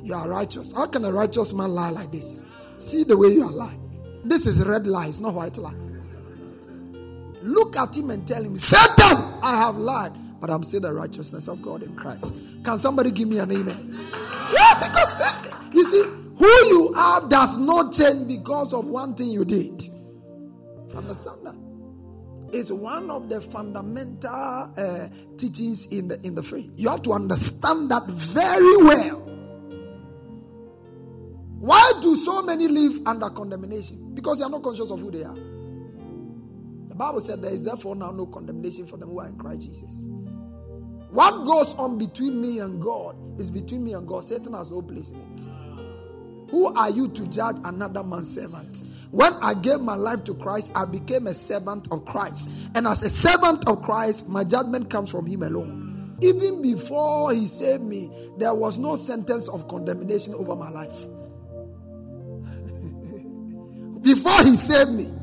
You 0.01 0.13
are 0.13 0.29
righteous. 0.29 0.73
How 0.75 0.87
can 0.87 1.05
a 1.05 1.11
righteous 1.11 1.53
man 1.53 1.69
lie 1.69 1.89
like 1.89 2.11
this? 2.11 2.45
See 2.77 3.03
the 3.03 3.17
way 3.17 3.29
you 3.29 3.43
are 3.43 3.51
lying. 3.51 4.21
This 4.23 4.45
is 4.45 4.65
red 4.65 4.87
lies, 4.87 5.19
not 5.19 5.33
white 5.33 5.57
lie. 5.57 5.73
Look 7.41 7.77
at 7.77 7.95
him 7.95 8.09
and 8.09 8.27
tell 8.27 8.43
him, 8.43 8.57
Satan, 8.57 9.17
I 9.41 9.55
have 9.65 9.75
lied, 9.75 10.11
but 10.41 10.49
I'm 10.49 10.63
still 10.63 10.81
the 10.81 10.93
righteousness 10.93 11.47
of 11.47 11.61
God 11.61 11.83
in 11.83 11.95
Christ. 11.95 12.63
Can 12.63 12.77
somebody 12.77 13.11
give 13.11 13.27
me 13.29 13.39
an 13.39 13.51
amen? 13.51 13.97
Yeah, 14.51 14.73
because 14.79 15.73
you 15.73 15.83
see, 15.83 16.03
who 16.37 16.47
you 16.47 16.93
are 16.95 17.27
does 17.29 17.57
not 17.57 17.93
change 17.93 18.27
because 18.27 18.73
of 18.73 18.87
one 18.87 19.13
thing 19.15 19.29
you 19.29 19.45
did. 19.45 19.81
Understand 20.95 21.45
that? 21.45 21.55
It's 22.51 22.71
one 22.71 23.11
of 23.11 23.29
the 23.29 23.41
fundamental 23.41 24.29
uh, 24.31 25.07
teachings 25.37 25.93
in 25.93 26.07
the 26.07 26.19
in 26.25 26.33
the 26.33 26.41
faith. 26.41 26.71
You 26.75 26.89
have 26.89 27.03
to 27.03 27.13
understand 27.13 27.91
that 27.91 28.05
very 28.07 28.77
well. 28.83 29.25
Why 31.59 31.91
do 32.01 32.15
so 32.15 32.41
many 32.41 32.67
live 32.67 33.05
under 33.05 33.29
condemnation? 33.29 34.15
Because 34.15 34.39
they 34.39 34.45
are 34.45 34.49
not 34.49 34.63
conscious 34.63 34.89
of 34.89 34.99
who 34.99 35.11
they 35.11 35.23
are. 35.23 35.35
Bible 36.99 37.21
said 37.21 37.41
there 37.41 37.53
is 37.53 37.63
therefore 37.63 37.95
now 37.95 38.11
no 38.11 38.25
condemnation 38.25 38.85
for 38.85 38.97
them 38.97 39.07
who 39.07 39.21
are 39.21 39.27
in 39.27 39.37
Christ 39.37 39.61
Jesus. 39.61 40.05
What 41.11 41.45
goes 41.45 41.73
on 41.75 41.97
between 41.97 42.41
me 42.41 42.59
and 42.59 42.81
God 42.81 43.15
is 43.39 43.49
between 43.49 43.85
me 43.85 43.93
and 43.93 44.05
God. 44.05 44.25
Satan 44.25 44.51
has 44.51 44.69
no 44.69 44.81
place 44.81 45.11
in 45.11 45.21
it. 45.21 46.51
Who 46.51 46.75
are 46.75 46.89
you 46.89 47.07
to 47.07 47.31
judge 47.31 47.55
another 47.63 48.03
man's 48.03 48.29
servant? 48.29 48.83
When 49.11 49.31
I 49.41 49.53
gave 49.53 49.79
my 49.79 49.95
life 49.95 50.25
to 50.25 50.33
Christ, 50.33 50.73
I 50.75 50.83
became 50.83 51.27
a 51.27 51.33
servant 51.33 51.87
of 51.93 52.03
Christ. 52.03 52.69
And 52.75 52.85
as 52.85 53.01
a 53.01 53.09
servant 53.09 53.65
of 53.69 53.81
Christ, 53.81 54.29
my 54.29 54.43
judgment 54.43 54.89
comes 54.91 55.09
from 55.09 55.25
Him 55.25 55.43
alone. 55.43 56.17
Even 56.21 56.61
before 56.61 57.31
He 57.31 57.47
saved 57.47 57.83
me, 57.83 58.09
there 58.37 58.53
was 58.53 58.77
no 58.77 58.97
sentence 58.97 59.47
of 59.47 59.69
condemnation 59.69 60.33
over 60.33 60.53
my 60.53 60.69
life. 60.69 61.07
before 64.03 64.43
He 64.43 64.57
saved 64.57 64.91
me, 64.91 65.18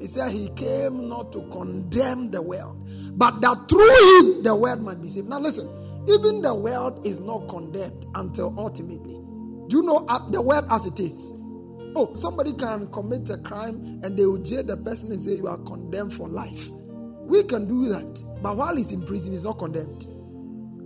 He 0.00 0.06
said 0.06 0.30
He 0.30 0.48
came 0.56 1.08
not 1.08 1.32
to 1.32 1.40
condemn 1.50 2.30
the 2.30 2.42
world, 2.42 2.88
but 3.18 3.40
that 3.40 3.66
through 3.68 4.36
Him 4.36 4.42
the 4.44 4.54
world 4.54 4.82
might 4.82 5.00
be 5.00 5.08
saved. 5.08 5.28
Now, 5.28 5.38
listen, 5.38 5.66
even 6.08 6.42
the 6.42 6.54
world 6.54 7.06
is 7.06 7.20
not 7.20 7.48
condemned 7.48 8.06
until 8.14 8.54
ultimately. 8.58 9.14
Do 9.68 9.78
you 9.78 9.82
know 9.82 10.06
the 10.30 10.40
world 10.40 10.64
as 10.70 10.86
it 10.86 11.00
is? 11.00 11.34
Oh, 11.96 12.12
somebody 12.14 12.52
can 12.52 12.90
commit 12.92 13.28
a 13.30 13.38
crime 13.38 14.00
and 14.04 14.16
they 14.16 14.26
will 14.26 14.38
jail 14.42 14.62
the 14.62 14.76
person 14.76 15.10
and 15.12 15.20
say 15.20 15.36
you 15.36 15.48
are 15.48 15.58
condemned 15.58 16.12
for 16.12 16.28
life. 16.28 16.68
We 17.26 17.42
can 17.42 17.66
do 17.66 17.88
that. 17.88 18.22
But 18.42 18.56
while 18.56 18.76
he's 18.76 18.92
in 18.92 19.04
prison, 19.04 19.32
he's 19.32 19.44
not 19.44 19.58
condemned. 19.58 20.06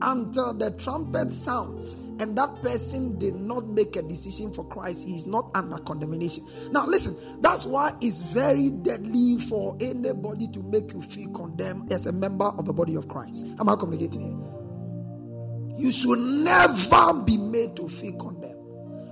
Until 0.02 0.54
the 0.54 0.70
trumpet 0.78 1.30
sounds 1.32 2.06
and 2.20 2.36
that 2.36 2.62
person 2.62 3.18
did 3.18 3.34
not 3.34 3.66
make 3.68 3.96
a 3.96 4.02
decision 4.02 4.52
for 4.52 4.64
Christ, 4.68 5.06
he 5.06 5.14
is 5.14 5.26
not 5.26 5.50
under 5.54 5.78
condemnation. 5.78 6.44
Now, 6.72 6.86
listen, 6.86 7.40
that's 7.42 7.66
why 7.66 7.92
it's 8.00 8.22
very 8.32 8.70
deadly 8.70 9.38
for 9.48 9.76
anybody 9.80 10.46
to 10.52 10.62
make 10.64 10.92
you 10.94 11.02
feel 11.02 11.30
condemned 11.32 11.92
as 11.92 12.06
a 12.06 12.12
member 12.12 12.46
of 12.46 12.64
the 12.64 12.72
body 12.72 12.94
of 12.94 13.08
Christ. 13.08 13.58
Am 13.60 13.68
I 13.68 13.76
communicating 13.76 14.20
here? 14.20 15.76
You 15.76 15.92
should 15.92 16.18
never 16.44 17.22
be 17.22 17.36
made 17.36 17.76
to 17.76 17.88
feel 17.88 18.16
condemned, 18.18 18.56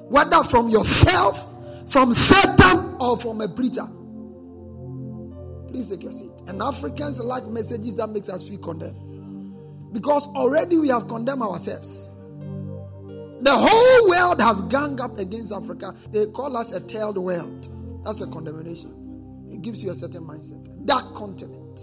whether 0.08 0.42
from 0.44 0.68
yourself 0.68 1.54
from 1.90 2.12
Satan 2.12 2.96
or 3.00 3.16
from 3.16 3.40
a 3.40 3.48
preacher. 3.48 3.86
Please 5.68 5.90
take 5.90 6.02
your 6.02 6.12
seat. 6.12 6.30
And 6.46 6.62
Africans 6.62 7.20
like 7.20 7.44
messages 7.46 7.96
that 7.96 8.08
makes 8.08 8.28
us 8.28 8.48
feel 8.48 8.58
condemned. 8.58 8.96
Because 9.92 10.28
already 10.34 10.78
we 10.78 10.88
have 10.88 11.08
condemned 11.08 11.42
ourselves. 11.42 12.14
The 13.40 13.52
whole 13.54 14.08
world 14.08 14.40
has 14.40 14.62
ganged 14.62 15.00
up 15.00 15.18
against 15.18 15.52
Africa. 15.52 15.94
They 16.10 16.26
call 16.26 16.56
us 16.56 16.72
a 16.72 16.86
tailed 16.86 17.16
world. 17.16 17.66
That's 18.04 18.20
a 18.20 18.26
condemnation. 18.26 19.46
It 19.50 19.62
gives 19.62 19.82
you 19.82 19.90
a 19.90 19.94
certain 19.94 20.24
mindset. 20.24 20.64
That 20.86 21.02
continent. 21.14 21.80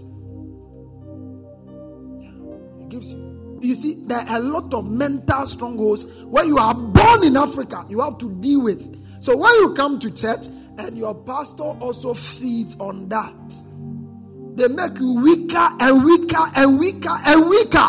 Yeah, 2.22 2.84
it 2.84 2.90
gives 2.90 3.12
you. 3.14 3.60
You 3.62 3.74
see, 3.74 4.04
there 4.06 4.20
are 4.20 4.38
a 4.38 4.40
lot 4.40 4.74
of 4.74 4.92
mental 4.92 5.46
strongholds 5.46 6.24
where 6.26 6.46
you 6.46 6.58
are 6.58 6.74
born 6.74 7.24
in 7.24 7.38
Africa, 7.38 7.86
you 7.90 8.02
have 8.02 8.18
to 8.20 8.30
deal 8.42 8.64
with. 8.64 9.24
So 9.24 9.36
when 9.36 9.52
you 9.56 9.74
come 9.74 9.98
to 10.00 10.14
church 10.14 10.48
and 10.78 10.98
your 10.98 11.16
pastor 11.24 11.64
also 11.64 12.14
feeds 12.14 12.80
on 12.80 13.08
that, 13.10 13.54
they 14.56 14.68
make 14.70 14.98
you 15.00 15.16
weaker 15.22 15.68
and 15.82 16.04
weaker 16.04 16.46
and 16.56 16.80
weaker 16.80 17.18
and 17.28 17.50
weaker. 17.50 17.88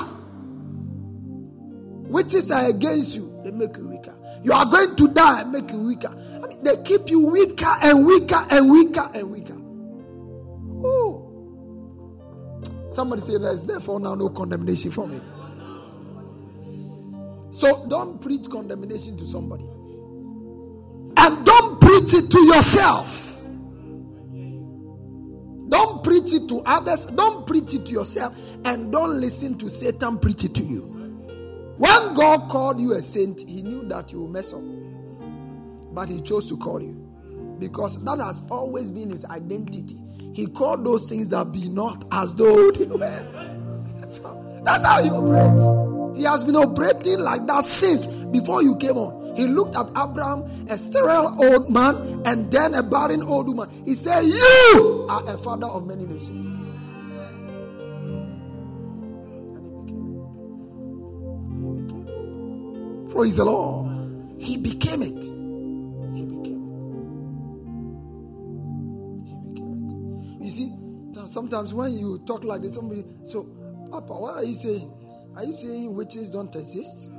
Witches 2.11 2.51
are 2.51 2.69
against 2.69 3.17
you, 3.17 3.41
they 3.45 3.53
make 3.53 3.77
you 3.77 3.89
weaker. 3.89 4.15
You 4.43 4.53
are 4.53 4.67
going 4.67 4.97
to 4.97 5.09
die 5.15 5.43
and 5.43 5.53
make 5.53 5.71
you 5.73 5.87
weaker. 5.87 6.09
I 6.09 6.47
mean, 6.47 6.63
they 6.63 6.77
keep 6.85 7.09
you 7.09 7.27
weaker 7.27 7.73
and 7.83 8.07
weaker 8.07 8.45
and 8.51 8.71
weaker 8.71 9.09
and 9.15 9.33
weaker. 9.33 9.57
Oh. 10.85 11.23
Somebody 12.89 13.23
say 13.23 13.39
there 13.39 13.53
is 13.53 13.67
therefore 13.67 14.01
now 14.01 14.15
no 14.15 14.29
condemnation 14.29 14.91
for 14.91 15.07
me. 15.07 15.21
So 17.51 17.87
don't 17.89 18.21
preach 18.21 18.51
condemnation 18.51 19.17
to 19.19 19.27
somebody. 19.27 19.65
And 21.17 21.47
don't 21.47 21.81
preach 21.81 22.13
it 22.15 22.31
to 22.31 22.41
yourself. 22.41 23.26
Don't 25.69 26.05
preach 26.05 26.33
it 26.33 26.49
to 26.49 26.63
others. 26.65 27.07
Don't 27.07 27.47
preach 27.47 27.75
it 27.75 27.87
to 27.87 27.93
yourself. 27.93 28.35
And 28.65 28.93
don't 28.93 29.21
listen 29.21 29.59
to 29.59 29.69
Satan 29.69 30.19
preach 30.19 30.45
it 30.45 30.55
to 30.55 30.63
you. 30.63 30.83
When 31.79 32.15
God 32.15 32.49
called 32.49 32.81
you 32.81 32.93
a 32.93 33.03
saint, 33.03 33.41
he 33.41 33.63
knew 33.63 33.83
that 33.89 34.13
you 34.13 34.23
will 34.23 34.29
mess 34.29 34.55
up. 34.55 34.63
But 35.95 36.09
he 36.09 36.21
chose 36.23 36.49
to 36.49 36.57
call 36.57 36.81
you. 36.81 36.95
Because 37.59 38.05
that 38.05 38.19
has 38.19 38.47
always 38.51 38.91
been 38.91 39.11
his 39.11 39.25
identity. 39.27 39.97
He 40.35 40.47
called 40.47 40.85
those 40.85 41.09
things 41.09 41.31
that 41.31 41.53
be 41.53 41.69
not 41.69 42.05
as 42.13 42.35
though 42.35 42.71
they 42.71 42.85
were. 42.85 42.99
That's 44.01 44.23
how, 44.23 44.61
that's 44.65 44.85
how 44.85 45.03
he 45.03 45.11
operates. 45.11 46.19
He 46.19 46.25
has 46.25 46.45
been 46.45 46.57
operating 46.57 47.21
like 47.21 47.47
that 47.47 47.65
since 47.65 48.09
before 48.09 48.63
you 48.63 48.77
came 48.79 48.97
on. 48.97 49.37
He 49.37 49.47
looked 49.47 49.77
at 49.77 49.89
Abraham, 49.91 50.45
a 50.69 50.79
sterile 50.79 51.37
old 51.45 51.71
man, 51.71 52.23
and 52.25 52.51
then 52.51 52.75
a 52.75 52.83
barren 52.83 53.23
old 53.23 53.49
woman. 53.49 53.69
He 53.85 53.95
said, 53.95 54.23
You 54.23 54.96
are 55.09 55.23
a 55.29 55.39
father 55.39 55.67
of 55.69 55.87
many 55.87 56.07
nations. 56.07 56.77
And 59.41 59.65
he 59.65 59.71
became 59.83 60.07
it. 60.17 60.29
He 61.59 61.83
became 61.83 62.09
it. 62.09 63.13
Praise 63.13 63.37
the 63.39 63.45
Lord. 63.45 63.93
He 64.41 64.57
became 64.59 65.03
it. 65.03 65.25
He 66.15 66.27
became 66.27 66.65
it. 66.73 66.83
He 69.27 69.39
became 69.49 69.75
it. 69.87 70.45
You 70.45 70.51
see, 70.51 70.71
sometimes 71.27 71.75
when 71.75 71.95
you 71.99 72.21
talk 72.27 72.45
like 72.45 72.63
this, 72.63 72.75
somebody, 72.75 73.05
so, 73.25 73.47
Papa, 73.91 74.13
what 74.15 74.35
are 74.37 74.45
you 74.45 74.55
saying? 74.55 74.91
Are 75.37 75.45
you 75.45 75.53
saying 75.53 75.95
witches 75.97 76.31
don't 76.33 76.55
exist? 76.55 77.15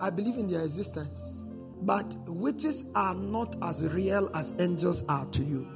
I 0.00 0.10
believe 0.10 0.36
in 0.36 0.48
their 0.48 0.62
existence. 0.62 1.44
But 1.82 2.14
witches 2.26 2.92
are 2.94 3.14
not 3.14 3.56
as 3.62 3.88
real 3.92 4.30
as 4.34 4.60
angels 4.60 5.08
are 5.08 5.26
to 5.26 5.42
you. 5.42 5.68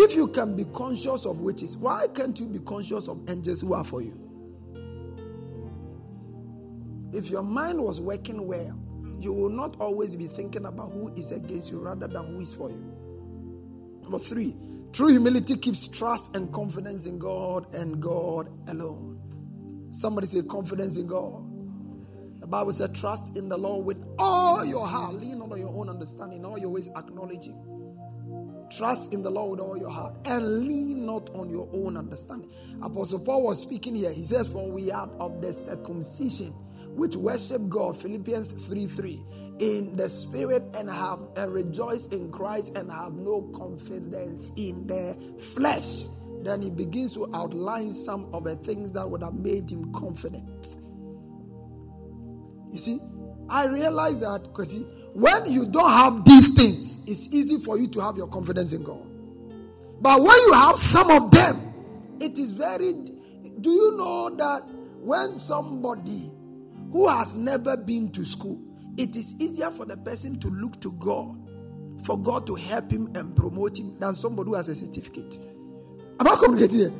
If 0.00 0.14
you 0.14 0.28
can 0.28 0.54
be 0.54 0.64
conscious 0.66 1.26
of 1.26 1.40
witches, 1.40 1.76
why 1.76 2.06
can't 2.14 2.38
you 2.38 2.46
be 2.46 2.60
conscious 2.60 3.08
of 3.08 3.28
angels 3.28 3.62
who 3.62 3.74
are 3.74 3.82
for 3.82 4.00
you? 4.00 4.16
If 7.12 7.30
your 7.30 7.42
mind 7.42 7.82
was 7.82 8.00
working 8.00 8.46
well, 8.46 8.78
you 9.18 9.32
will 9.32 9.50
not 9.50 9.76
always 9.80 10.14
be 10.14 10.26
thinking 10.26 10.66
about 10.66 10.92
who 10.92 11.12
is 11.14 11.32
against 11.32 11.72
you 11.72 11.80
rather 11.84 12.06
than 12.06 12.26
who 12.26 12.38
is 12.38 12.54
for 12.54 12.70
you. 12.70 12.94
Number 14.02 14.20
three, 14.20 14.54
true 14.92 15.08
humility 15.08 15.56
keeps 15.56 15.88
trust 15.88 16.36
and 16.36 16.52
confidence 16.52 17.06
in 17.06 17.18
God 17.18 17.74
and 17.74 18.00
God 18.00 18.50
alone. 18.68 19.18
Somebody 19.90 20.28
say 20.28 20.42
confidence 20.48 20.96
in 20.96 21.08
God. 21.08 21.42
The 22.40 22.46
Bible 22.46 22.70
said, 22.70 22.94
trust 22.94 23.36
in 23.36 23.48
the 23.48 23.58
Lord 23.58 23.84
with 23.84 23.98
all 24.16 24.64
your 24.64 24.86
heart. 24.86 25.14
Lean 25.14 25.40
on 25.40 25.58
your 25.58 25.70
own 25.70 25.88
understanding. 25.88 26.44
All 26.44 26.56
your 26.56 26.70
ways 26.70 26.88
acknowledging. 26.96 27.77
Trust 28.70 29.14
in 29.14 29.22
the 29.22 29.30
Lord 29.30 29.52
with 29.52 29.60
all 29.60 29.78
your 29.78 29.90
heart 29.90 30.14
and 30.26 30.66
lean 30.66 31.06
not 31.06 31.30
on 31.34 31.50
your 31.50 31.68
own 31.72 31.96
understanding. 31.96 32.50
Apostle 32.82 33.20
Paul 33.20 33.44
was 33.44 33.60
speaking 33.62 33.96
here. 33.96 34.12
He 34.12 34.24
says, 34.24 34.52
For 34.52 34.70
we 34.70 34.90
are 34.90 35.08
of 35.18 35.40
the 35.40 35.52
circumcision 35.52 36.52
which 36.98 37.16
worship 37.16 37.62
God, 37.68 37.96
Philippians 37.96 38.66
3 38.66 38.86
3, 38.86 39.22
in 39.60 39.96
the 39.96 40.08
spirit 40.08 40.62
and 40.76 40.90
have 40.90 41.20
and 41.36 41.54
rejoice 41.54 42.08
in 42.08 42.30
Christ 42.30 42.76
and 42.76 42.90
have 42.90 43.12
no 43.12 43.50
confidence 43.54 44.52
in 44.56 44.86
the 44.86 45.16
flesh. 45.38 46.08
Then 46.42 46.62
he 46.62 46.70
begins 46.70 47.14
to 47.14 47.30
outline 47.34 47.92
some 47.92 48.28
of 48.32 48.44
the 48.44 48.56
things 48.56 48.92
that 48.92 49.08
would 49.08 49.22
have 49.22 49.34
made 49.34 49.70
him 49.70 49.92
confident. 49.92 50.76
You 52.72 52.78
see, 52.78 52.98
I 53.48 53.66
realize 53.66 54.20
that 54.20 54.42
because 54.42 54.72
when 55.18 55.52
you 55.52 55.66
don't 55.70 55.90
have 55.90 56.24
these 56.24 56.54
things, 56.54 57.04
it's 57.08 57.34
easy 57.34 57.58
for 57.58 57.78
you 57.78 57.88
to 57.88 58.00
have 58.00 58.16
your 58.16 58.28
confidence 58.28 58.72
in 58.72 58.84
God. 58.84 59.02
But 60.00 60.20
when 60.20 60.36
you 60.46 60.52
have 60.54 60.76
some 60.76 61.10
of 61.10 61.30
them, 61.30 61.56
it 62.20 62.38
is 62.38 62.52
very. 62.52 62.92
Do 63.60 63.70
you 63.70 63.96
know 63.96 64.30
that 64.30 64.62
when 65.00 65.36
somebody 65.36 66.30
who 66.92 67.08
has 67.08 67.34
never 67.34 67.76
been 67.76 68.10
to 68.12 68.24
school, 68.24 68.62
it 68.96 69.16
is 69.16 69.40
easier 69.40 69.70
for 69.70 69.84
the 69.84 69.96
person 69.96 70.38
to 70.40 70.48
look 70.48 70.80
to 70.80 70.92
God 71.00 71.36
for 72.04 72.18
God 72.18 72.46
to 72.46 72.54
help 72.54 72.90
him 72.90 73.08
and 73.14 73.34
promote 73.36 73.78
him 73.78 73.98
than 73.98 74.12
somebody 74.14 74.48
who 74.48 74.54
has 74.54 74.68
a 74.68 74.76
certificate. 74.76 75.36
Am 76.20 76.26
I 76.26 76.36
communicating 76.42 76.78
here? 76.78 76.92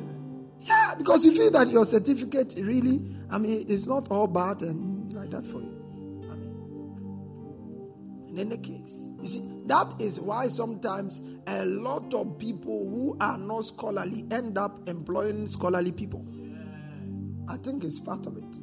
Yeah, 0.61 0.95
because 0.97 1.25
you 1.25 1.31
feel 1.31 1.51
that 1.51 1.67
your 1.69 1.85
certificate 1.85 2.53
really, 2.61 2.99
I 3.31 3.37
mean, 3.37 3.65
it's 3.67 3.87
not 3.87 4.09
all 4.11 4.27
bad 4.27 4.61
and 4.61 5.11
like 5.13 5.29
that 5.29 5.47
for 5.47 5.61
you. 5.61 5.78
In 8.39 8.53
any 8.53 8.61
case, 8.61 9.11
you 9.21 9.27
see, 9.27 9.63
that 9.65 9.95
is 9.99 10.21
why 10.21 10.47
sometimes 10.47 11.39
a 11.45 11.65
lot 11.65 12.13
of 12.13 12.39
people 12.39 12.89
who 12.89 13.17
are 13.19 13.37
not 13.37 13.65
scholarly 13.65 14.23
end 14.31 14.57
up 14.57 14.87
employing 14.87 15.45
scholarly 15.45 15.91
people. 15.91 16.25
I 17.49 17.57
think 17.57 17.83
it's 17.83 17.99
part 17.99 18.25
of 18.27 18.37
it. 18.37 18.55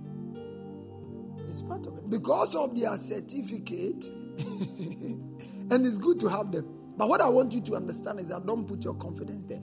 It's 1.47 1.61
part 1.61 1.87
of 1.87 1.99
it. 1.99 2.09
Because 2.09 2.55
of 2.55 2.75
their 2.75 2.97
certificate, 2.97 4.03
and 5.71 5.87
it's 5.87 5.99
good 5.99 6.21
to 6.21 6.29
have 6.29 6.53
them. 6.53 6.67
But 6.97 7.11
what 7.11 7.21
I 7.21 7.29
want 7.29 7.53
you 7.53 7.61
to 7.61 7.75
understand 7.75 8.19
is 8.19 8.29
that 8.29 8.47
don't 8.47 8.67
put 8.67 8.83
your 8.83 8.95
confidence 8.95 9.45
there. 9.45 9.61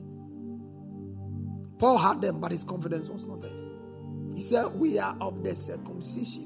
Paul 1.80 1.98
had 1.98 2.22
them, 2.22 2.40
but 2.40 2.52
his 2.52 2.64
confidence 2.64 3.10
was 3.10 3.26
not 3.26 3.42
there. 3.42 3.52
He 4.36 4.42
said, 4.42 4.66
We 4.76 5.00
are 5.00 5.16
of 5.20 5.44
the 5.44 5.56
circumcision, 5.56 6.44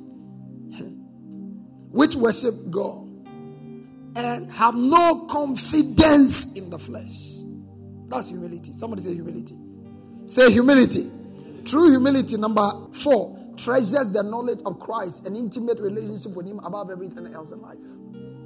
which 1.92 2.16
worship 2.16 2.54
God 2.72 3.07
and 4.18 4.52
have 4.52 4.74
no 4.74 5.28
confidence 5.30 6.58
in 6.58 6.72
the 6.72 6.80
flesh. 6.80 7.38
That's 8.08 8.30
humility. 8.30 8.74
Somebody 8.74 9.04
say 9.04 9.14
humility. 9.14 9.56
Say 10.26 10.52
humility. 10.52 11.12
True 11.64 11.92
humility, 11.92 12.36
number 12.38 12.68
four, 12.94 13.38
treasures 13.58 14.12
the 14.12 14.24
knowledge 14.24 14.60
of 14.66 14.80
Christ, 14.80 15.28
an 15.28 15.36
intimate 15.36 15.78
relationship 15.80 16.36
with 16.36 16.48
Him 16.48 16.60
above 16.66 16.90
everything 16.90 17.28
else 17.32 17.52
in 17.52 17.62
life. 17.62 17.78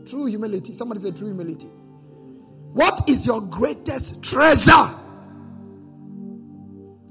True 0.06 0.26
humility. 0.26 0.74
Somebody 0.74 1.00
say 1.00 1.12
true 1.12 1.28
humility. 1.28 1.68
What 2.74 3.08
is 3.08 3.26
your 3.26 3.40
greatest 3.42 4.24
treasure? 4.26 4.90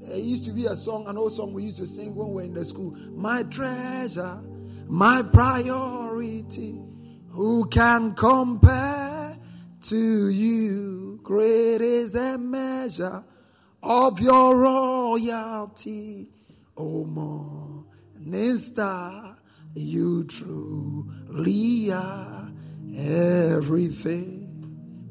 There 0.01 0.19
used 0.19 0.45
to 0.45 0.51
be 0.51 0.65
a 0.65 0.75
song, 0.75 1.07
an 1.07 1.17
old 1.17 1.31
song 1.31 1.53
we 1.53 1.63
used 1.63 1.77
to 1.77 1.87
sing 1.87 2.15
when 2.15 2.27
we 2.29 2.33
were 2.35 2.43
in 2.43 2.53
the 2.53 2.65
school. 2.65 2.95
My 3.15 3.41
treasure, 3.49 4.39
my 4.87 5.23
priority. 5.33 6.90
Who 7.31 7.67
can 7.69 8.13
compare 8.15 9.35
to 9.81 10.29
you? 10.29 11.19
Great 11.23 11.81
is 11.81 12.13
the 12.13 12.37
measure 12.37 13.23
of 13.81 14.19
your 14.19 14.57
royalty. 14.57 16.27
Oh, 16.77 17.05
morning 17.05 18.57
star, 18.57 19.37
you 19.75 20.23
truly 20.25 21.91
are 21.91 22.51
everything. 22.97 24.47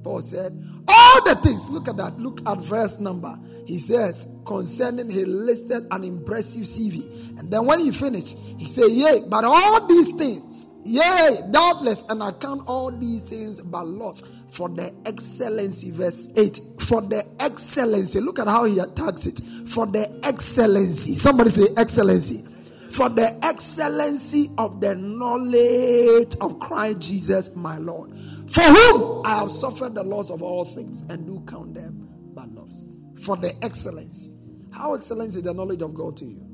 Paul 0.02 0.22
said, 0.22 0.52
All 0.88 1.24
the 1.24 1.37
things, 1.42 1.68
look 1.70 1.88
at 1.88 1.96
that, 1.96 2.18
look 2.18 2.40
at 2.46 2.59
verse 2.59 3.00
number 3.00 3.35
he 3.70 3.78
says, 3.78 4.37
concerning, 4.44 5.09
he 5.09 5.24
listed 5.24 5.85
an 5.92 6.02
impressive 6.02 6.62
CV. 6.62 7.38
And 7.38 7.52
then 7.52 7.64
when 7.66 7.78
he 7.78 7.92
finished, 7.92 8.37
he 8.59 8.64
said, 8.64 8.90
Yea, 8.90 9.20
but 9.30 9.44
all 9.44 9.87
these 9.87 10.11
things, 10.16 10.69
yea, 10.85 11.38
doubtless, 11.53 12.09
and 12.09 12.23
I 12.23 12.33
count 12.33 12.62
all 12.66 12.90
these 12.90 13.29
things 13.31 13.61
but 13.62 13.87
loss 13.87 14.23
for 14.51 14.69
the 14.69 14.93
excellency. 15.07 15.90
Verse 15.93 16.37
8. 16.37 16.61
For 16.81 17.01
the 17.03 17.23
excellency. 17.40 18.21
Look 18.21 18.38
at 18.38 18.49
how 18.49 18.64
he 18.64 18.79
attacks 18.79 19.27
it. 19.27 19.40
For 19.69 19.87
the 19.87 20.07
excellency. 20.25 21.14
Somebody 21.14 21.51
say 21.51 21.66
excellency. 21.77 22.47
For 22.90 23.09
the 23.09 23.38
excellency 23.45 24.49
of 24.59 24.81
the 24.81 24.97
knowledge 24.97 26.35
of 26.40 26.59
Christ 26.61 27.01
Jesus 27.01 27.57
my 27.57 27.79
Lord. 27.79 28.11
For 28.51 28.62
whom 28.62 29.23
I 29.25 29.38
have 29.40 29.51
suffered 29.53 29.95
the 29.95 30.03
loss 30.03 30.31
of 30.31 30.43
all 30.43 30.64
things 30.64 31.03
and 31.09 31.27
do 31.27 31.40
count 31.47 31.75
them 31.75 32.09
but 32.35 32.49
lost. 32.49 32.99
for 33.21 33.37
the 33.37 33.53
excellency. 33.62 34.37
How 34.73 34.95
excellent 34.95 35.29
is 35.31 35.43
the 35.43 35.53
knowledge 35.53 35.83
of 35.83 35.95
God 35.95 36.16
to 36.19 36.25
you? 36.25 36.47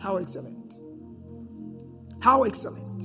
How 0.00 0.16
excellent? 0.16 0.55
How 2.26 2.42
excellent? 2.42 3.04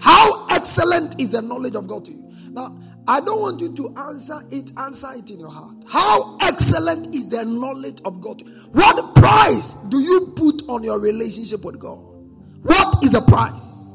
How 0.00 0.46
excellent 0.48 1.20
is 1.20 1.32
the 1.32 1.42
knowledge 1.42 1.74
of 1.74 1.86
God 1.86 2.06
to 2.06 2.12
you? 2.12 2.32
Now, 2.52 2.74
I 3.06 3.20
don't 3.20 3.38
want 3.38 3.60
you 3.60 3.76
to 3.76 3.94
answer 4.08 4.40
it, 4.50 4.72
answer 4.78 5.08
it 5.14 5.28
in 5.28 5.40
your 5.40 5.50
heart. 5.50 5.76
How 5.86 6.38
excellent 6.40 7.14
is 7.14 7.28
the 7.28 7.44
knowledge 7.44 8.00
of 8.06 8.22
God? 8.22 8.40
What 8.72 9.14
price 9.14 9.74
do 9.90 9.98
you 9.98 10.32
put 10.36 10.66
on 10.70 10.82
your 10.82 10.98
relationship 10.98 11.66
with 11.66 11.78
God? 11.78 11.98
What 12.62 13.04
is 13.04 13.12
the 13.12 13.20
price? 13.20 13.94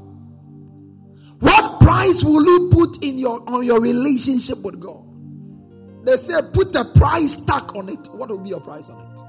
What 1.40 1.82
price 1.82 2.24
will 2.24 2.46
you 2.46 2.70
put 2.72 3.04
in 3.04 3.18
your 3.18 3.42
on 3.50 3.66
your 3.66 3.82
relationship 3.82 4.64
with 4.64 4.80
God? 4.80 5.08
They 6.06 6.18
say 6.18 6.36
put 6.54 6.76
a 6.76 6.86
price 6.94 7.44
tag 7.46 7.76
on 7.76 7.90
it. 7.90 8.10
What 8.14 8.30
will 8.30 8.42
be 8.42 8.50
your 8.50 8.62
price 8.62 8.92
on 8.92 9.12
it? 9.12 9.25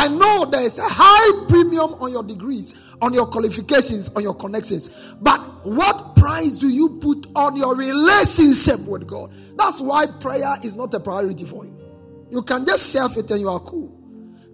I 0.00 0.08
know 0.08 0.46
there 0.46 0.62
is 0.62 0.78
a 0.78 0.86
high 0.86 1.46
premium 1.46 1.92
on 2.00 2.10
your 2.10 2.22
degrees, 2.22 2.94
on 3.02 3.12
your 3.12 3.26
qualifications, 3.26 4.16
on 4.16 4.22
your 4.22 4.32
connections. 4.32 5.12
But 5.20 5.40
what 5.64 6.16
price 6.16 6.56
do 6.56 6.70
you 6.70 6.98
put 7.02 7.26
on 7.36 7.54
your 7.54 7.76
relationship 7.76 8.88
with 8.88 9.06
God? 9.06 9.30
That's 9.58 9.78
why 9.82 10.06
prayer 10.18 10.54
is 10.64 10.78
not 10.78 10.94
a 10.94 11.00
priority 11.00 11.44
for 11.44 11.66
you. 11.66 11.78
You 12.30 12.40
can 12.40 12.64
just 12.64 12.90
shelf 12.90 13.18
it 13.18 13.30
and 13.30 13.42
you 13.42 13.50
are 13.50 13.60
cool. 13.60 13.94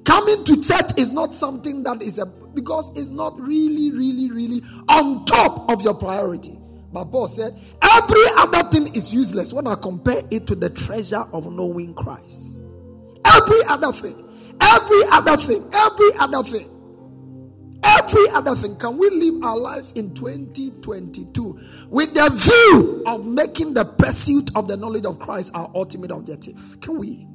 Coming 0.05 0.43
to 0.47 0.61
church 0.61 0.99
is 0.99 1.13
not 1.13 1.33
something 1.33 1.85
that 1.85 2.03
is 2.03 2.19
a 2.19 2.27
because 2.53 2.99
it's 2.99 3.11
not 3.11 3.41
really, 3.41 3.93
really, 3.93 4.33
really 4.33 4.63
on 4.89 5.27
top 5.27 5.71
of 5.71 5.81
your 5.83 5.95
priority. 5.95 6.59
But 6.93 7.05
Paul 7.13 7.29
said, 7.29 7.53
every 7.83 8.25
other 8.39 8.69
thing 8.71 8.89
is 8.97 9.15
useless 9.15 9.53
when 9.53 9.69
I 9.69 9.77
compare 9.81 10.23
it 10.33 10.49
to 10.49 10.57
the 10.57 10.71
treasure 10.71 11.23
of 11.33 11.53
knowing 11.53 11.95
Christ. 11.95 12.63
Every 13.25 13.61
other 13.69 13.93
thing, 13.93 14.26
every 14.61 15.03
other 15.13 15.37
thing, 15.37 15.69
every 15.73 16.11
other 16.19 16.43
thing, 16.43 16.69
every 17.83 18.29
other 18.35 18.55
thing. 18.55 18.77
Can 18.77 18.99
we 18.99 19.09
live 19.11 19.43
our 19.43 19.57
lives 19.57 19.93
in 19.93 20.15
2022 20.15 21.59
with 21.91 22.15
the 22.15 22.31
view 22.31 23.03
of 23.07 23.27
making 23.27 23.75
the 23.75 23.85
pursuit 23.85 24.51
of 24.55 24.69
the 24.69 24.77
knowledge 24.77 25.05
of 25.05 25.19
Christ 25.19 25.53
our 25.55 25.71
ultimate 25.75 26.11
objective? 26.11 26.55
Can 26.81 26.99
we? 26.99 27.27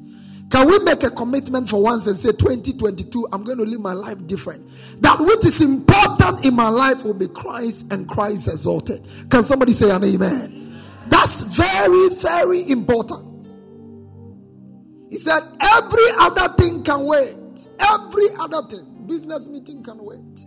Can 0.51 0.67
we 0.67 0.79
make 0.83 1.01
a 1.03 1.09
commitment 1.09 1.69
for 1.69 1.81
once 1.81 2.07
and 2.07 2.15
say 2.17 2.31
2022, 2.31 3.29
I'm 3.31 3.45
going 3.45 3.57
to 3.57 3.63
live 3.63 3.79
my 3.79 3.93
life 3.93 4.27
different? 4.27 4.67
That 5.01 5.15
which 5.19 5.45
is 5.45 5.61
important 5.61 6.45
in 6.45 6.53
my 6.53 6.67
life 6.67 7.05
will 7.05 7.13
be 7.13 7.29
Christ 7.29 7.93
and 7.93 8.07
Christ 8.07 8.49
exalted. 8.49 8.99
Can 9.29 9.43
somebody 9.43 9.71
say 9.71 9.89
an 9.89 10.03
amen? 10.03 10.73
That's 11.07 11.55
very, 11.55 12.09
very 12.15 12.69
important. 12.69 13.30
He 15.11 15.17
said, 15.17 15.41
every 15.61 16.07
other 16.19 16.47
thing 16.57 16.83
can 16.83 17.05
wait. 17.05 17.35
Every 17.79 18.25
other 18.39 18.63
thing. 18.67 19.05
Business 19.05 19.47
meeting 19.47 19.83
can 19.83 19.99
wait. 19.99 20.39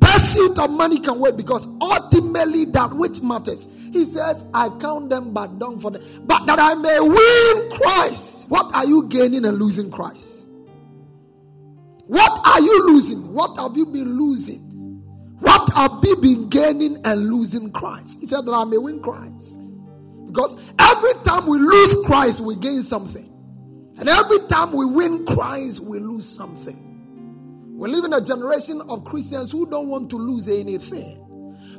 Pursuit 0.00 0.58
of 0.58 0.70
money 0.70 1.00
can 1.00 1.20
wait 1.20 1.36
because 1.36 1.66
ultimately 1.82 2.64
that 2.66 2.94
which 2.94 3.20
matters 3.22 3.84
he 3.94 4.04
says, 4.04 4.44
I 4.52 4.70
count 4.80 5.08
them 5.08 5.32
but 5.32 5.60
dung 5.60 5.78
for 5.78 5.92
them, 5.92 6.02
but 6.26 6.44
that 6.46 6.58
I 6.58 6.74
may 6.74 6.98
win 7.00 7.78
Christ. 7.78 8.50
What 8.50 8.74
are 8.74 8.84
you 8.84 9.08
gaining 9.08 9.44
and 9.44 9.56
losing 9.56 9.88
Christ? 9.88 10.50
What 12.06 12.44
are 12.44 12.60
you 12.60 12.88
losing? 12.88 13.32
What 13.32 13.56
have 13.56 13.76
you 13.76 13.86
been 13.86 14.18
losing? 14.18 14.58
What 15.38 15.72
have 15.74 16.00
you 16.02 16.16
been 16.16 16.48
gaining 16.48 16.96
and 17.04 17.30
losing 17.30 17.70
Christ? 17.70 18.18
He 18.20 18.26
said 18.26 18.42
that 18.46 18.52
I 18.52 18.64
may 18.64 18.78
win 18.78 19.00
Christ. 19.00 19.60
Because 20.26 20.74
every 20.76 21.24
time 21.24 21.46
we 21.46 21.58
lose 21.58 22.04
Christ, 22.04 22.40
we 22.44 22.56
gain 22.56 22.82
something. 22.82 23.30
And 23.98 24.08
every 24.08 24.38
time 24.48 24.72
we 24.72 24.84
win 24.86 25.24
Christ, 25.24 25.86
we 25.88 25.98
lose 25.98 26.28
something. 26.28 26.84
We 27.76 27.88
live 27.88 28.04
in 28.04 28.12
a 28.12 28.20
generation 28.20 28.80
of 28.88 29.04
Christians 29.04 29.52
who 29.52 29.68
don't 29.68 29.88
want 29.88 30.10
to 30.10 30.16
lose 30.16 30.48
anything. 30.48 31.20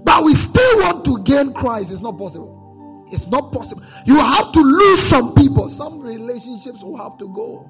But 0.03 0.23
we 0.23 0.33
still 0.33 0.79
want 0.79 1.05
to 1.05 1.23
gain 1.23 1.53
Christ. 1.53 1.91
It's 1.91 2.01
not 2.01 2.17
possible. 2.17 3.07
It's 3.11 3.27
not 3.27 3.51
possible. 3.51 3.83
You 4.05 4.19
have 4.19 4.51
to 4.53 4.59
lose 4.59 4.99
some 4.99 5.33
people. 5.35 5.67
Some 5.69 5.99
relationships 5.99 6.83
will 6.83 6.97
have 6.97 7.17
to 7.19 7.27
go. 7.33 7.69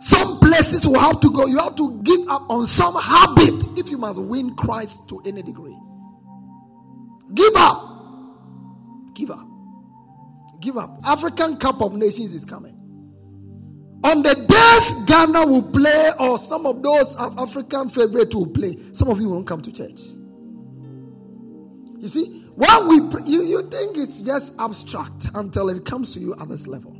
Some 0.00 0.38
places 0.40 0.86
will 0.86 0.98
have 0.98 1.20
to 1.20 1.30
go. 1.30 1.46
You 1.46 1.58
have 1.58 1.76
to 1.76 2.00
give 2.02 2.28
up 2.28 2.48
on 2.48 2.64
some 2.64 2.94
habit 2.94 3.78
if 3.78 3.90
you 3.90 3.98
must 3.98 4.20
win 4.20 4.54
Christ 4.56 5.08
to 5.10 5.20
any 5.26 5.42
degree. 5.42 5.76
Give 7.34 7.52
up. 7.56 7.82
Give 9.14 9.30
up. 9.30 9.46
Give 10.60 10.76
up. 10.76 10.98
African 11.06 11.56
Cup 11.58 11.82
of 11.82 11.92
Nations 11.94 12.32
is 12.32 12.44
coming. 12.44 12.79
On 14.02 14.22
the 14.22 14.34
days 14.34 15.04
Ghana 15.04 15.46
will 15.46 15.70
play, 15.70 16.10
or 16.18 16.38
some 16.38 16.64
of 16.66 16.82
those 16.82 17.16
African 17.18 17.88
favorites 17.88 18.34
will 18.34 18.46
play, 18.46 18.72
some 18.92 19.08
of 19.08 19.20
you 19.20 19.28
won't 19.30 19.46
come 19.46 19.60
to 19.60 19.72
church. 19.72 20.00
You 21.98 22.08
see, 22.08 22.40
when 22.54 22.88
we 22.88 22.96
you, 23.26 23.42
you 23.42 23.62
think 23.70 23.98
it's 23.98 24.22
just 24.22 24.58
abstract 24.58 25.28
until 25.34 25.68
it 25.68 25.84
comes 25.84 26.14
to 26.14 26.20
you 26.20 26.34
at 26.40 26.48
this 26.48 26.66
level. 26.66 26.96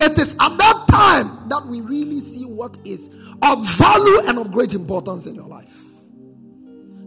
It 0.00 0.16
is 0.16 0.34
at 0.34 0.56
that 0.56 0.84
time 0.88 1.48
that 1.48 1.66
we 1.68 1.80
really 1.80 2.20
see 2.20 2.44
what 2.44 2.78
is 2.84 3.34
of 3.42 3.66
value 3.76 4.28
and 4.28 4.38
of 4.38 4.52
great 4.52 4.74
importance 4.74 5.26
in 5.26 5.34
your 5.34 5.48
life. 5.48 5.76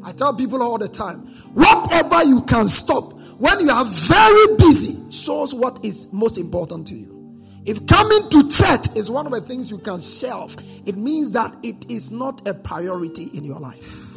I 0.04 0.12
tell 0.12 0.36
people 0.36 0.62
all 0.62 0.78
the 0.78 0.90
time, 0.90 1.20
whatever 1.54 2.24
you 2.26 2.42
can 2.50 2.68
stop 2.68 3.14
when 3.40 3.60
you 3.62 3.70
are 3.70 3.86
very 3.86 4.58
busy 4.58 5.10
shows 5.12 5.54
what 5.54 5.86
is 5.86 6.12
most 6.12 6.38
important 6.38 6.88
to 6.88 6.96
you. 6.96 7.11
If 7.66 7.86
coming 7.88 8.30
to 8.30 8.50
church 8.50 8.96
is 8.98 9.10
one 9.12 9.26
of 9.28 9.32
the 9.34 9.42
things 9.42 9.70
you 9.70 9.78
can 9.78 10.02
shelve, 10.02 10.56
it 10.88 10.98
means 10.98 11.32
that 11.32 11.54
it 11.64 11.92
is 11.92 12.12
not 12.12 12.48
a 12.48 12.54
priority 12.54 13.30
in 13.36 13.44
your 13.44 13.60
life. 13.60 14.16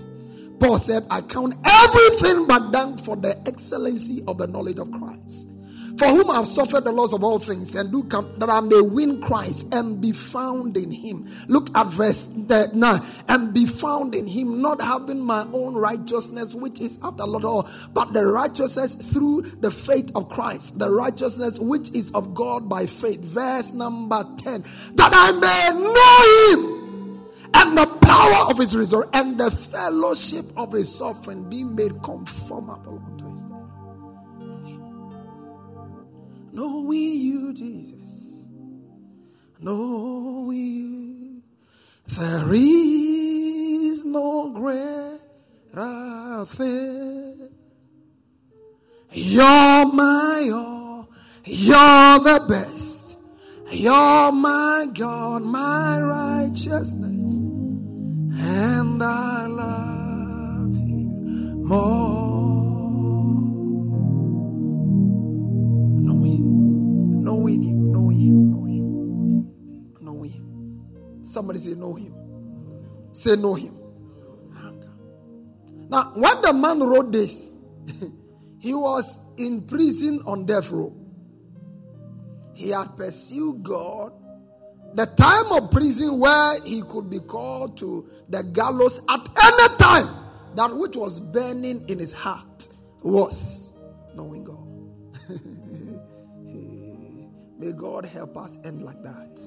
Paul 0.60 0.78
said, 0.78 1.02
I 1.10 1.20
count 1.20 1.54
everything 1.66 2.46
but 2.46 2.72
dung 2.72 2.96
for 2.96 3.16
the 3.16 3.34
excellency 3.46 4.22
of 4.26 4.38
the 4.38 4.46
knowledge 4.46 4.78
of 4.78 4.90
Christ. 4.92 5.58
For 5.98 6.08
whom 6.08 6.30
I 6.30 6.36
have 6.36 6.48
suffered 6.48 6.84
the 6.84 6.92
loss 6.92 7.12
of 7.12 7.22
all 7.22 7.38
things, 7.38 7.74
and 7.76 7.90
do 7.92 8.02
come 8.04 8.28
that 8.38 8.50
I 8.50 8.60
may 8.60 8.80
win 8.80 9.20
Christ 9.20 9.72
and 9.74 10.00
be 10.00 10.12
found 10.12 10.76
in 10.76 10.90
him. 10.90 11.24
Look 11.48 11.68
at 11.76 11.86
verse 11.86 12.34
9. 12.34 13.00
And 13.28 13.54
be 13.54 13.66
found 13.66 14.14
in 14.14 14.26
him, 14.26 14.60
not 14.60 14.80
having 14.80 15.20
my 15.20 15.46
own 15.52 15.74
righteousness, 15.74 16.54
which 16.54 16.80
is 16.80 17.02
after 17.04 17.24
law, 17.24 17.68
but 17.92 18.12
the 18.12 18.26
righteousness 18.26 19.12
through 19.12 19.42
the 19.42 19.70
faith 19.70 20.10
of 20.16 20.28
Christ, 20.28 20.78
the 20.78 20.90
righteousness 20.90 21.58
which 21.60 21.92
is 21.94 22.10
of 22.12 22.34
God 22.34 22.68
by 22.68 22.86
faith. 22.86 23.20
Verse 23.20 23.72
number 23.72 24.24
10. 24.38 24.62
That 24.96 25.12
I 25.12 25.32
may 25.38 25.70
know 25.78 26.68
him 26.68 26.74
and 27.54 27.78
the 27.78 27.86
power 28.02 28.50
of 28.50 28.58
his 28.58 28.76
resurrection 28.76 29.14
and 29.14 29.38
the 29.38 29.50
fellowship 29.50 30.44
of 30.56 30.72
his 30.72 30.92
suffering, 30.92 31.48
be 31.48 31.62
made 31.62 32.02
conformable 32.02 33.00
knowing 36.54 37.14
you, 37.14 37.52
Jesus, 37.52 38.48
knowing 39.60 40.56
you, 40.56 41.42
there 42.06 42.52
is 42.52 44.04
no 44.04 44.50
greater 44.54 46.44
thing. 46.46 47.48
You're 49.10 49.92
my 49.92 50.50
all, 50.52 51.08
you're 51.44 52.18
the 52.20 52.44
best. 52.48 53.04
You're 53.70 54.30
my 54.30 54.86
God, 54.94 55.42
my 55.42 56.00
righteousness, 56.00 57.40
and 57.40 59.02
I 59.02 59.46
love 59.46 60.76
you 60.76 61.64
more. 61.66 62.33
Somebody 71.34 71.58
say, 71.58 71.74
Know 71.74 71.94
him. 71.94 72.14
Say, 73.12 73.34
Know 73.34 73.54
him. 73.54 73.76
Now, 75.88 76.12
when 76.14 76.42
the 76.42 76.52
man 76.52 76.78
wrote 76.80 77.10
this, 77.10 77.58
he 78.60 78.72
was 78.72 79.32
in 79.36 79.66
prison 79.66 80.20
on 80.26 80.46
death 80.46 80.70
row. 80.70 80.94
He 82.54 82.70
had 82.70 82.86
pursued 82.96 83.64
God. 83.64 84.12
The 84.94 85.06
time 85.06 85.60
of 85.60 85.72
prison 85.72 86.20
where 86.20 86.60
he 86.64 86.82
could 86.88 87.10
be 87.10 87.18
called 87.18 87.76
to 87.78 88.08
the 88.28 88.44
gallows 88.54 89.04
at 89.10 89.18
any 89.18 89.76
time, 89.76 90.06
that 90.54 90.70
which 90.72 90.96
was 90.96 91.18
burning 91.18 91.84
in 91.88 91.98
his 91.98 92.14
heart 92.14 92.68
was 93.02 93.82
knowing 94.14 94.44
God. 94.44 94.68
May 97.58 97.72
God 97.72 98.06
help 98.06 98.36
us 98.36 98.64
end 98.64 98.84
like 98.84 99.02
that. 99.02 99.40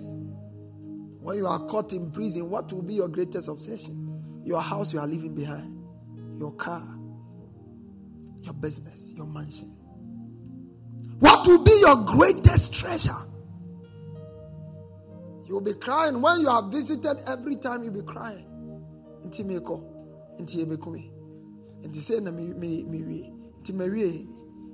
When 1.21 1.37
you 1.37 1.47
are 1.47 1.59
caught 1.67 1.93
in 1.93 2.11
prison, 2.11 2.49
what 2.49 2.71
will 2.71 2.83
be 2.83 2.93
your 2.93 3.09
greatest 3.09 3.47
obsession? 3.49 4.41
Your 4.45 4.61
house 4.61 4.93
you 4.93 4.99
are 4.99 5.07
leaving 5.07 5.35
behind, 5.35 5.83
your 6.37 6.53
car, 6.53 6.87
your 8.41 8.53
business, 8.53 9.13
your 9.15 9.25
mansion. 9.27 9.75
What 11.19 11.47
will 11.47 11.63
be 11.63 11.77
your 11.81 11.97
greatest 12.05 12.75
treasure? 12.75 13.11
You'll 15.45 15.61
be 15.61 15.73
crying 15.73 16.21
when 16.21 16.41
you 16.41 16.49
are 16.49 16.69
visited 16.69 17.17
every 17.27 17.55
time 17.55 17.83
you'll 17.83 17.93
be 17.93 18.01
crying. 18.01 18.45
Inti 19.23 19.43
meko, 19.43 19.83
inti 20.39 20.65
ebekumi, 20.65 21.09
inti 21.83 21.95
say 21.95 22.19
na 22.19 22.31
mi 22.31 22.53
mi 22.53 22.83
inti 22.83 23.73
me 23.73 23.89
wie, 23.89 24.27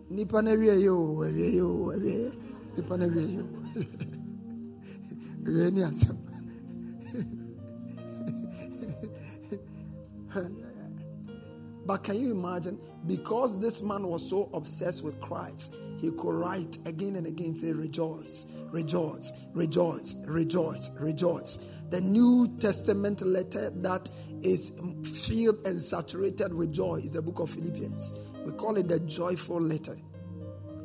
nipa 0.10 0.42
na 0.42 0.52
wie 0.54 0.84
yo, 0.84 1.24
wie 1.24 1.58
yo, 1.58 1.94
wie 1.98 2.32
nipa 2.76 2.98
no 2.98 3.06
awie 3.06 3.28
yio 3.28 3.44
awie 5.46 5.72
ni 5.74 5.84
asɛm 5.84 6.18
But 11.86 12.04
can 12.04 12.16
you 12.16 12.32
imagine? 12.32 12.80
Because 13.08 13.60
this 13.60 13.84
man 13.84 14.08
was 14.08 14.30
so 14.30 14.50
obsessed 14.54 15.04
with 15.04 15.20
Christ, 15.20 15.76
he 16.00 16.12
could 16.12 16.34
write 16.34 16.78
again 16.86 17.18
and 17.18 17.28
again, 17.28 17.56
say, 17.56 17.74
Rejoice, 17.74 18.58
rejoice, 18.72 19.50
rejoice, 19.54 20.26
rejoice, 20.28 20.98
rejoice. 21.02 21.78
The 21.90 22.00
New 22.00 22.56
Testament 22.60 23.22
letter 23.22 23.70
that 23.82 24.10
is 24.42 24.80
filled 25.28 25.68
and 25.68 25.82
saturated 25.82 26.54
with 26.54 26.74
joy 26.74 26.96
is 26.96 27.14
the 27.14 27.22
book 27.22 27.40
of 27.40 27.50
Philippians. 27.50 28.20
We 28.46 28.54
call 28.54 28.78
it 28.78 28.88
the 28.88 29.02
joyful 29.02 29.60
letter. 29.60 29.96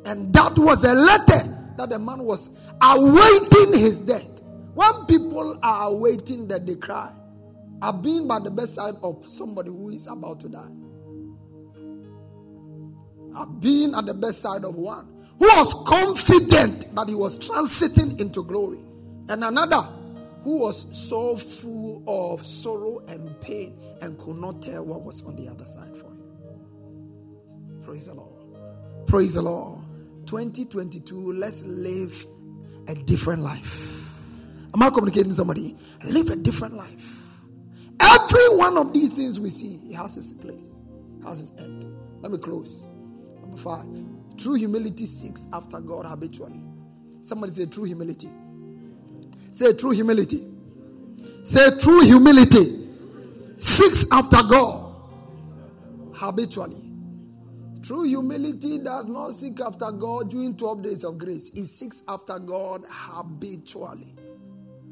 And 0.05 0.33
that 0.33 0.53
was 0.57 0.83
a 0.83 0.93
letter 0.93 1.73
that 1.77 1.89
the 1.89 1.99
man 1.99 2.23
was 2.23 2.69
awaiting 2.81 3.79
his 3.79 4.01
death. 4.01 4.38
When 4.79 5.05
people 5.07 5.59
are 5.61 5.89
awaiting 5.89 6.47
that 6.47 6.65
they 6.65 6.75
cry, 6.75 7.11
I've 7.81 8.01
been 8.01 8.29
by 8.29 8.39
the 8.39 8.49
bedside 8.49 8.93
of 9.03 9.25
somebody 9.25 9.67
who 9.67 9.89
is 9.89 10.07
about 10.07 10.39
to 10.39 10.47
die. 10.47 10.71
I've 13.35 13.59
been 13.59 13.93
at 13.93 14.05
the 14.05 14.13
bedside 14.13 14.63
of 14.63 14.75
one 14.75 15.05
who 15.37 15.47
was 15.47 15.83
confident 15.85 16.95
that 16.95 17.09
he 17.09 17.15
was 17.15 17.37
transiting 17.45 18.21
into 18.21 18.41
glory, 18.41 18.79
and 19.27 19.43
another 19.43 19.81
who 20.43 20.59
was 20.59 20.97
so 20.97 21.35
full 21.35 22.01
of 22.07 22.45
sorrow 22.45 23.03
and 23.09 23.41
pain 23.41 23.77
and 24.01 24.17
could 24.17 24.37
not 24.37 24.61
tell 24.61 24.85
what 24.85 25.01
was 25.01 25.25
on 25.25 25.35
the 25.35 25.51
other 25.51 25.65
side 25.65 25.93
for 25.97 26.05
him. 26.05 27.81
Praise 27.83 28.07
the 28.07 28.13
Lord. 28.13 29.07
Praise 29.07 29.33
the 29.33 29.41
Lord. 29.41 29.81
2022, 30.25 31.33
let's 31.33 31.65
live 31.65 32.25
a 32.87 32.95
different 32.95 33.43
life. 33.43 33.98
Am 34.73 34.83
I 34.83 34.89
communicating 34.89 35.31
somebody? 35.31 35.75
Live 36.03 36.29
a 36.29 36.35
different 36.35 36.75
life. 36.75 37.17
Every 38.01 38.57
one 38.57 38.77
of 38.77 38.93
these 38.93 39.15
things 39.15 39.39
we 39.39 39.49
see, 39.49 39.91
it 39.91 39.95
has 39.95 40.15
its 40.17 40.33
place, 40.33 40.85
has 41.23 41.39
its 41.39 41.59
end. 41.59 41.85
Let 42.21 42.31
me 42.31 42.37
close. 42.37 42.87
Number 43.41 43.57
five. 43.57 43.87
True 44.37 44.53
humility 44.53 45.05
seeks 45.05 45.47
after 45.51 45.81
God 45.81 46.05
habitually. 46.05 46.63
Somebody 47.21 47.51
say 47.51 47.65
true 47.65 47.83
humility. 47.83 48.29
Say 49.51 49.75
true 49.75 49.91
humility. 49.91 50.39
Say 51.43 51.77
true 51.79 52.01
humility 52.01 52.87
seeks 53.57 54.09
after 54.11 54.37
God 54.49 54.95
habitually. 56.13 56.89
True 57.83 58.03
humility 58.03 58.83
does 58.83 59.09
not 59.09 59.31
seek 59.31 59.59
after 59.59 59.91
God 59.91 60.29
during 60.29 60.55
12 60.55 60.83
days 60.83 61.03
of 61.03 61.17
grace, 61.17 61.49
it 61.49 61.65
seeks 61.65 62.03
after 62.07 62.39
God 62.39 62.83
habitually. 62.89 64.13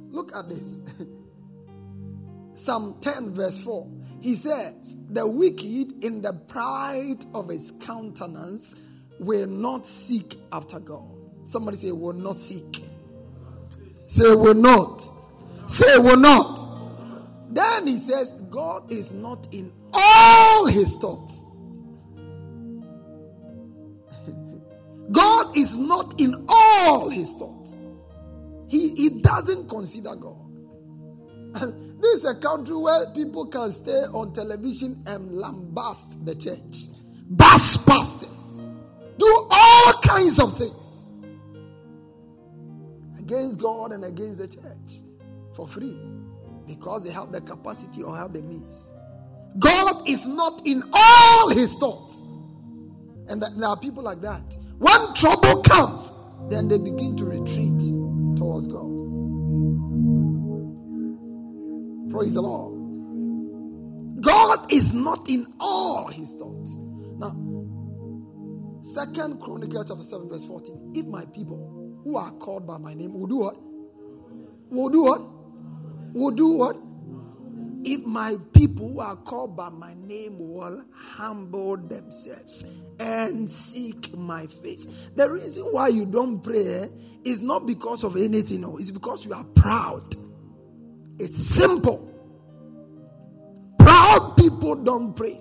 Look 0.09 0.35
at 0.35 0.49
this. 0.49 0.89
Psalm 2.53 2.97
10, 3.01 3.33
verse 3.33 3.63
4. 3.63 3.87
He 4.21 4.35
says, 4.35 5.05
The 5.09 5.27
wicked, 5.27 6.03
in 6.03 6.21
the 6.21 6.33
pride 6.47 7.23
of 7.33 7.49
his 7.49 7.71
countenance, 7.85 8.87
will 9.19 9.47
not 9.47 9.85
seek 9.85 10.35
after 10.51 10.79
God. 10.79 11.05
Somebody 11.43 11.77
say, 11.77 11.91
Will 11.91 12.13
not 12.13 12.39
seek. 12.39 12.83
Say, 14.07 14.33
Will 14.33 14.55
not. 14.55 15.01
Say, 15.67 15.97
Will 15.99 16.17
not. 16.17 16.59
Then 17.51 17.87
he 17.87 17.97
says, 17.97 18.41
God 18.49 18.91
is 18.91 19.13
not 19.13 19.47
in 19.53 19.71
all 19.93 20.67
his 20.67 20.97
thoughts. 20.97 21.45
God 25.11 25.57
is 25.57 25.77
not 25.77 26.19
in 26.19 26.45
all 26.49 27.09
his 27.09 27.35
thoughts. 27.35 27.81
He, 28.67 28.95
he 28.95 29.21
doesn't 29.21 29.69
consider 29.69 30.15
God. 30.15 30.47
And 31.55 32.01
this 32.01 32.15
is 32.15 32.25
a 32.25 32.35
country 32.35 32.75
where 32.75 33.05
people 33.15 33.45
can 33.47 33.69
stay 33.71 34.03
on 34.13 34.33
television 34.33 35.01
and 35.07 35.31
lambast 35.31 36.25
the 36.25 36.35
church, 36.35 36.99
bash 37.29 37.85
pastors, 37.85 38.65
do 39.17 39.47
all 39.51 39.93
kinds 40.03 40.39
of 40.39 40.57
things 40.57 41.13
against 43.19 43.61
God 43.61 43.91
and 43.93 44.05
against 44.05 44.39
the 44.39 44.47
church 44.47 45.03
for 45.53 45.67
free 45.67 45.97
because 46.67 47.03
they 47.05 47.11
have 47.11 47.31
the 47.31 47.41
capacity 47.41 48.03
or 48.03 48.15
have 48.15 48.33
the 48.33 48.41
means. 48.41 48.93
God 49.59 50.07
is 50.07 50.27
not 50.27 50.61
in 50.65 50.83
all 50.93 51.49
his 51.49 51.75
thoughts. 51.77 52.27
And 53.29 53.41
there 53.41 53.69
are 53.69 53.77
people 53.77 54.03
like 54.03 54.21
that. 54.21 54.57
When 54.77 55.13
trouble 55.15 55.63
comes, 55.63 56.25
then 56.49 56.67
they 56.67 56.77
begin 56.77 57.15
to 57.17 57.25
retreat 57.25 57.81
towards 58.37 58.67
God. 58.67 58.87
Praise 62.11 62.35
the 62.35 62.41
Lord. 62.41 64.21
God 64.21 64.71
is 64.71 64.93
not 64.93 65.29
in 65.29 65.45
all 65.59 66.07
his 66.07 66.33
thoughts. 66.35 66.77
Now, 67.19 67.57
Second 68.81 69.39
Chronicle 69.41 69.83
chapter 69.83 70.03
7, 70.03 70.29
verse 70.29 70.45
14. 70.45 70.93
If 70.95 71.05
my 71.07 71.25
people 71.35 72.01
who 72.03 72.15
are 72.15 72.31
called 72.39 72.65
by 72.65 72.77
my 72.77 72.93
name 72.93 73.13
will 73.13 73.27
do 73.27 73.37
what? 73.37 73.55
Will 74.71 74.89
do 74.89 75.03
what? 75.03 75.21
Will 76.13 76.31
do 76.31 76.57
what? 76.57 76.75
If 77.89 78.05
my 78.05 78.35
people 78.51 78.91
who 78.91 78.99
are 78.99 79.15
called 79.15 79.55
by 79.55 79.69
my 79.69 79.93
name 79.93 80.37
will 80.37 80.83
humble 80.93 81.77
themselves 81.77 82.81
and 82.99 83.49
seek 83.49 84.13
my 84.17 84.45
face. 84.45 85.09
The 85.15 85.29
reason 85.29 85.63
why 85.71 85.87
you 85.87 86.05
don't 86.05 86.43
pray 86.43 86.87
is 87.23 87.41
not 87.41 87.65
because 87.65 88.03
of 88.03 88.17
anything, 88.17 88.59
no, 88.59 88.75
it's 88.75 88.91
because 88.91 89.25
you 89.25 89.31
are 89.31 89.45
proud. 89.55 90.03
It's 91.17 91.41
simple. 91.41 92.13
Proud 93.79 94.33
people 94.37 94.75
don't 94.75 95.15
pray. 95.15 95.39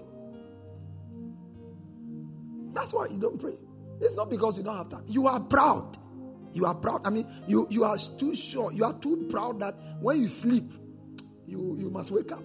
That's 2.74 2.94
why 2.94 3.08
you 3.10 3.18
don't 3.18 3.40
pray. 3.40 3.54
It's 4.00 4.16
not 4.16 4.30
because 4.30 4.56
you 4.56 4.62
don't 4.62 4.76
have 4.76 4.88
time. 4.88 5.04
You 5.08 5.26
are 5.26 5.40
proud. 5.40 5.96
You 6.52 6.64
are 6.66 6.76
proud. 6.76 7.04
I 7.04 7.10
mean, 7.10 7.26
you, 7.48 7.66
you 7.70 7.82
are 7.82 7.98
too 8.20 8.36
sure. 8.36 8.72
You 8.72 8.84
are 8.84 8.96
too 9.00 9.26
proud 9.28 9.58
that 9.58 9.74
when 10.00 10.20
you 10.20 10.28
sleep, 10.28 10.62
you, 11.46 11.76
you 11.76 11.90
must 11.90 12.10
wake 12.10 12.32
up. 12.32 12.42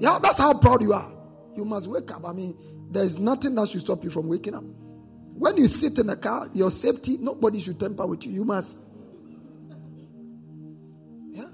Yeah, 0.00 0.18
that's 0.22 0.38
how 0.38 0.58
proud 0.58 0.82
you 0.82 0.92
are. 0.92 1.10
You 1.56 1.64
must 1.64 1.88
wake 1.88 2.10
up. 2.14 2.26
I 2.26 2.32
mean, 2.32 2.54
there's 2.90 3.18
nothing 3.18 3.54
that 3.54 3.68
should 3.68 3.80
stop 3.80 4.02
you 4.04 4.10
from 4.10 4.28
waking 4.28 4.54
up. 4.54 4.64
When 5.36 5.56
you 5.56 5.66
sit 5.66 5.98
in 5.98 6.08
a 6.10 6.16
car, 6.16 6.46
your 6.54 6.70
safety, 6.70 7.16
nobody 7.20 7.60
should 7.60 7.78
tamper 7.78 8.06
with 8.06 8.26
you. 8.26 8.32
You 8.32 8.44
must. 8.44 8.84
Yeah. 11.30 11.48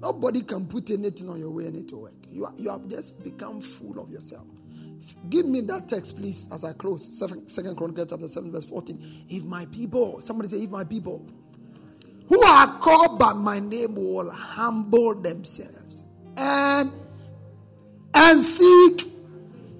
Nobody 0.00 0.42
can 0.42 0.66
put 0.66 0.90
anything 0.90 1.28
on 1.28 1.38
your 1.38 1.50
way 1.50 1.66
and 1.66 1.76
it 1.76 1.92
will 1.92 2.02
work. 2.02 2.12
You, 2.28 2.44
are, 2.44 2.52
you 2.56 2.70
have 2.70 2.88
just 2.88 3.24
become 3.24 3.60
full 3.60 4.00
of 4.00 4.10
yourself. 4.10 4.46
Give 5.30 5.46
me 5.46 5.60
that 5.62 5.88
text, 5.88 6.18
please, 6.18 6.50
as 6.52 6.64
I 6.64 6.72
close. 6.72 7.18
Second, 7.18 7.48
Second 7.48 7.76
Chronicles 7.76 8.08
chapter 8.10 8.26
7, 8.28 8.50
verse 8.50 8.64
14. 8.68 8.98
If 9.28 9.44
my 9.44 9.66
people, 9.66 10.20
somebody 10.20 10.48
say, 10.48 10.58
if 10.58 10.70
my 10.70 10.84
people 10.84 11.28
who 12.28 12.42
are 12.42 12.78
called 12.78 13.18
by 13.18 13.32
my 13.32 13.58
name 13.58 13.94
will 13.94 14.30
humble 14.30 15.14
themselves 15.14 16.04
and 16.36 16.90
and 18.14 18.40
seek 18.40 19.02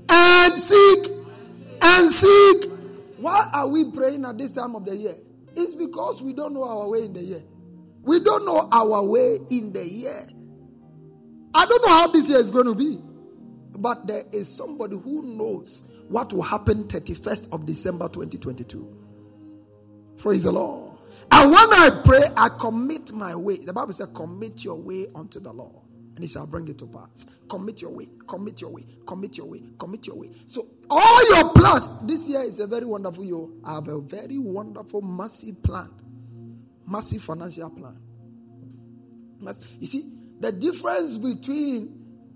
and 0.09 0.53
seek 0.53 1.13
and 1.83 2.11
seek. 2.11 2.71
Why 3.19 3.49
are 3.53 3.69
we 3.69 3.91
praying 3.91 4.25
at 4.25 4.39
this 4.39 4.55
time 4.55 4.77
of 4.77 4.85
the 4.85 4.95
year? 4.95 5.15
It's 5.57 5.75
because 5.75 6.23
we 6.23 6.35
don't 6.35 6.53
know 6.53 6.65
our 6.65 6.91
way 6.91 7.05
in 7.05 7.15
the 7.15 7.23
year. 7.23 7.43
We 8.03 8.21
don't 8.21 8.45
know 8.45 8.69
our 8.71 9.05
way 9.05 9.39
in 9.51 9.73
the 9.73 9.85
year. 9.85 10.21
I 11.55 11.67
don't 11.67 11.87
know 11.87 11.93
how 11.93 12.09
this 12.09 12.29
year 12.29 12.39
is 12.39 12.51
going 12.51 12.67
to 12.67 12.75
be, 12.75 12.99
but 13.79 14.07
there 14.07 14.23
is 14.33 14.55
somebody 14.55 14.97
who 14.97 15.37
knows 15.37 15.93
what 16.09 16.33
will 16.33 16.43
happen 16.43 16.85
31st 16.85 17.53
of 17.53 17.67
December 17.67 18.09
2022. 18.09 18.97
Praise 20.19 20.45
the 20.45 20.53
Lord. 20.53 20.86
And 21.39 21.53
when 21.53 21.69
I 21.71 21.91
pray, 22.03 22.23
I 22.35 22.49
commit 22.49 23.13
my 23.13 23.37
way. 23.37 23.59
The 23.59 23.73
Bible 23.75 23.93
says, 23.93 24.09
commit 24.15 24.65
your 24.65 24.81
way 24.81 25.07
unto 25.15 25.39
the 25.39 25.53
Lord, 25.53 25.85
and 26.15 26.21
he 26.21 26.29
shall 26.29 26.47
bring 26.47 26.67
it 26.67 26.79
to 26.79 26.87
pass. 26.87 27.27
Commit 27.47 27.83
your 27.83 27.95
way, 27.95 28.07
commit 28.27 28.63
your 28.63 28.73
way, 28.73 28.85
commit 29.07 29.37
your 29.37 29.47
way, 29.47 29.61
commit 29.79 30.07
your 30.07 30.19
way. 30.19 30.31
So, 30.47 30.63
all 30.89 31.37
your 31.37 31.53
plans, 31.53 32.01
this 32.07 32.27
year 32.27 32.41
is 32.41 32.59
a 32.61 32.67
very 32.67 32.87
wonderful 32.87 33.23
year. 33.23 33.47
I 33.67 33.75
have 33.75 33.87
a 33.89 34.01
very 34.01 34.39
wonderful, 34.39 35.03
massive 35.03 35.63
plan, 35.63 35.91
massive 36.89 37.21
financial 37.21 37.69
plan. 37.69 37.99
You 39.79 39.87
see, 39.87 40.11
the 40.41 40.53
difference 40.53 41.19
between 41.19 41.89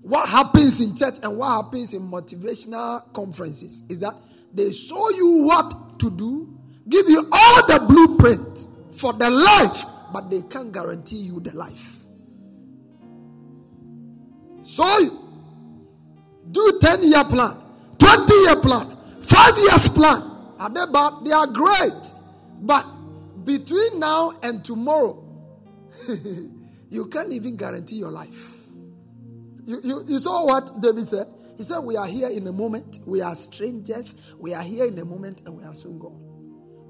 what 0.02 0.28
happens 0.28 0.78
in 0.82 0.94
church 0.94 1.20
and 1.22 1.38
what 1.38 1.64
happens 1.64 1.94
in 1.94 2.02
motivational 2.02 3.10
conferences 3.14 3.86
is 3.88 3.98
that 4.00 4.12
they 4.52 4.70
show 4.72 5.08
you 5.16 5.46
what 5.46 5.98
to 6.00 6.10
do, 6.10 6.54
give 6.86 7.08
you 7.08 7.26
all 7.32 7.66
the 7.66 7.86
blueprint 7.88 8.66
for 8.92 9.12
the 9.12 9.30
life, 9.30 9.84
but 10.12 10.30
they 10.30 10.40
can't 10.50 10.72
guarantee 10.72 11.16
you 11.16 11.40
the 11.40 11.56
life. 11.56 11.96
So 14.62 14.84
do 16.50 16.78
10 16.80 17.02
year 17.04 17.24
plan, 17.24 17.56
20 17.98 18.34
year 18.44 18.56
plan, 18.60 18.96
5 19.22 19.54
years 19.58 19.88
plan. 19.90 20.22
Are 20.58 20.68
they 20.68 20.84
bad? 20.92 21.12
They 21.24 21.32
are 21.32 21.46
great. 21.46 22.12
But 22.60 22.84
between 23.44 23.98
now 23.98 24.32
and 24.42 24.64
tomorrow, 24.64 25.24
you 26.90 27.06
can't 27.06 27.32
even 27.32 27.56
guarantee 27.56 27.96
your 27.96 28.10
life. 28.10 28.56
You, 29.64 29.80
you, 29.82 30.04
you 30.06 30.18
saw 30.18 30.44
what 30.46 30.70
David 30.80 31.06
said? 31.06 31.26
He 31.56 31.64
said, 31.64 31.80
We 31.80 31.96
are 31.96 32.06
here 32.06 32.28
in 32.30 32.46
a 32.46 32.52
moment, 32.52 32.98
we 33.06 33.20
are 33.22 33.34
strangers, 33.34 34.34
we 34.38 34.54
are 34.54 34.62
here 34.62 34.86
in 34.86 34.98
a 34.98 35.04
moment, 35.04 35.42
and 35.46 35.56
we 35.56 35.64
are 35.64 35.74
soon 35.74 35.98
gone. 35.98 36.29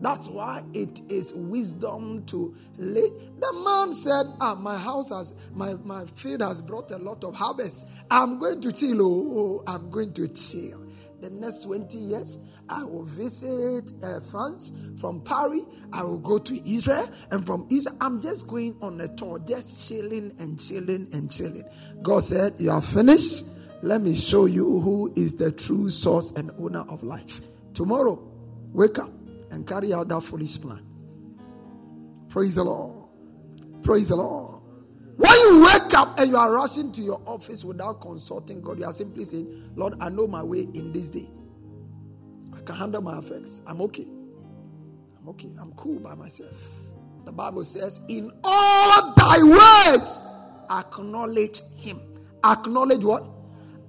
That's 0.01 0.29
why 0.29 0.63
it 0.73 1.01
is 1.11 1.35
wisdom 1.35 2.25
to 2.27 2.55
lay. 2.79 3.09
The 3.39 3.63
man 3.65 3.93
said, 3.93 4.25
Ah, 4.41 4.55
my 4.55 4.77
house 4.79 5.11
has, 5.11 5.51
my, 5.55 5.75
my 5.85 6.07
field 6.07 6.43
has 6.43 6.63
brought 6.63 6.91
a 6.91 6.97
lot 6.97 7.23
of 7.23 7.35
harvest. 7.35 7.87
I'm 8.11 8.39
going 8.39 8.61
to 8.63 8.73
chill. 8.73 9.01
Oh, 9.03 9.63
I'm 9.67 9.91
going 9.91 10.13
to 10.15 10.29
chill. 10.29 10.85
The 11.21 11.29
next 11.31 11.65
20 11.65 11.99
years, 11.99 12.39
I 12.71 12.83
will 12.85 13.05
visit 13.05 13.93
uh, 14.03 14.21
France. 14.21 14.75
From 14.99 15.21
Paris, 15.23 15.65
I 15.93 16.03
will 16.03 16.19
go 16.19 16.39
to 16.39 16.55
Israel. 16.71 17.07
And 17.31 17.45
from 17.45 17.67
Israel, 17.71 17.97
I'm 18.01 18.23
just 18.23 18.49
going 18.49 18.77
on 18.81 19.01
a 19.03 19.09
tour, 19.17 19.39
just 19.47 19.89
chilling 19.89 20.33
and 20.39 20.59
chilling 20.59 21.09
and 21.13 21.31
chilling. 21.31 21.65
God 22.03 22.23
said, 22.23 22.55
You 22.59 22.71
are 22.71 22.81
finished. 22.83 23.59
Let 23.83 24.01
me 24.01 24.15
show 24.15 24.47
you 24.47 24.81
who 24.81 25.13
is 25.17 25.37
the 25.37 25.53
true 25.53 25.91
source 25.91 26.37
and 26.37 26.51
owner 26.59 26.85
of 26.89 27.03
life. 27.03 27.41
Tomorrow, 27.75 28.19
wake 28.73 28.99
up 28.99 29.11
and 29.51 29.67
carry 29.67 29.93
out 29.93 30.09
that 30.09 30.23
foolish 30.23 30.61
plan. 30.61 30.87
Praise 32.29 32.57
the 32.57 32.65
Lord. 32.65 33.09
Praise 33.83 34.09
the 34.09 34.17
Lord. 34.17 34.63
When 35.17 35.33
you 35.33 35.65
wake 35.65 35.95
up 35.97 36.19
and 36.19 36.31
you 36.31 36.37
are 36.37 36.53
rushing 36.55 36.93
to 36.93 37.01
your 37.03 37.21
office 37.27 37.65
without 37.65 38.01
consulting 38.01 38.63
God, 38.63 38.79
you 38.79 38.85
are 38.85 38.93
simply 38.93 39.25
saying, 39.25 39.73
Lord, 39.75 39.95
I 40.01 40.09
know 40.09 40.27
my 40.27 40.43
way 40.43 40.61
in 40.75 40.93
this 40.93 41.11
day. 41.11 41.27
I 42.57 42.61
can 42.63 42.77
handle 42.77 43.03
my 43.03 43.19
effects. 43.19 43.63
I'm 43.67 43.81
okay. 43.83 44.07
I'm 45.19 45.29
okay. 45.31 45.51
I'm 45.61 45.73
cool 45.73 45.99
by 46.01 46.15
myself. 46.15 46.53
The 47.25 47.33
Bible 47.33 47.65
says, 47.65 48.05
In 48.09 48.31
all 48.45 49.15
thy 49.15 49.39
ways, 49.43 50.25
acknowledge 50.71 51.61
him. 51.79 52.01
Acknowledge 52.45 53.05
what? 53.05 53.25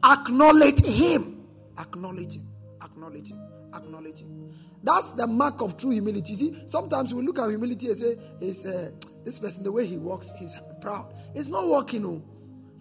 Acknowledge 0.04 0.84
him. 0.86 1.46
Acknowledge 1.80 2.36
him. 2.38 2.48
Acknowledge 2.84 3.32
him. 3.32 3.40
Acknowledge 3.74 4.22
him. 4.22 4.52
That's 4.84 5.14
the 5.14 5.28
mark 5.28 5.62
of 5.62 5.78
true 5.78 5.92
humility. 5.92 6.34
You 6.34 6.38
see, 6.38 6.54
sometimes 6.68 7.14
we 7.14 7.22
look 7.22 7.38
at 7.40 7.48
humility 7.50 7.88
and 7.88 7.96
say, 7.96 8.18
"Is 8.42 8.66
uh, 8.66 8.92
this 9.24 9.40
person 9.40 9.64
the 9.64 9.72
way 9.72 9.86
he 9.86 9.98
walks? 9.98 10.34
He's 10.40 10.60
proud." 10.82 11.14
It's 11.36 11.50
not 11.50 11.68
working. 11.68 12.02
No, 12.04 12.22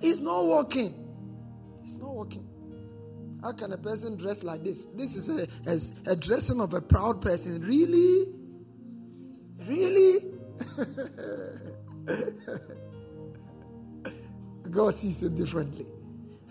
it's 0.00 0.22
not 0.22 0.46
working. 0.46 0.92
It's 1.82 1.98
not 1.98 2.14
working. 2.14 2.46
How 3.42 3.52
can 3.52 3.72
a 3.72 3.78
person 3.78 4.16
dress 4.16 4.42
like 4.42 4.64
this? 4.64 4.86
This 4.86 5.14
is 5.16 5.28
a, 5.28 5.46
a, 5.70 5.78
a 6.12 6.16
dressing 6.16 6.60
of 6.60 6.74
a 6.74 6.80
proud 6.80 7.22
person. 7.22 7.62
Really, 7.62 8.24
really. 9.66 10.18
God 14.70 14.94
sees 14.94 15.22
it 15.22 15.36
differently, 15.36 15.86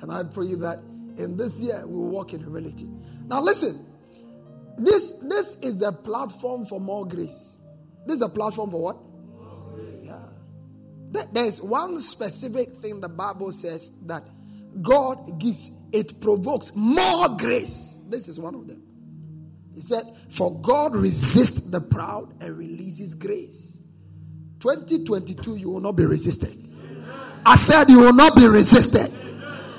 and 0.02 0.12
I 0.12 0.24
pray 0.24 0.56
that 0.56 0.80
in 1.18 1.38
this 1.38 1.62
year 1.62 1.86
we 1.88 1.96
will 1.96 2.10
walk 2.10 2.34
in 2.34 2.40
humility. 2.42 2.88
Now, 3.28 3.42
listen. 3.42 3.86
This, 4.80 5.20
this 5.20 5.60
is 5.62 5.80
the 5.80 5.92
platform 5.92 6.66
for 6.66 6.80
more 6.80 7.06
grace. 7.06 7.62
This 8.06 8.18
is 8.18 8.22
a 8.22 8.30
platform 8.30 8.72
for 8.72 8.82
what? 8.82 8.98
Yeah. 10.04 11.24
There's 11.34 11.62
one 11.62 12.00
specific 12.00 12.70
thing 12.82 13.02
the 13.02 13.10
Bible 13.10 13.52
says 13.52 14.00
that 14.08 14.24
God 14.82 15.40
gives, 15.40 15.86
it 15.92 16.22
provokes 16.22 16.76
more 16.76 17.38
grace. 17.38 18.06
This 18.10 18.28
is 18.30 18.40
one 18.40 18.56
of 18.56 18.68
them. 18.68 18.82
He 19.76 19.82
said, 19.82 20.04
For 20.30 20.60
God 20.62 20.96
resists 20.96 21.70
the 21.70 21.82
proud 21.82 22.42
and 22.42 22.58
releases 22.58 23.14
grace. 23.14 23.82
2022, 24.60 25.58
you 25.58 25.70
will 25.70 25.80
not 25.80 25.94
be 25.94 26.06
resisted. 26.06 26.56
I 27.46 27.56
said, 27.56 27.90
You 27.90 28.00
will 28.00 28.14
not 28.14 28.36
be 28.36 28.48
resisted. 28.48 29.12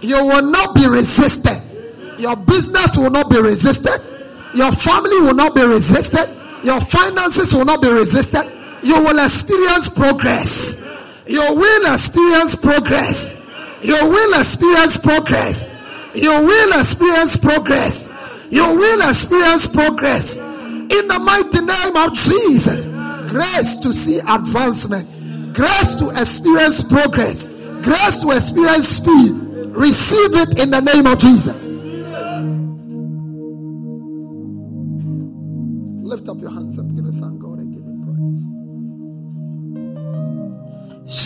You 0.03 0.17
will 0.17 0.51
not 0.51 0.75
be 0.75 0.87
resisted. 0.87 2.21
Your 2.21 2.37
business 2.37 2.99
will 2.99 3.11
not 3.11 3.31
be 3.31 3.41
resisted. 3.41 4.10
Your 4.55 4.73
family 4.73 5.21
will 5.21 5.35
not 5.35 5.55
be 5.55 5.63
resisted. 5.63 6.29
Your 6.65 6.81
finances 6.81 7.55
will 7.55 7.65
not 7.65 7.81
be 7.81 7.89
resisted. 7.89 8.45
You 8.83 9.01
will 9.01 9.19
experience 9.23 9.89
progress. 9.89 10.85
You 11.27 11.43
will 11.55 11.93
experience 11.93 12.57
progress. 12.57 13.37
You 13.83 13.95
will 13.95 14.39
experience 14.39 14.99
progress. 14.99 15.71
You 16.15 16.45
will 16.45 16.79
experience 16.79 17.37
progress. 17.37 18.11
You 18.51 18.67
will 18.75 19.09
experience 19.09 19.69
progress. 19.69 20.39
In 20.39 21.07
the 21.07 21.21
mighty 21.23 21.61
name 21.65 21.97
of 21.97 22.15
Jesus. 22.15 22.87
Grace 23.31 23.77
to 23.79 23.93
see 23.93 24.19
advancement. 24.19 25.07
Grace 25.55 25.97
to 25.97 26.11
experience 26.11 26.83
progress. 26.83 27.47
Grace 27.83 28.21
to 28.21 28.31
experience 28.33 28.89
speed. 28.89 29.33
Receive 29.71 30.35
it 30.35 30.59
in 30.59 30.71
the 30.71 30.81
name 30.81 31.07
of 31.07 31.19
Jesus. 31.21 31.71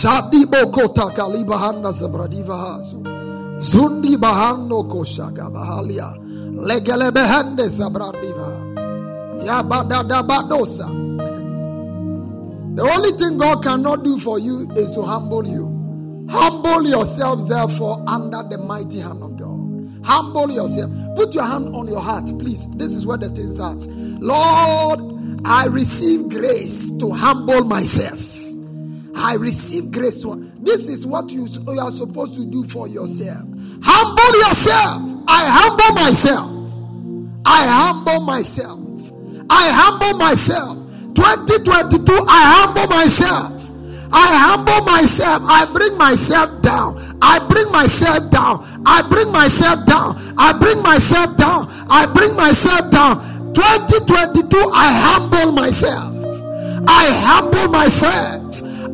Shadibo 0.05 0.71
kota 0.71 1.09
kaliba 1.15 1.57
handa 1.57 1.91
zabradiva 1.91 2.57
hazo. 2.57 2.97
Zundi 3.57 4.17
bahando 4.17 4.83
koshaga 4.83 5.49
bahalia. 5.49 6.13
Legele 6.67 7.11
behende 7.11 7.67
zabrandiva. 7.67 8.47
Yabadada 9.43 10.21
badosa. 10.21 10.85
The 12.75 12.83
only 12.83 13.11
thing 13.13 13.39
God 13.39 13.63
cannot 13.63 14.03
do 14.03 14.19
for 14.19 14.37
you 14.37 14.71
is 14.75 14.91
to 14.91 15.01
humble 15.01 15.47
you. 15.47 16.27
Humble 16.29 16.87
yourselves, 16.87 17.49
therefore, 17.49 18.03
under 18.07 18.43
the 18.43 18.59
mighty 18.59 18.99
hand 18.99 19.23
of 19.23 19.35
God. 19.37 20.05
Humble 20.05 20.51
yourself. 20.51 20.91
Put 21.15 21.33
your 21.33 21.45
hand 21.45 21.75
on 21.75 21.87
your 21.87 21.99
heart, 21.99 22.29
please. 22.37 22.69
This 22.77 22.91
is 22.91 23.07
where 23.07 23.17
the 23.17 23.29
thing 23.29 23.49
starts. 23.49 23.87
Lord, 24.19 24.99
I 25.45 25.65
receive 25.65 26.29
grace 26.29 26.95
to 26.99 27.09
humble 27.09 27.63
myself. 27.63 28.34
I 29.25 29.37
receive 29.37 29.89
grace. 29.91 30.23
This 30.61 30.87
is 30.87 31.03
what 31.03 31.31
you, 31.31 31.47
you 31.47 31.79
are 31.79 31.89
supposed 31.89 32.35
to 32.35 32.45
do 32.45 32.63
for 32.63 32.87
yourself. 32.87 33.41
Humble 33.81 34.31
yourself. 34.37 35.01
I 35.27 35.41
humble 35.49 35.95
myself. 35.97 36.51
I 37.43 37.65
humble 37.65 38.23
myself. 38.23 38.79
I 39.49 39.65
humble 39.73 40.19
myself. 40.19 40.77
2022, 41.17 42.05
I 42.29 42.41
humble 42.53 42.87
myself. 42.87 43.49
I 44.13 44.29
humble 44.45 44.85
myself. 44.85 45.41
I 45.49 45.65
bring 45.73 45.97
myself 45.97 46.61
down. 46.61 46.93
I 47.19 47.39
bring 47.49 47.71
myself 47.71 48.29
down. 48.29 48.61
I 48.85 49.01
bring 49.09 49.31
myself 49.31 49.87
down. 49.87 50.21
I 50.37 50.53
bring 50.53 50.83
myself 50.83 51.35
down. 51.35 51.65
I 51.89 52.05
bring 52.13 52.35
myself 52.37 52.91
down. 52.91 53.17
2022, 53.55 54.69
I 54.69 54.85
humble 54.93 55.51
myself. 55.53 56.13
I 56.87 57.09
humble 57.25 57.71
myself. 57.71 58.44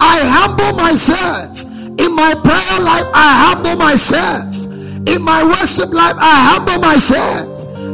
I 0.01 0.17
humble 0.25 0.75
myself. 0.81 1.61
In 1.99 2.15
my 2.15 2.33
prayer 2.33 2.79
life, 2.81 3.05
I 3.13 3.29
humble 3.45 3.77
myself. 3.77 4.49
In 5.07 5.21
my 5.21 5.43
worship 5.43 5.93
life, 5.93 6.15
I 6.17 6.41
humble 6.49 6.81
myself. 6.81 7.47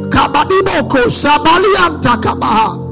Kabadimoko 0.10 1.12
Sabalian 1.12 2.02
Takabaha. 2.02 2.88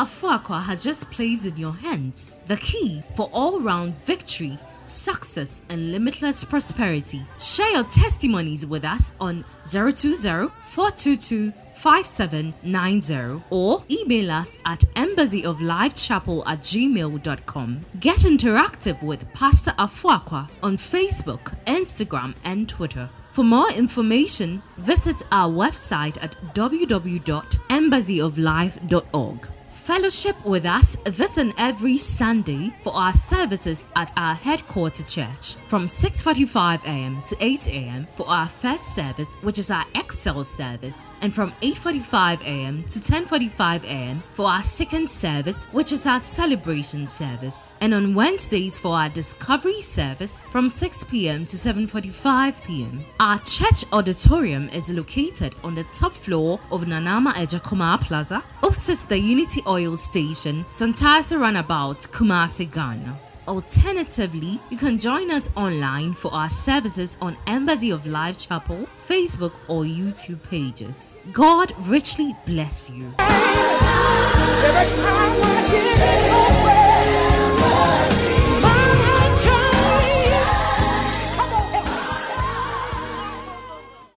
Afuaqua 0.00 0.62
has 0.62 0.82
just 0.82 1.10
placed 1.10 1.44
in 1.44 1.58
your 1.58 1.74
hands 1.74 2.40
the 2.46 2.56
key 2.56 3.02
for 3.14 3.28
all 3.34 3.60
round 3.60 3.94
victory, 4.06 4.58
success, 4.90 5.60
and 5.68 5.92
limitless 5.92 6.44
prosperity. 6.44 7.22
Share 7.38 7.70
your 7.70 7.84
testimonies 7.84 8.66
with 8.66 8.84
us 8.84 9.12
on 9.20 9.44
020 9.70 10.14
422 10.14 11.52
5790 11.80 13.42
or 13.48 13.82
email 13.90 14.30
us 14.30 14.58
at 14.66 14.80
embassyoflifechapel 14.96 16.42
at 16.46 16.60
gmail.com. 16.60 17.80
Get 18.00 18.18
interactive 18.18 19.02
with 19.02 19.32
Pastor 19.32 19.70
Afuaqua 19.78 20.50
on 20.62 20.76
Facebook, 20.76 21.56
Instagram, 21.66 22.34
and 22.44 22.68
Twitter. 22.68 23.08
For 23.32 23.44
more 23.44 23.70
information, 23.70 24.60
visit 24.76 25.22
our 25.32 25.50
website 25.50 26.22
at 26.22 26.36
www.embassyoflife.org 26.54 29.48
fellowship 29.90 30.36
with 30.44 30.64
us 30.64 30.96
this 31.02 31.36
and 31.36 31.52
every 31.58 31.96
Sunday 31.96 32.72
for 32.84 32.94
our 32.94 33.12
services 33.12 33.88
at 33.96 34.12
our 34.16 34.36
headquarters 34.36 35.12
church 35.12 35.56
from 35.66 35.86
6:45 35.86 36.84
a.m. 36.84 37.20
to 37.22 37.36
8 37.40 37.66
a.m. 37.66 38.06
for 38.14 38.28
our 38.28 38.46
first 38.46 38.94
service, 38.94 39.34
which 39.42 39.58
is 39.58 39.68
our 39.68 39.84
Excel 39.96 40.44
service, 40.44 41.10
and 41.22 41.34
from 41.34 41.50
8:45 41.60 42.40
a.m. 42.42 42.84
to 42.84 43.00
10:45 43.00 43.82
a.m. 43.82 44.22
for 44.32 44.46
our 44.46 44.62
second 44.62 45.10
service, 45.10 45.64
which 45.72 45.90
is 45.90 46.06
our 46.06 46.20
celebration 46.20 47.08
service, 47.08 47.72
and 47.80 47.92
on 47.92 48.14
Wednesdays 48.14 48.78
for 48.78 48.94
our 48.94 49.08
discovery 49.08 49.80
service 49.80 50.38
from 50.52 50.68
6 50.68 51.02
p.m. 51.10 51.44
to 51.46 51.56
7:45 51.56 52.62
p.m. 52.64 53.04
Our 53.18 53.40
church 53.40 53.84
auditorium 53.92 54.68
is 54.68 54.88
located 54.88 55.56
on 55.64 55.74
the 55.74 55.86
top 55.92 56.12
floor 56.12 56.60
of 56.70 56.84
Nanama 56.84 57.32
Ejakuma 57.42 58.00
Plaza, 58.00 58.44
opposite 58.62 59.00
the 59.08 59.18
Unity 59.18 59.62
Oil 59.66 59.79
oil 59.80 59.96
station, 59.96 60.64
Santasi 60.68 61.38
Runabout, 61.40 62.00
Kumasi, 62.12 62.70
Ghana. 62.70 63.18
Alternatively, 63.48 64.60
you 64.70 64.76
can 64.76 64.98
join 64.98 65.30
us 65.30 65.48
online 65.56 66.12
for 66.12 66.32
our 66.34 66.50
services 66.50 67.16
on 67.20 67.36
Embassy 67.46 67.90
of 67.90 68.06
Life 68.06 68.36
Chapel, 68.36 68.86
Facebook, 69.08 69.52
or 69.68 69.84
YouTube 69.84 70.42
pages. 70.50 71.18
God 71.32 71.72
richly 71.88 72.36
bless 72.44 72.90
you. 72.90 73.12